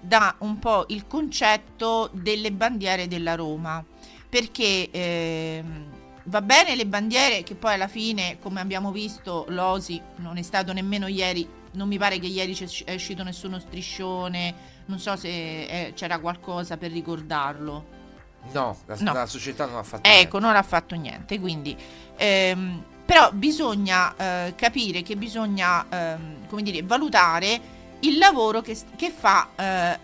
[0.00, 3.84] da un po' il concetto delle bandiere della Roma.
[4.28, 10.36] Perché ehm, va bene le bandiere, che poi alla fine, come abbiamo visto, l'Osi non
[10.36, 11.48] è stato nemmeno ieri.
[11.72, 14.54] Non mi pare che ieri è uscito nessuno striscione.
[14.86, 17.86] Non so se eh, c'era qualcosa per ricordarlo.
[18.52, 19.12] No, la, No.
[19.12, 21.76] la società non ha fatto Ecco, non ha fatto niente, quindi...
[22.16, 27.60] ehm, però bisogna eh, capire che bisogna, ehm, come dire, valutare
[28.00, 29.98] il lavoro che, che fa eh,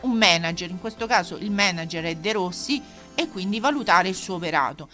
[0.00, 2.80] un manager, in questo caso il manager è De Rossi,
[3.14, 4.88] e quindi valutare il suo operato.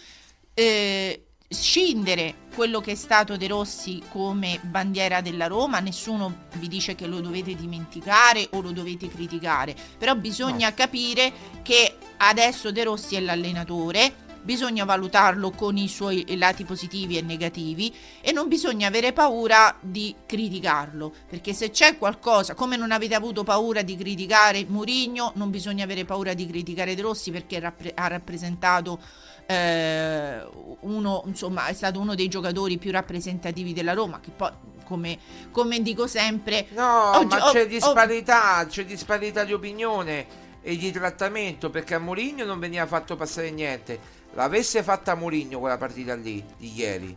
[0.55, 6.95] Eh, scindere quello che è stato De Rossi come bandiera della Roma, nessuno vi dice
[6.95, 11.33] che lo dovete dimenticare o lo dovete criticare, però bisogna capire
[11.63, 17.95] che adesso De Rossi è l'allenatore, bisogna valutarlo con i suoi lati positivi e negativi
[18.23, 23.45] e non bisogna avere paura di criticarlo, perché se c'è qualcosa, come non avete avuto
[23.45, 28.07] paura di criticare Mourinho, non bisogna avere paura di criticare De Rossi perché rappre- ha
[28.07, 28.99] rappresentato
[29.45, 30.41] eh,
[30.81, 34.51] uno, insomma, è stato uno dei giocatori più rappresentativi della Roma, che poi
[34.83, 35.19] come,
[35.51, 40.77] come dico sempre, No, oggi- ma oh, c'è oh, disparità, c'è disparità di opinione e
[40.77, 44.17] di trattamento perché a Mourinho non veniva fatto passare niente.
[44.43, 47.15] L'avesse fatta Mourinho quella partita lì di ieri,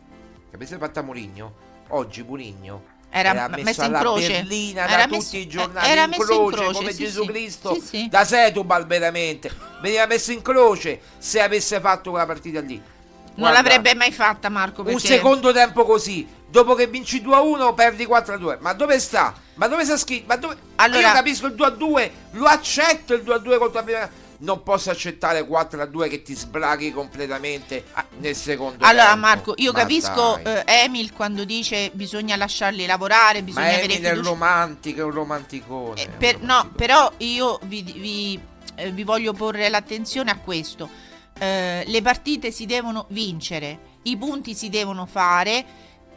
[0.49, 1.53] l'avesse fatta Mourinho,
[1.89, 2.81] oggi Mourinho
[3.11, 4.27] Era, Era messo messa in croce.
[4.31, 7.27] berlina Era da messo- tutti i giornali era in messo croce, come sì, Gesù sì.
[7.27, 9.51] Cristo Sì, da Setubal veramente
[9.83, 14.49] veniva messo in croce se avesse fatto quella partita lì Non Guarda, l'avrebbe mai fatta
[14.49, 18.37] Marco perché un secondo tempo così dopo che vinci 2 a 1 perdi 4 a
[18.37, 19.31] 2 ma dove sta?
[19.55, 20.23] ma dove sta scritto?
[20.25, 23.57] ma dove Allora- io capisco il 2 a 2 lo accetto il 2 a 2
[23.59, 24.09] contro la prima
[24.41, 27.85] non posso accettare 4 a 2 che ti sbraghi completamente
[28.19, 29.19] nel secondo Allora tempo.
[29.19, 34.05] Marco, io Ma capisco eh, Emil quando dice bisogna lasciarli lavorare, bisogna ma avere Emil
[34.05, 34.29] è fiducia.
[34.29, 38.39] romantico è un romanticone è un Per- no, però io vi, vi-
[38.75, 40.89] eh, vi voglio porre l'attenzione a questo.
[41.37, 45.65] Eh, le partite si devono vincere, i punti si devono fare.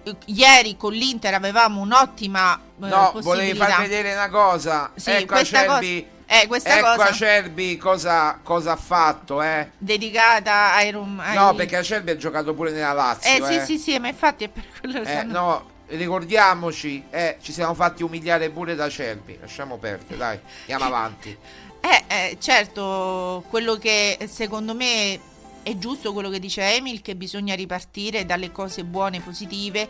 [0.03, 3.67] Eh, Ieri con l'Inter avevamo un'ottima eh, No, volevi possibilità.
[3.67, 4.91] far vedere una cosa.
[4.95, 9.71] Sì, ecco questa Acerbi, cosa- eh, questa ecco cosa- Acerbi cosa, cosa ha fatto, eh?
[9.79, 13.61] dedicata ai, rom- ai- No, perché Acerbi ha giocato pure nella Lazio, Eh eh.
[13.65, 17.53] sì sì sì, ma infatti è per quello che Eh, stanno- no, ricordiamoci, eh, ci
[17.53, 19.39] siamo fatti umiliare pure da Acerbi.
[19.41, 21.37] Lasciamo perdere, dai, andiamo avanti.
[21.85, 25.21] Eh, eh, certo, quello che secondo me
[25.63, 29.87] è giusto quello che dice Emil, che bisogna ripartire dalle cose buone e positive,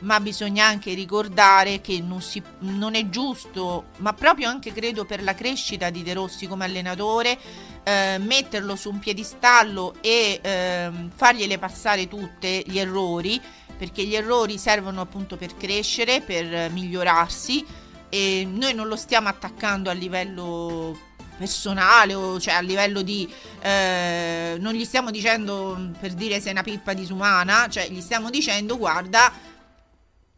[0.00, 5.22] ma bisogna anche ricordare che non, si- non è giusto, ma proprio anche credo per
[5.22, 7.38] la crescita di De Rossi come allenatore,
[7.82, 13.40] eh, metterlo su un piedistallo e ehm, fargliele passare tutte gli errori,
[13.76, 17.64] perché gli errori servono appunto per crescere, per eh, migliorarsi
[18.08, 20.96] e noi non lo stiamo attaccando a livello
[21.36, 23.28] personale o cioè a livello di
[23.60, 28.78] eh, non gli stiamo dicendo per dire sei una pippa disumana cioè gli stiamo dicendo
[28.78, 29.32] guarda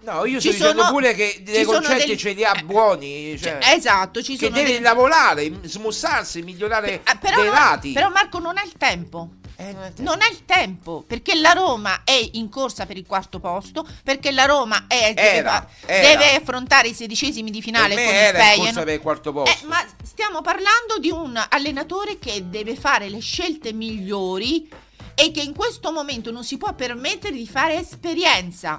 [0.02, 2.54] No, io Ci sto dicendo sono- pure che dei sono concetti degli- ce li ha
[2.64, 3.38] buoni.
[3.38, 7.92] Cioè, cioè, esatto ci che sono devi dei- lavorare, smussarsi, migliorare Eh, però, dei lati.
[7.92, 12.02] però Marco non ha il tempo Eh, non non ha il tempo perché la Roma
[12.04, 15.50] è in corsa per il quarto posto perché la Roma è, deve, Era,
[15.80, 16.08] fa- era.
[16.08, 18.64] deve affrontare i sedicesimi di finale con era in Feyenoord.
[18.66, 19.64] corsa per il quarto posto.
[19.64, 24.68] Eh, ma stiamo parlando di un allenatore che deve fare le scelte migliori
[25.14, 28.78] e che in questo momento non si può permettere di fare esperienza.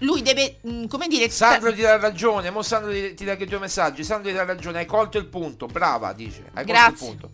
[0.00, 3.44] Lui deve, mm, come dire, Sandro ti dà ragione, mo Sandro ti, ti dà anche
[3.44, 4.04] i tuoi messaggi.
[4.04, 6.44] Sandro ti dà ragione, hai colto il punto, brava, dice.
[6.52, 6.90] Hai colto Grazie.
[6.90, 7.30] il punto.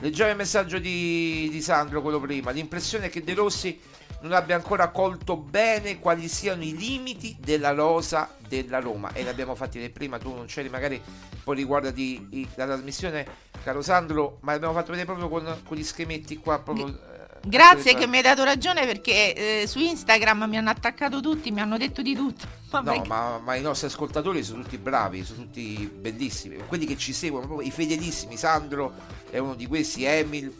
[0.00, 2.50] Leggevo il messaggio di, di Sandro, quello prima.
[2.50, 3.78] L'impressione è che De Rossi
[4.22, 9.12] non abbia ancora colto bene quali siano i limiti della rosa della Roma.
[9.12, 11.00] E l'abbiamo fatti vedere prima, tu non c'eri, magari
[11.44, 13.26] poi riguardati la trasmissione,
[13.62, 16.58] caro Sandro, ma l'abbiamo fatto vedere proprio con, con gli schemetti qua.
[16.58, 16.98] Proprio,
[17.46, 21.60] Grazie che mi hai dato ragione perché eh, su Instagram mi hanno attaccato tutti, mi
[21.60, 22.46] hanno detto di tutto.
[22.70, 26.56] Vabbè, No, ma, ma i nostri ascoltatori sono tutti bravi, sono tutti bellissimi.
[26.66, 28.36] Quelli che ci seguono, proprio i fedelissimi.
[28.36, 28.94] Sandro
[29.30, 30.52] è uno di questi, Emil.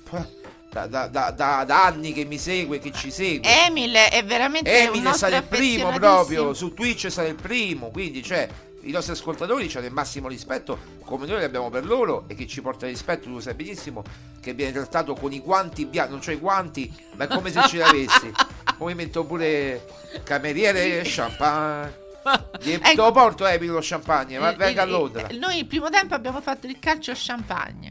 [0.70, 3.48] Da, da- da- da- anni che mi segue, che ci segue.
[3.66, 6.52] Emil è veramente Emil stato il primo proprio.
[6.52, 7.90] Su Twitch stato il primo.
[7.90, 8.48] Quindi, cioè,
[8.85, 12.24] i nostri ascoltatori hanno il massimo rispetto, come noi l'abbiamo per loro.
[12.28, 14.02] E che ci porta rispetto, tu lo sai benissimo.
[14.40, 16.11] Che viene trattato con i guanti bianchi.
[16.12, 18.31] Non c'ho i guanti, ma è come se ce li avessi.
[18.77, 19.86] Poi metto pure
[20.23, 22.02] cameriere e champagne.
[22.61, 22.82] Gli- Ecco.
[22.89, 25.28] Te lo porto Emil lo champagne, ma Il- venga a il- Londra.
[25.28, 27.90] il- Noi il primo tempo abbiamo fatto il calcio champagne.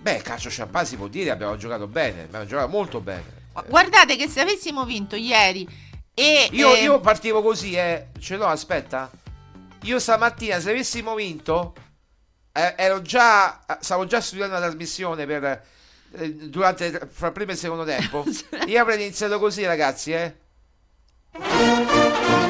[0.00, 3.44] Beh, calcio champagne si può dire, abbiamo giocato bene, abbiamo giocato molto bene.
[3.68, 5.66] Guardate che se avessimo vinto ieri
[6.14, 8.08] e Io, eh, io partivo così, eh.
[8.18, 9.10] Ce l'ho, aspetta.
[9.86, 11.74] Io stamattina, se avessimo vinto,
[12.52, 13.64] eh, ero già.
[13.80, 15.62] Stavo già studiando la trasmissione per.
[16.12, 18.24] eh, durante fra il primo e il secondo tempo.
[18.66, 20.36] Io avrei iniziato così, ragazzi, eh.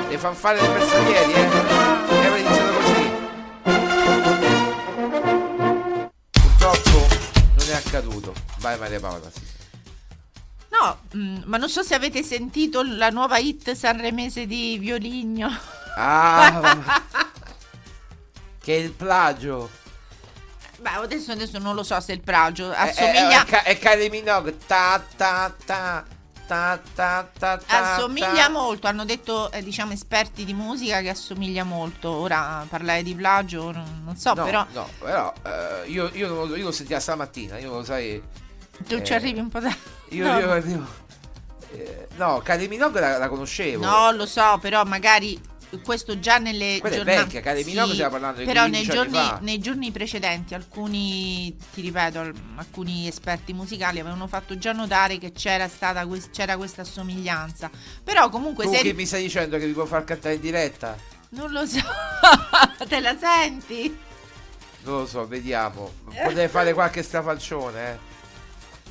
[0.09, 1.41] Le fanfare dei bersaglieri, eh.
[1.41, 3.11] Io avrei iniziato così.
[6.31, 7.07] Purtroppo
[7.57, 8.35] non è accaduto.
[8.61, 9.31] Vai Maria Paola.
[9.31, 9.41] sì.
[10.71, 15.49] No, mm, ma non so se avete sentito la nuova hit sanremese di Violigno.
[15.99, 17.03] Ah,
[18.63, 19.71] che è il plagio.
[20.79, 22.71] Beh, adesso, adesso non lo so se è il plagio.
[22.71, 24.59] È, Assomiglia, è, è, è Kylie Minogue.
[24.67, 26.05] Ta ta ta
[26.47, 28.87] ta ta ta assomiglia molto.
[28.87, 32.11] Hanno detto, eh, diciamo, esperti di musica che assomiglia molto.
[32.11, 36.57] Ora parlare di plagio, non, non so, No, però no, però eh, io, io, non
[36.57, 38.23] io lo sentia stamattina, io lo sai.
[38.87, 39.75] tu ci eh, arrivi un po' da...
[40.11, 40.39] Io, no.
[40.39, 40.87] io arrivo.
[41.73, 43.85] eh, no, Kylie Minogue la, la conoscevo.
[43.85, 45.41] No, lo so, però magari
[45.83, 48.99] questo già nelle Quella è giornate vecchia, Kylie Minogue stiamo parlando di però nei 15
[48.99, 54.73] anni giorni, nei giorni precedenti alcuni ti ripeto al- alcuni esperti musicali avevano fatto già
[54.73, 57.71] notare che c'era stata c'era questa somiglianza
[58.03, 60.97] però comunque Tu se che mi stai dicendo che vi puoi far cantare in diretta?
[61.31, 61.81] non lo so
[62.89, 63.99] te la senti
[64.85, 65.91] Non lo so, vediamo.
[66.05, 67.99] Potete fare qualche strafalcione, eh.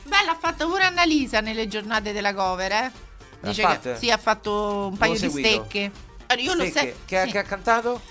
[0.04, 2.92] beh l'ha fatto pure Annalisa nelle giornate della cover eh
[3.40, 5.48] dice che sì ha fatto un paio di seguito.
[5.48, 5.92] stecche
[6.38, 6.94] Io lo sai.
[7.06, 7.32] che, ha- sì.
[7.32, 8.02] che ha cantato?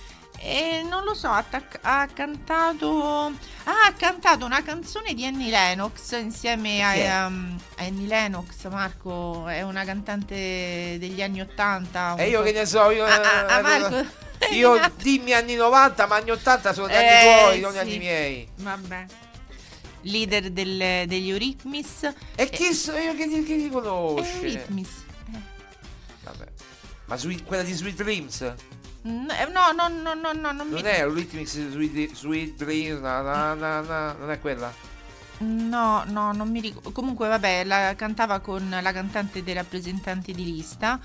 [0.47, 3.32] Eh, non lo so, ha, tac- ha cantato.
[3.65, 8.69] Ah, ha cantato una canzone di Annie Lennox insieme a, um, Annie Lennox.
[8.69, 10.35] Marco è una cantante
[10.99, 12.16] degli anni 80.
[12.16, 14.07] E io che ne so, io, Ah, ah, ah, eh, Marco.
[14.53, 17.78] io dimmi anni 90, ma anni 80 sono gli anni Eh, tuoi, non gli sì.
[17.81, 18.49] anni miei.
[18.57, 19.05] Vabbè.
[20.03, 22.12] Leader del- degli Eurythmics.
[22.35, 24.35] E chi so io che che ti conosce?
[24.36, 25.04] Eurythmics.
[27.07, 28.55] Ma Sweet- quella di Sweet Dreams?
[29.07, 33.01] Mm, eh, No, no, no, no, no, non mi Non è Eurythmics Sweet, Sweet Dreams?
[33.01, 34.73] na, na, na, na, non è quella?
[35.39, 36.93] No, no, non mi ricordo.
[36.93, 40.99] Comunque, vabbè, la cantava con la cantante dei rappresentanti di lista.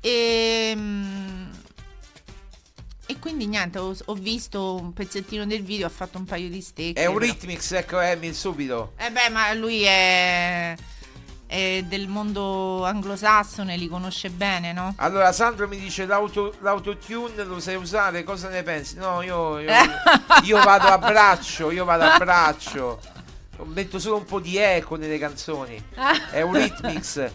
[0.00, 1.50] E, mm,
[3.06, 6.60] e quindi niente, ho, ho visto un pezzettino del video, ha fatto un paio di
[6.60, 7.00] stecche.
[7.00, 8.92] È però- Eurythmics, ecco Emil subito.
[8.98, 10.76] Eh beh, ma lui è,
[11.48, 14.92] è del mondo anglosassone, li conosce bene, no?
[14.98, 18.96] Allora Sandro mi dice l'auto, l'autotune lo sai usare, cosa ne pensi?
[18.96, 19.72] No, io, io,
[20.44, 23.00] io vado a braccio, io vado a braccio.
[23.64, 25.82] Metto solo un po' di eco nelle canzoni.
[26.30, 27.30] È Eurythmics.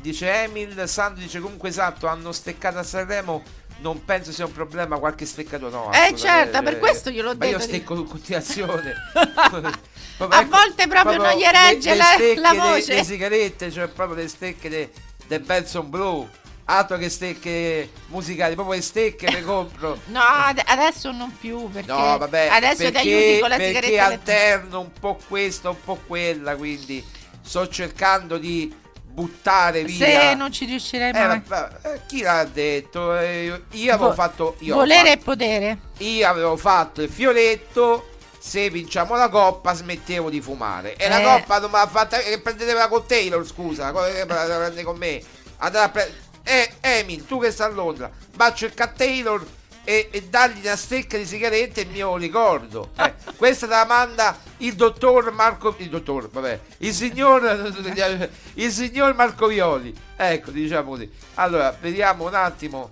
[0.00, 3.42] Dice Emil, Sandro dice comunque esatto, hanno steccato a Sanremo.
[3.78, 5.90] Non penso sia un problema, qualche steccato no.
[5.92, 7.68] Eh, certo, per questo gliel'ho Ma io detto.
[7.68, 8.94] stecco in continuazione.
[10.18, 12.94] A volte proprio non gli regge le, la- le stecche la de- voce.
[12.94, 14.90] Le sigarette, cioè proprio le stecche de-
[15.26, 16.28] del Benson Blue.
[16.68, 20.00] Altro che stecche musicali, proprio le stecche le compro.
[20.06, 23.72] No, ad- adesso non più, perché No, vabbè, adesso perché, ti aiuti con la perché
[23.82, 24.32] sigaretta elettronica.
[24.32, 27.04] alterno un po' questa, un po' quella, quindi
[27.42, 28.74] sto cercando di
[29.06, 30.06] buttare via.
[30.28, 31.40] Se non ci riuscirei Eh, mai.
[31.84, 33.16] eh, chi l'ha detto?
[33.16, 35.78] Eh, io- avevo Vo- fatto io Volere e fatto- potere.
[35.98, 38.08] io avevo fatto il fioretto.
[38.46, 40.94] Se vinciamo la coppa, smettevo di fumare.
[40.94, 41.24] E la Eh.
[41.24, 42.18] coppa non me l'ha fatta.
[42.18, 43.90] Che prendetela con Taylor, scusa.
[43.90, 45.20] Che la prende con me?
[45.56, 46.14] Andate pre-
[46.44, 49.44] eh, Emil, tu che stai a Londra, bacio il cat Taylor
[49.82, 52.90] e, e dagli una stecca di sigarette e me lo ricordo.
[52.98, 55.74] Eh, questa te la manda il dottor Marco.
[55.78, 56.60] Il dottor, vabbè.
[56.78, 57.42] Il signor.
[58.54, 59.92] Il signor Marco Violi.
[60.16, 61.10] Ecco, diciamo così.
[61.34, 62.90] Allora, vediamo un attimo.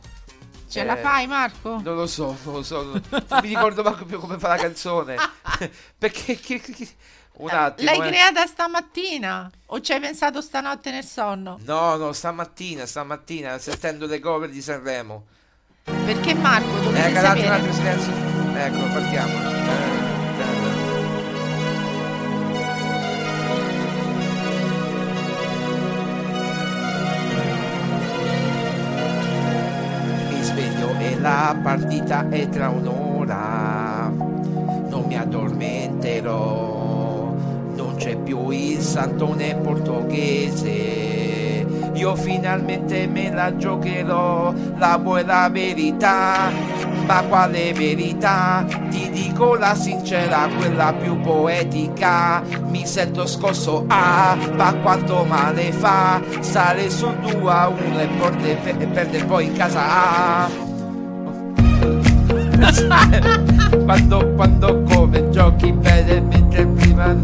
[0.74, 1.80] Ce Eh, la fai, Marco?
[1.80, 4.56] Non lo so, non lo so, non non mi ricordo manco più come fa la
[4.56, 5.14] canzone.
[5.96, 6.88] Perché che- che-
[7.34, 7.88] un attimo.
[7.88, 8.10] L'hai eh.
[8.10, 9.48] creata stamattina?
[9.66, 11.60] O ci hai pensato stanotte nel sonno?
[11.64, 15.26] No, no, stamattina, stamattina, sentendo le cover di Sanremo.
[15.84, 18.12] Perché Marco, Eh, dovete calato un altro silenzio.
[18.56, 19.32] Ecco, partiamo.
[19.32, 19.93] Eh,
[31.24, 34.12] la partita è tra un'ora.
[34.12, 36.32] Non mi addormenterò.
[37.74, 40.72] Non c'è più il santone portoghese.
[41.94, 44.52] Io finalmente me la giocherò.
[44.76, 46.50] La vuoi la verità?
[47.06, 48.66] Ma quale verità?
[48.90, 52.42] Ti dico la sincera, quella più poetica.
[52.68, 56.20] Mi sento scosso, ah, ma quanto male fa.
[56.40, 59.80] Stare sul 2 a 1 e perde- e perdere poi in casa.
[59.80, 60.63] Ah.
[63.84, 67.14] quando, quando come giochi bene mentre prima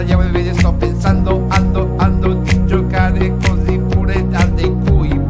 [0.00, 5.20] tagliamo il video sto pensando ando ando di giocare così pure al dei cui.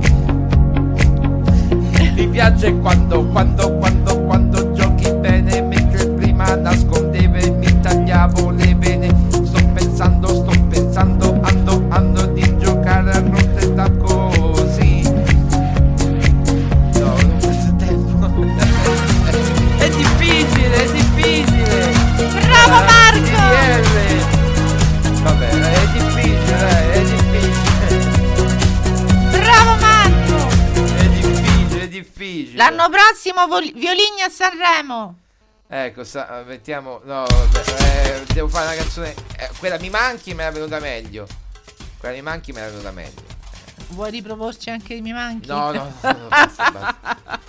[2.14, 4.09] Mi piace quando quando quando
[32.81, 35.19] L'anno prossimo vol- violini a Sanremo.
[35.69, 37.02] Ecco, sta- mettiamo.
[37.05, 39.15] No, eh, devo fare una canzone.
[39.36, 41.27] eh, quella mi manchi me l'è venuta meglio.
[41.98, 43.23] Quella mi manchi me l'è venuta meglio.
[43.89, 45.48] Vuoi riproporci anche i miei manchi?
[45.48, 47.40] No, no, no, no, basta, basta.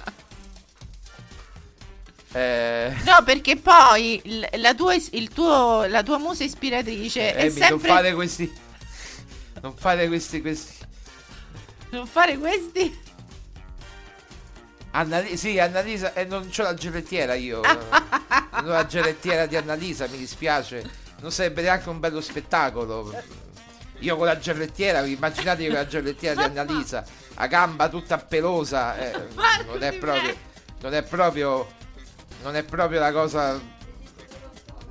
[2.34, 4.22] Eh, No, perché poi
[4.58, 4.96] la tua,
[5.34, 8.60] tuo, la tua musa ispiratrice è Amy, non sempre fare questi.
[9.62, 10.42] Non fare questi.
[10.42, 10.76] questi.
[11.92, 13.00] non fare questi.
[14.92, 17.62] Annalisa, sì, Annalisa, e non c'ho la gelettiera io.
[17.62, 21.00] non ho la gelettiera di Annalisa, mi dispiace.
[21.22, 23.14] Non sarebbe neanche un bello spettacolo.
[24.00, 27.06] Io con la gelettiera, immaginate io con la gelettiera di Annalisa,
[27.36, 29.28] a gamba tutta pelosa, eh,
[29.68, 30.36] non è proprio.
[30.82, 31.68] Non è proprio.
[32.44, 33.60] Non è proprio la cosa.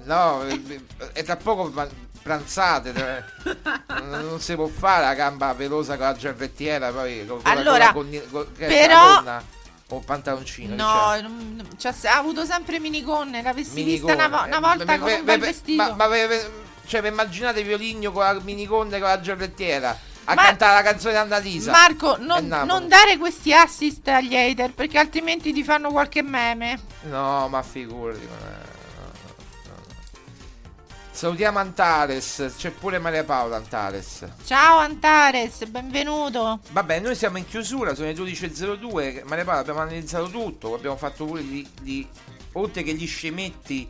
[0.05, 0.81] No, eh,
[1.13, 1.73] è tra poco
[2.23, 2.93] pranzate.
[2.95, 3.57] eh.
[4.01, 7.59] Non, non si può fare la gamba pelosa con la gelettiera, poi con, con la-
[7.61, 9.45] Allora, con la con- è però- la donna.
[9.97, 10.75] O pantaloncino?
[10.75, 14.13] No, non- c'ha- ha avuto sempre minigonne, l'avessi Minigonna.
[14.15, 15.83] vista una, vo- una volta beh, con un bel vestito.
[15.83, 16.51] Ma, ma ve-
[16.87, 21.17] cioè, immaginate Violigno con la minigonne e con la giarrettiera a Ma- cantare la canzone
[21.17, 21.71] Annalisa?
[21.73, 26.79] Marco, non, non dare questi assist agli hater perché altrimenti ti fanno qualche meme.
[27.03, 28.27] No, ma figurati.
[28.29, 28.70] ma-.
[31.21, 34.27] Salutiamo Antares, c'è pure Maria Paola Antares.
[34.47, 36.61] Ciao Antares, benvenuto.
[36.71, 39.25] Vabbè, noi siamo in chiusura, sono le 12.02.
[39.27, 40.75] Maria Paola, abbiamo analizzato tutto.
[40.75, 42.07] Abbiamo fatto pure gli, gli-
[42.53, 43.87] oltre che gli scemetti,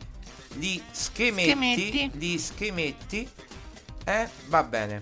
[0.55, 1.47] gli schemetti.
[1.51, 2.11] Schemetti.
[2.17, 3.29] Gli schemetti.
[4.03, 4.99] Eh, va bene.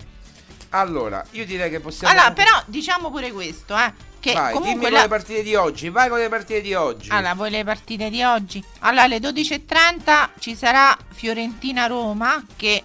[0.70, 2.12] Allora, io direi che possiamo.
[2.12, 4.08] Allora, però diciamo pure questo, eh.
[4.20, 5.88] Che Vai, dimmi comunque con la- le partite di oggi.
[5.88, 7.08] Vai con le partite di oggi.
[7.10, 8.62] Allora, voi le partite di oggi.
[8.80, 12.84] Allora, alle 12.30 ci sarà Fiorentina-Roma che,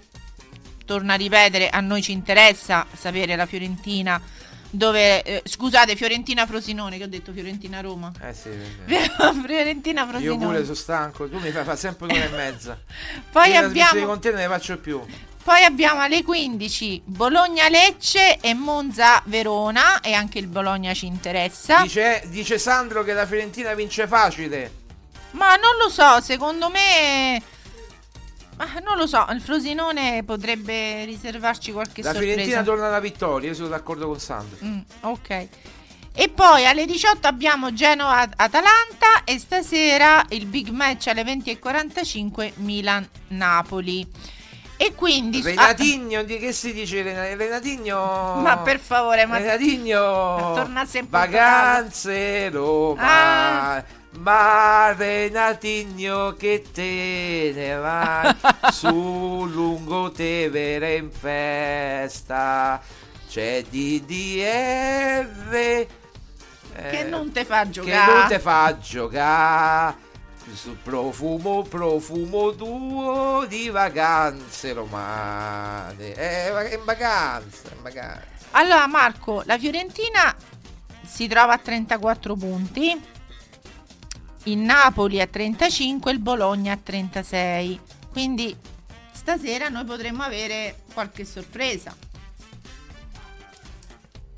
[0.86, 4.22] torna a ripetere, a noi ci interessa sapere la Fiorentina
[4.70, 5.24] dove...
[5.24, 8.12] eh, scusate, Fiorentina-Frosinone, che ho detto Fiorentina-Roma.
[8.22, 8.95] Eh sì, sì.
[9.45, 10.41] Fiorentina-Frosinone.
[10.41, 11.28] Io pure sono stanco.
[11.30, 12.80] Tu mi fai fare sempre un'ora e mezza.
[13.32, 15.02] Poi Io abbiamo- con te non ne faccio più.
[15.45, 21.84] Poi abbiamo alle 15 Bologna-Lecce e Monza-Verona e anche il Bologna ci interessa.
[21.84, 24.72] Dice, dice Sandro che la Fiorentina vince facile.
[25.31, 27.39] Ma non lo so, secondo me...
[28.57, 32.34] Ma non lo so, il Frosinone potrebbe riservarci qualche La sorpresa.
[32.34, 33.49] Fiorentina torna alla vittoria.
[33.49, 34.57] Io sono d'accordo con Sandro.
[34.65, 35.47] Mm, ok.
[36.11, 44.34] E poi alle 18 abbiamo Genoa-Atalanta e stasera il big match alle 20.45 Milan-Napoli.
[44.77, 45.41] E quindi...
[45.41, 48.35] Renatigno, di che si dice Rena- Renatigno?
[48.41, 53.02] Ma per favore, ma- Renatigno torna sempre Vacanze Roma
[53.77, 53.84] Ah.
[54.19, 58.34] Ma Renatigno che te ne vai
[58.72, 62.81] Su lungo Tevere in festa
[63.30, 65.88] C'è DDR Che
[66.73, 68.14] eh, non te fa Che giocare.
[68.14, 70.03] non te fa giocare
[70.56, 76.14] Su profumo, profumo tuo di vacanze romane.
[76.14, 78.27] Eh, ma che vacanze, in vacanze.
[78.52, 80.34] Allora Marco, la Fiorentina
[81.03, 82.99] si trova a 34 punti,
[84.44, 87.80] il Napoli a 35 e il Bologna a 36.
[88.14, 88.57] Quindi
[89.11, 91.94] stasera noi potremmo avere qualche sorpresa.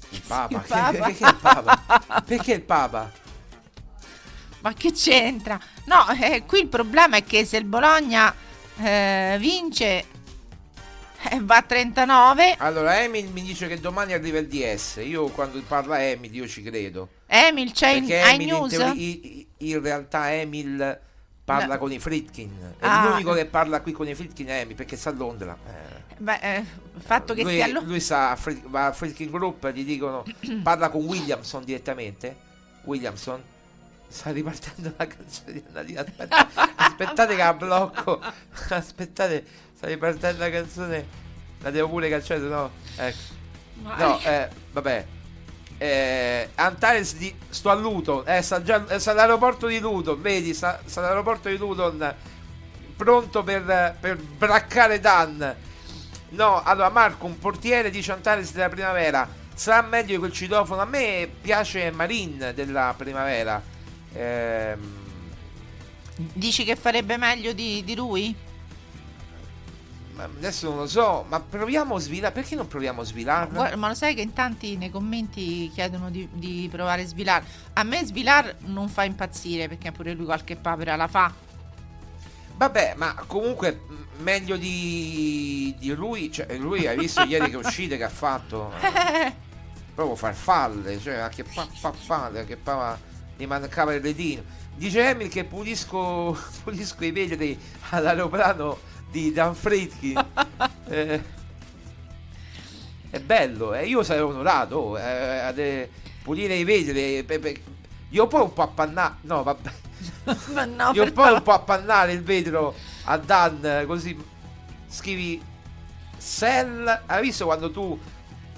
[0.10, 0.56] Il Papa.
[0.56, 0.92] Il Papa.
[1.06, 2.24] Perché il Papa?
[2.26, 3.26] Perché il Papa?
[4.62, 5.60] Ma che c'entra?
[5.86, 8.34] No, eh, qui il problema è che se il Bologna
[8.80, 10.06] eh, vince
[11.30, 15.02] eh, va a 39, Allora, Emil mi dice che domani arriva il DS.
[15.04, 17.10] Io quando parla Emil, io ci credo.
[17.28, 18.70] Emil c'è in Emil in, iNews?
[18.72, 21.00] teori- i- in realtà Emil
[21.44, 21.80] parla No.
[21.80, 22.74] con i Fritkin.
[22.80, 23.10] È Ah.
[23.10, 25.58] l'unico che parla qui con i Fritkin è Emil perché sta a Londra.
[25.66, 25.96] Eh.
[26.20, 26.64] Beh, eh,
[27.00, 30.24] fatto che lui, stia allo- lui sa, va a Freaking Group, gli dicono,
[30.64, 32.36] parla con Williamson direttamente.
[32.84, 33.42] Williamson
[34.08, 36.02] sta ripartendo la canzone di Annalisa.
[36.02, 38.22] Aspetta, aspettate che la blocco.
[38.70, 41.06] Aspettate, sta ripartendo la canzone.
[41.62, 42.72] La devo pure se no.
[42.96, 43.36] Ecco.
[43.82, 45.06] No, eh, vabbè.
[45.80, 50.56] Eh, Antares di sto a Luton, eh, sta già eh, sta all'aeroporto di Luton, vedi,
[50.56, 52.16] sta, sta all'aeroporto di Luton
[52.96, 55.56] pronto per, per braccare Dan.
[56.30, 60.82] No, allora Marco, un portiere dice Antares della primavera, sarà meglio di quel citofono.
[60.82, 63.62] A me piace Marin della primavera.
[64.18, 65.06] Ehm,
[66.34, 68.36] Dici che farebbe meglio di, di lui?
[70.20, 72.34] adesso non lo so, ma proviamo a svilare.
[72.34, 73.54] Perché non proviamo a svilarlo?
[73.54, 77.44] Guarda, ma lo sai che in tanti nei commenti chiedono di, di provare Svilar.
[77.74, 81.32] A me Svilar non fa impazzire perché pure lui qualche papera la fa.
[82.56, 83.82] Vabbè, ma comunque
[84.18, 86.32] meglio di, di lui.
[86.32, 88.72] Cioè, lui hai visto ieri che uscite che ha fatto?
[88.82, 89.34] Eh,
[89.94, 92.98] proprio farfalle, cioè che pa, pa, pa, che pa,
[93.38, 94.44] gli mancava il retino.
[94.76, 97.58] Dice Emil che pulisco, pulisco i vetri
[97.90, 98.78] all'aeroplano
[99.10, 100.26] di Dan Fritkin.
[100.90, 101.22] Eh,
[103.10, 105.90] è bello, eh, io sarei onorato oh, eh, ad, eh,
[106.24, 107.24] pulire i vetri.
[107.26, 107.62] pe- pe-
[108.10, 109.16] io poi un po' appannare.
[109.22, 109.72] No, vabbè.
[110.66, 112.74] No, Io poi un po' appannare il vetro
[113.06, 114.18] a Dan così
[114.88, 115.42] scrivi
[116.18, 117.02] Sell.
[117.06, 118.00] Hai visto quando tu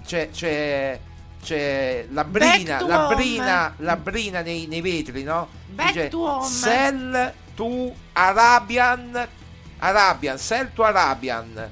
[0.06, 1.00] c'è, c'è,
[1.42, 5.48] c'è la brina, la brina, la brina nei, nei vetri, no?
[5.68, 6.46] Back to home.
[6.48, 9.28] Sell to Arabian,
[9.80, 11.70] Arabian, sell to Arabian.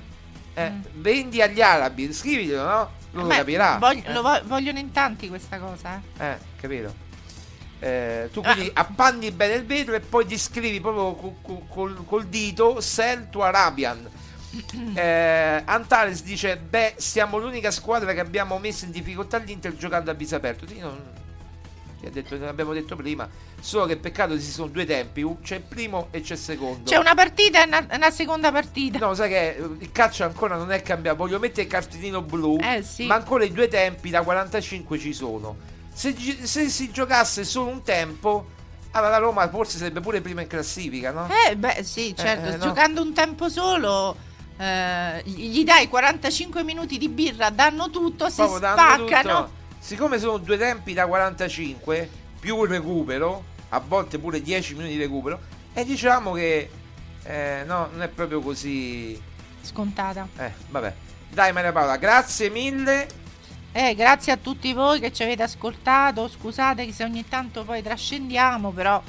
[0.54, 2.90] Eh, Vendi agli arabi, scrivitelo, no?
[3.12, 3.30] Lui lo Mm.
[3.30, 3.78] Beh, capirà.
[3.78, 4.14] vog- eh.
[4.14, 6.02] lo vo- vogliono in tanti questa cosa.
[6.18, 6.26] eh.
[6.26, 6.94] Eh, capito?
[7.80, 8.54] Eh, tu Ah.
[8.54, 13.30] quindi appanni bene il vetro e poi gli scrivi proprio cu- col, col dito Sell
[13.30, 14.10] to Arabian.
[14.96, 20.14] Eh, Antares dice: Beh, siamo l'unica squadra che abbiamo messo in difficoltà l'Inter giocando a
[20.14, 20.66] viso aperto.
[20.74, 21.02] Io non,
[22.00, 23.28] ti ha detto, l'abbiamo detto prima.
[23.60, 26.90] Solo che peccato ci sono due tempi, c'è il primo e c'è il secondo.
[26.90, 29.00] C'è una partita e una, una seconda partita.
[29.00, 31.18] No, sai che il calcio ancora non è cambiato.
[31.18, 33.06] Voglio mettere il cartellino blu, Eh, sì.
[33.06, 35.58] ma ancora i due tempi da 45 ci sono.
[35.92, 38.46] Se, se si giocasse solo un tempo,
[38.92, 41.28] allora la Roma forse sarebbe pure prima in classifica, no?
[41.50, 42.50] Eh, beh, sì, certo.
[42.50, 42.64] eh, no.
[42.66, 44.16] Giocando un tempo solo,
[44.58, 49.10] eh, gli dai 45 minuti di birra, danno tutto, si Proprio spaccano.
[49.44, 49.52] tutto.
[49.80, 52.10] Siccome sono due tempi da 45
[52.40, 55.40] più il recupero, a volte pure 10 minuti di recupero,
[55.74, 56.70] e diciamo che
[57.24, 59.20] eh, no, non è proprio così.
[59.62, 60.28] Scontata.
[60.38, 60.94] Eh, vabbè.
[61.30, 63.08] Dai Maria Paola, grazie mille.
[63.74, 66.28] Eh, grazie a tutti voi che ci avete ascoltato.
[66.28, 69.02] Scusate se ogni tanto poi trascendiamo, però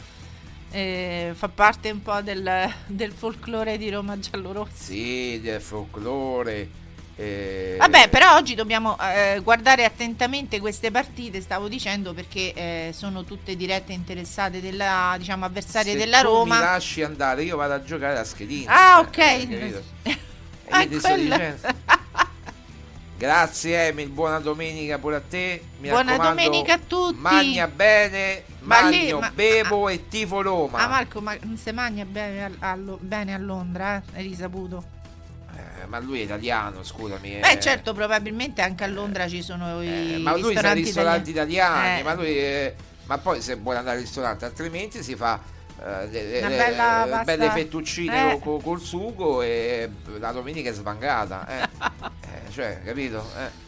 [0.71, 4.73] eh, fa parte un po' del, del folklore di Roma giallorossa.
[4.75, 6.69] Sì, del folklore.
[7.17, 13.25] eh, Vabbè, però oggi dobbiamo eh, guardare attentamente queste partite, stavo dicendo, perché eh, sono
[13.25, 16.57] tutte dirette interessate della, diciamo, avversarie se della Roma.
[16.57, 18.73] mi lasci andare, io vado a giocare a schedina.
[18.75, 19.49] Ah, Eh, ok.
[19.49, 19.85] capito?
[20.71, 21.37] Ah, quello.
[21.39, 21.61] dicendo.
[23.19, 25.61] Grazie Emil, buona domenica pure a te.
[25.81, 27.19] Mi Buona domenica a tutti.
[27.19, 30.79] Magna bene, Ma magno, lì, ma- bevo e tifo Roma.
[30.79, 34.03] Ah, Marco, ma non si mangia bene a, a bene a Londra, eh?
[34.15, 34.85] Hai risaputo?
[35.53, 37.41] Eh, ma lui è italiano, scusami.
[37.41, 37.61] Beh, eh.
[37.61, 41.99] certo, probabilmente anche a Londra ci sono i Eh, ma lui sa ristoranti, ristoranti italiani,
[41.99, 42.03] Eh.
[42.05, 42.75] ma lui eh,
[43.07, 45.41] ma poi se vuole andare al ristorante, altrimenti si fa
[45.85, 48.39] eh, de- de- Una bella eh, pasta- belle fettuccine Eh.
[48.41, 49.89] co- col sugo e
[50.19, 51.47] la domenica è svangata.
[51.49, 51.69] Eh.
[52.29, 53.25] Eh, cioè, capito?
[53.39, 53.67] Eh.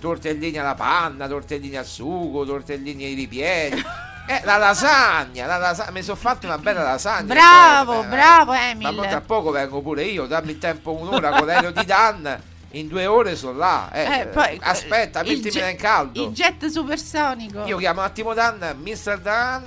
[0.00, 3.84] Tortellini alla panna, tortellini al sugo, tortellini ai ripieni.
[4.30, 7.32] Eh, la lasagna, la lasagna, mi sono fatto una bella lasagna.
[7.32, 8.94] Bravo, Eh, bravo Ma Emil.
[8.94, 12.38] mo tra poco vengo pure io, dammi il tempo un'ora con l'aereo di Dan,
[12.72, 13.88] in due ore sono là.
[13.90, 16.24] Eh, Eh, poi- aspetta, il mettimela in caldo.
[16.24, 17.64] Il jet supersonico.
[17.64, 19.18] Io chiamo un attimo Dan, Mr.
[19.18, 19.66] Dan,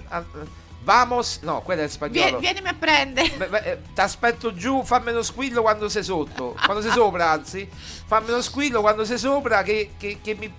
[0.84, 2.40] vamos, no, quello è il spagnolo.
[2.40, 3.82] vienimi a prendere.
[3.94, 7.70] Ti aspetto giù, fammi lo squillo quando sei sotto, quando sei sopra, anzi,
[8.06, 10.52] fammi lo squillo quando sei sopra che, che- che mi,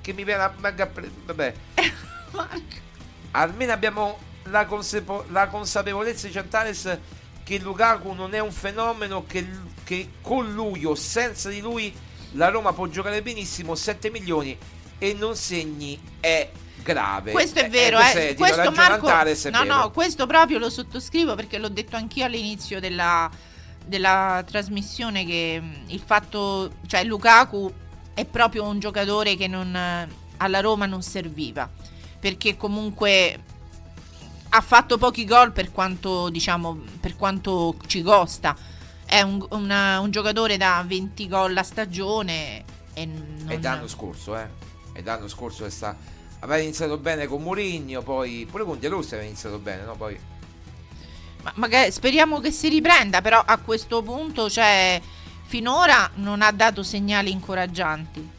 [0.00, 1.54] che mi viene a, venga a pre- Vabbè,
[3.32, 6.98] almeno abbiamo la, consapevo- la consapevolezza di Centales
[7.42, 9.46] che Lukaku non è un fenomeno che,
[9.84, 11.92] che con lui o senza di lui
[12.32, 14.56] la Roma può giocare benissimo 7 milioni
[14.98, 16.48] e non segni è
[16.82, 18.12] grave Questo è vero, eh.
[18.12, 19.06] è- ti do Questo Marco,
[19.50, 19.74] no, vero.
[19.76, 23.30] no, questo proprio lo sottoscrivo perché l'ho detto anch'io all'inizio della,
[23.84, 27.72] della trasmissione che mh, il fatto, cioè Lukaku
[28.14, 30.08] è proprio un giocatore che non, eh,
[30.38, 31.68] alla Roma non serviva
[32.18, 33.38] perché comunque
[34.50, 38.56] ha fatto pochi gol per quanto diciamo per quanto ci costa.
[39.06, 44.36] È un, una- un giocatore da 20 gol a stagione e non, È l'anno scorso,
[44.36, 44.46] eh.
[44.92, 45.96] È l'anno scorso che sta.
[46.40, 49.94] Aveva iniziato bene con Mourinho, poi pure con Rossi aveva iniziato bene, no?
[49.94, 50.18] Poi
[51.42, 55.00] Ma magari speriamo che si riprenda, però a questo punto, cioè,
[55.46, 58.30] finora non ha dato segnali incoraggianti.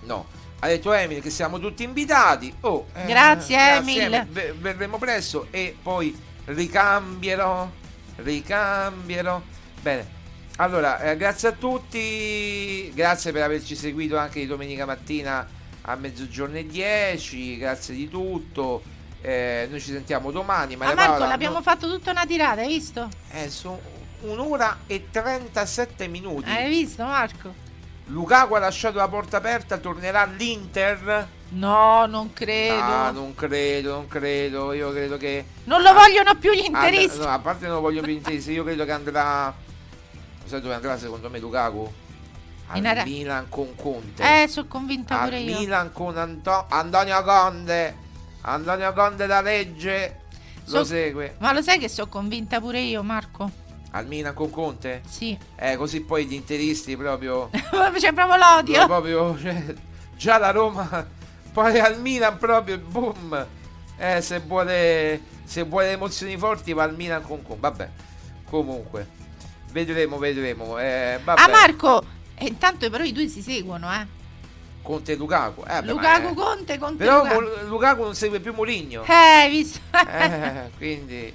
[0.00, 0.34] no.
[0.58, 2.52] Ha detto Emil che siamo tutti invitati.
[2.60, 4.26] Oh, eh, Grazie, Emil.
[4.30, 7.68] Ve- Verremo presto e poi ricambierò.
[8.16, 9.42] Ricambierò.
[9.82, 10.14] Bene.
[10.56, 12.90] Allora, eh, grazie a tutti.
[12.94, 15.46] Grazie per averci seguito anche di domenica mattina
[15.88, 17.58] a mezzogiorno e 10.
[17.58, 18.82] Grazie di tutto.
[19.20, 20.76] Eh, noi ci sentiamo domani.
[20.76, 23.08] Ma Maria Marco, Paola, l'abbiamo no- fatto tutta una tirata, hai visto?
[23.32, 23.80] Eh, sono
[24.22, 26.48] un'ora e 37 minuti.
[26.50, 27.64] Hai visto, Marco?
[28.06, 31.28] Lukaku ha lasciato la porta aperta, tornerà l'Inter?
[31.48, 32.74] No, non credo.
[32.80, 34.72] Ah, non credo, non credo.
[34.72, 35.44] Io credo che.
[35.64, 37.18] Non lo vogliono più gli And- interisti.
[37.18, 39.52] no, a parte non lo voglio più interisti, io credo che andrà.
[40.44, 41.92] Sai dove andrà secondo me Lukaku?
[42.68, 44.42] Al In Ara- Milan con Conte.
[44.42, 45.58] Eh, sono convinta Al pure io.
[45.58, 47.96] Milan con Anto- Antonio Conte.
[48.42, 50.20] Antonio Conte da legge.
[50.66, 51.36] Lo So- segue.
[51.38, 53.48] Ma lo sai che sono convinta pure io, Marco?
[53.92, 55.02] Al Milan con Conte?
[55.08, 55.38] Sì.
[55.56, 57.50] Eh, così poi gli interisti proprio.
[57.96, 58.84] C'è proprio l'odio.
[58.86, 59.62] Proprio, cioè,
[60.16, 61.06] già la Roma,
[61.52, 63.46] poi al Milan proprio, boom.
[63.96, 67.88] Eh, se vuole, se vuole emozioni forti va al Milan con, con vabbè.
[68.50, 69.08] Comunque,
[69.72, 70.78] vedremo, vedremo.
[70.78, 71.40] Eh, vabbè.
[71.40, 72.04] Ah, Marco!
[72.38, 74.06] E intanto però i due si seguono, eh.
[74.82, 75.62] Conte e Lukaku.
[75.62, 77.66] Eh, vabbè, Lukaku eh, Conte, Conte Però Lukaku.
[77.66, 79.04] Lukaku non segue più Mourinho.
[79.04, 79.80] Eh, hai visto?
[80.06, 81.34] Eh, quindi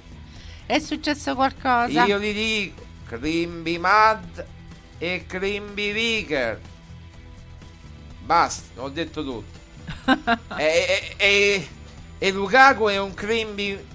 [0.64, 2.04] È successo qualcosa.
[2.04, 4.46] io gli dico Crimby Mad
[4.98, 6.60] e Crimby Vicker.
[8.24, 9.60] Basta, ho detto tutto.
[10.56, 11.68] e, e, e,
[12.18, 13.90] e Lukaku è un Crimby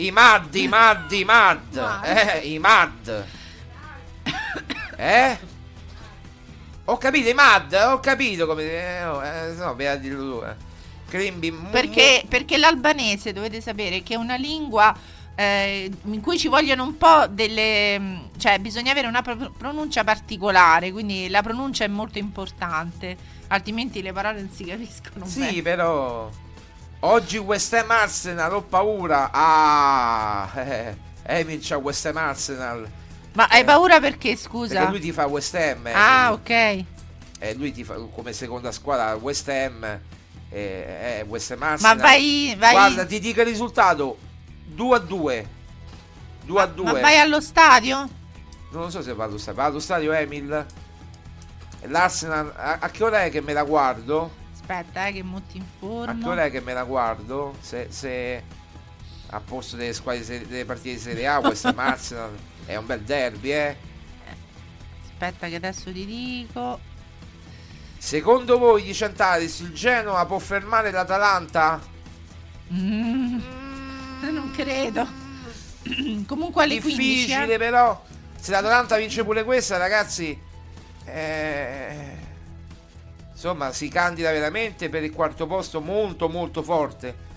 [0.00, 2.00] i Mad, i Mad, i Mad.
[2.04, 3.26] Eh, i Mad.
[4.96, 5.38] Eh?
[6.90, 8.62] Ho capito, i Mad, ho capito come...
[8.64, 10.54] Eh, oh, eh, no, dirlo tu, eh.
[11.08, 14.94] Crimbi, mu- Perché, perché l'albanese dovete sapere che è una lingua
[15.36, 17.98] eh, in cui ci vogliono un po' delle.
[17.98, 23.16] mm, cioè bisogna avere una pro- pronuncia particolare, quindi la pronuncia è molto importante,
[23.48, 25.62] altrimenti le parole non si capiscono Sì, bene.
[25.62, 26.28] però
[27.00, 29.30] oggi West Ham Arsenal ho paura.
[29.32, 32.88] Ah, eh, Emil c'ha West Ham Arsenal.
[33.32, 34.74] Ma hai paura perché, scusa?
[34.74, 35.86] Perché lui ti fa West Ham.
[35.86, 36.50] eh, Ah, ok.
[36.50, 36.84] eh,
[37.54, 39.84] lui ti fa come seconda squadra West Ham.
[40.52, 41.98] Eh, eh, West Ham Ma Arsenal.
[41.98, 44.18] vai, vai, Guarda, ti dico il risultato:
[44.66, 45.48] 2 a 2.
[46.44, 46.84] 2 a 2.
[46.92, 48.08] ma vai allo stadio?
[48.72, 49.54] Non lo so se vado allo stadio.
[49.60, 50.66] Vado allo stadio Emil.
[51.82, 52.52] L'Arsenal.
[52.56, 54.38] A, a che ora è che me la guardo?
[54.52, 56.22] Aspetta, eh, che mo ti A informo.
[56.22, 57.54] che ora è che me la guardo?
[57.60, 58.42] Se, se
[59.30, 62.36] a posto delle squadre delle partite di Serie A, West Ham Arsenal
[62.66, 63.76] è un bel derby, eh.
[65.04, 66.78] Aspetta, che adesso ti dico.
[67.98, 71.80] Secondo voi, dice Antares, il Genoa può fermare l'Atalanta?
[72.72, 73.40] Mm,
[74.20, 75.06] non credo.
[76.26, 76.96] Comunque alle 15.
[76.96, 77.58] Difficile, eh.
[77.58, 78.04] però.
[78.38, 80.38] Se l'Atalanta vince pure questa, ragazzi.
[81.04, 82.16] eh,
[83.32, 87.28] insomma, si candida veramente per il quarto posto molto, molto forte.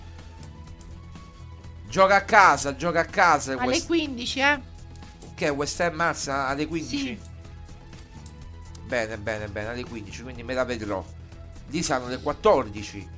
[1.94, 3.52] Gioca a casa, gioca a casa.
[3.52, 4.60] Alle West- 15, eh?
[5.32, 6.98] Che è West Ham Arsenal alle 15?
[6.98, 7.18] Sì.
[8.84, 11.04] Bene, bene, bene, alle 15, quindi me la vedrò.
[11.68, 13.08] Lì saranno le 14,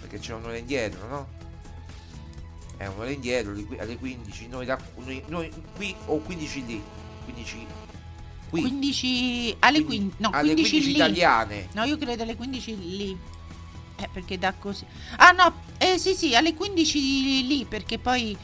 [0.00, 1.28] perché c'è un'ora indietro, no?
[2.78, 6.82] È un'ora indietro, alle 15, noi, da, noi, noi qui o 15 lì,
[7.24, 7.66] 15
[8.48, 10.94] qui, 15 alle 15, no, alle 15, 15 lì.
[10.94, 11.68] italiane.
[11.74, 13.18] No, io credo alle 15 lì.
[13.98, 14.86] Eh, perché da così.
[15.16, 18.36] Ah, no, eh sì, sì, alle 15 lì, perché poi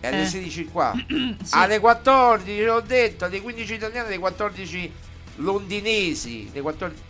[0.00, 0.26] E alle Eh.
[0.26, 0.92] 16 qua.
[1.42, 1.54] Sì.
[1.54, 4.92] Alle 14, l'ho detto, alle 15 italiane, alle 14
[5.36, 7.02] londinesi, alle 14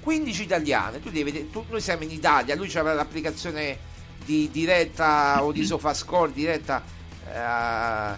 [0.00, 3.78] 15 italiane, tu devi vedere, tu- noi siamo in Italia, lui c'aveva l'applicazione
[4.24, 6.82] di diretta o di SofaScore diretta
[7.30, 8.16] eh,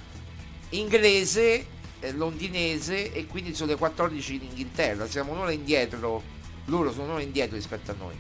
[0.77, 1.67] inglese,
[2.01, 6.23] eh, londinese e quindi sono le 14 in Inghilterra, siamo un'ora indietro,
[6.67, 8.15] loro sono un'ora indietro rispetto a noi.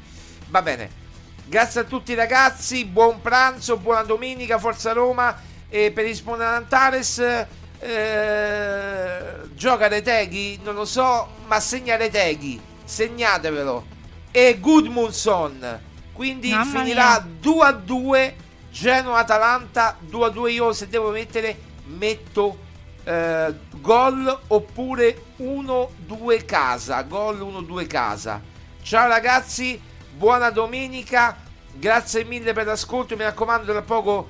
[0.49, 0.91] Va bene.
[1.51, 5.37] Grazie a tutti ragazzi, buon pranzo, buona domenica, Forza Roma.
[5.69, 7.19] E per rispondere ad Antares
[7.81, 13.85] eh, gioca Reteghi, non lo so, ma segna Reteghi, segnatevelo.
[14.31, 15.81] E Gudmundsson,
[16.13, 17.27] quindi Mamma finirà mia.
[17.41, 18.37] 2 a 2
[18.71, 22.59] Genoa-Atalanta 2 a 2 io se devo mettere metto
[23.03, 27.03] eh, gol oppure 1-2 casa.
[27.03, 28.41] Gol 1-2 casa.
[28.83, 29.89] Ciao ragazzi
[30.21, 31.35] buona domenica
[31.73, 34.29] grazie mille per l'ascolto mi raccomando tra poco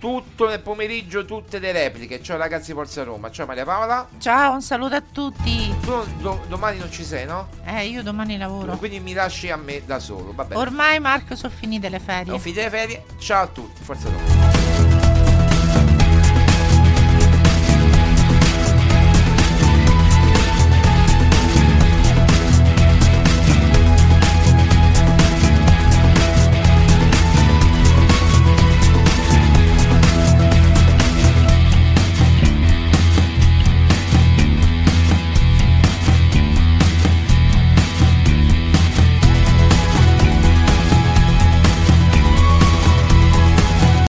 [0.00, 4.62] tutto nel pomeriggio tutte le repliche ciao ragazzi Forza Roma ciao Maria Paola ciao, un
[4.62, 5.72] saluto a tutti.
[5.80, 7.50] tu do- domani non ci sei no?
[7.64, 8.76] Eh, io domani lavoro.
[8.78, 12.32] quindi mi lasci a me da solo va bene Ormai Marco sono finite le ferie.
[12.32, 14.77] ho finito le ferie ciao a tutti Forza Roma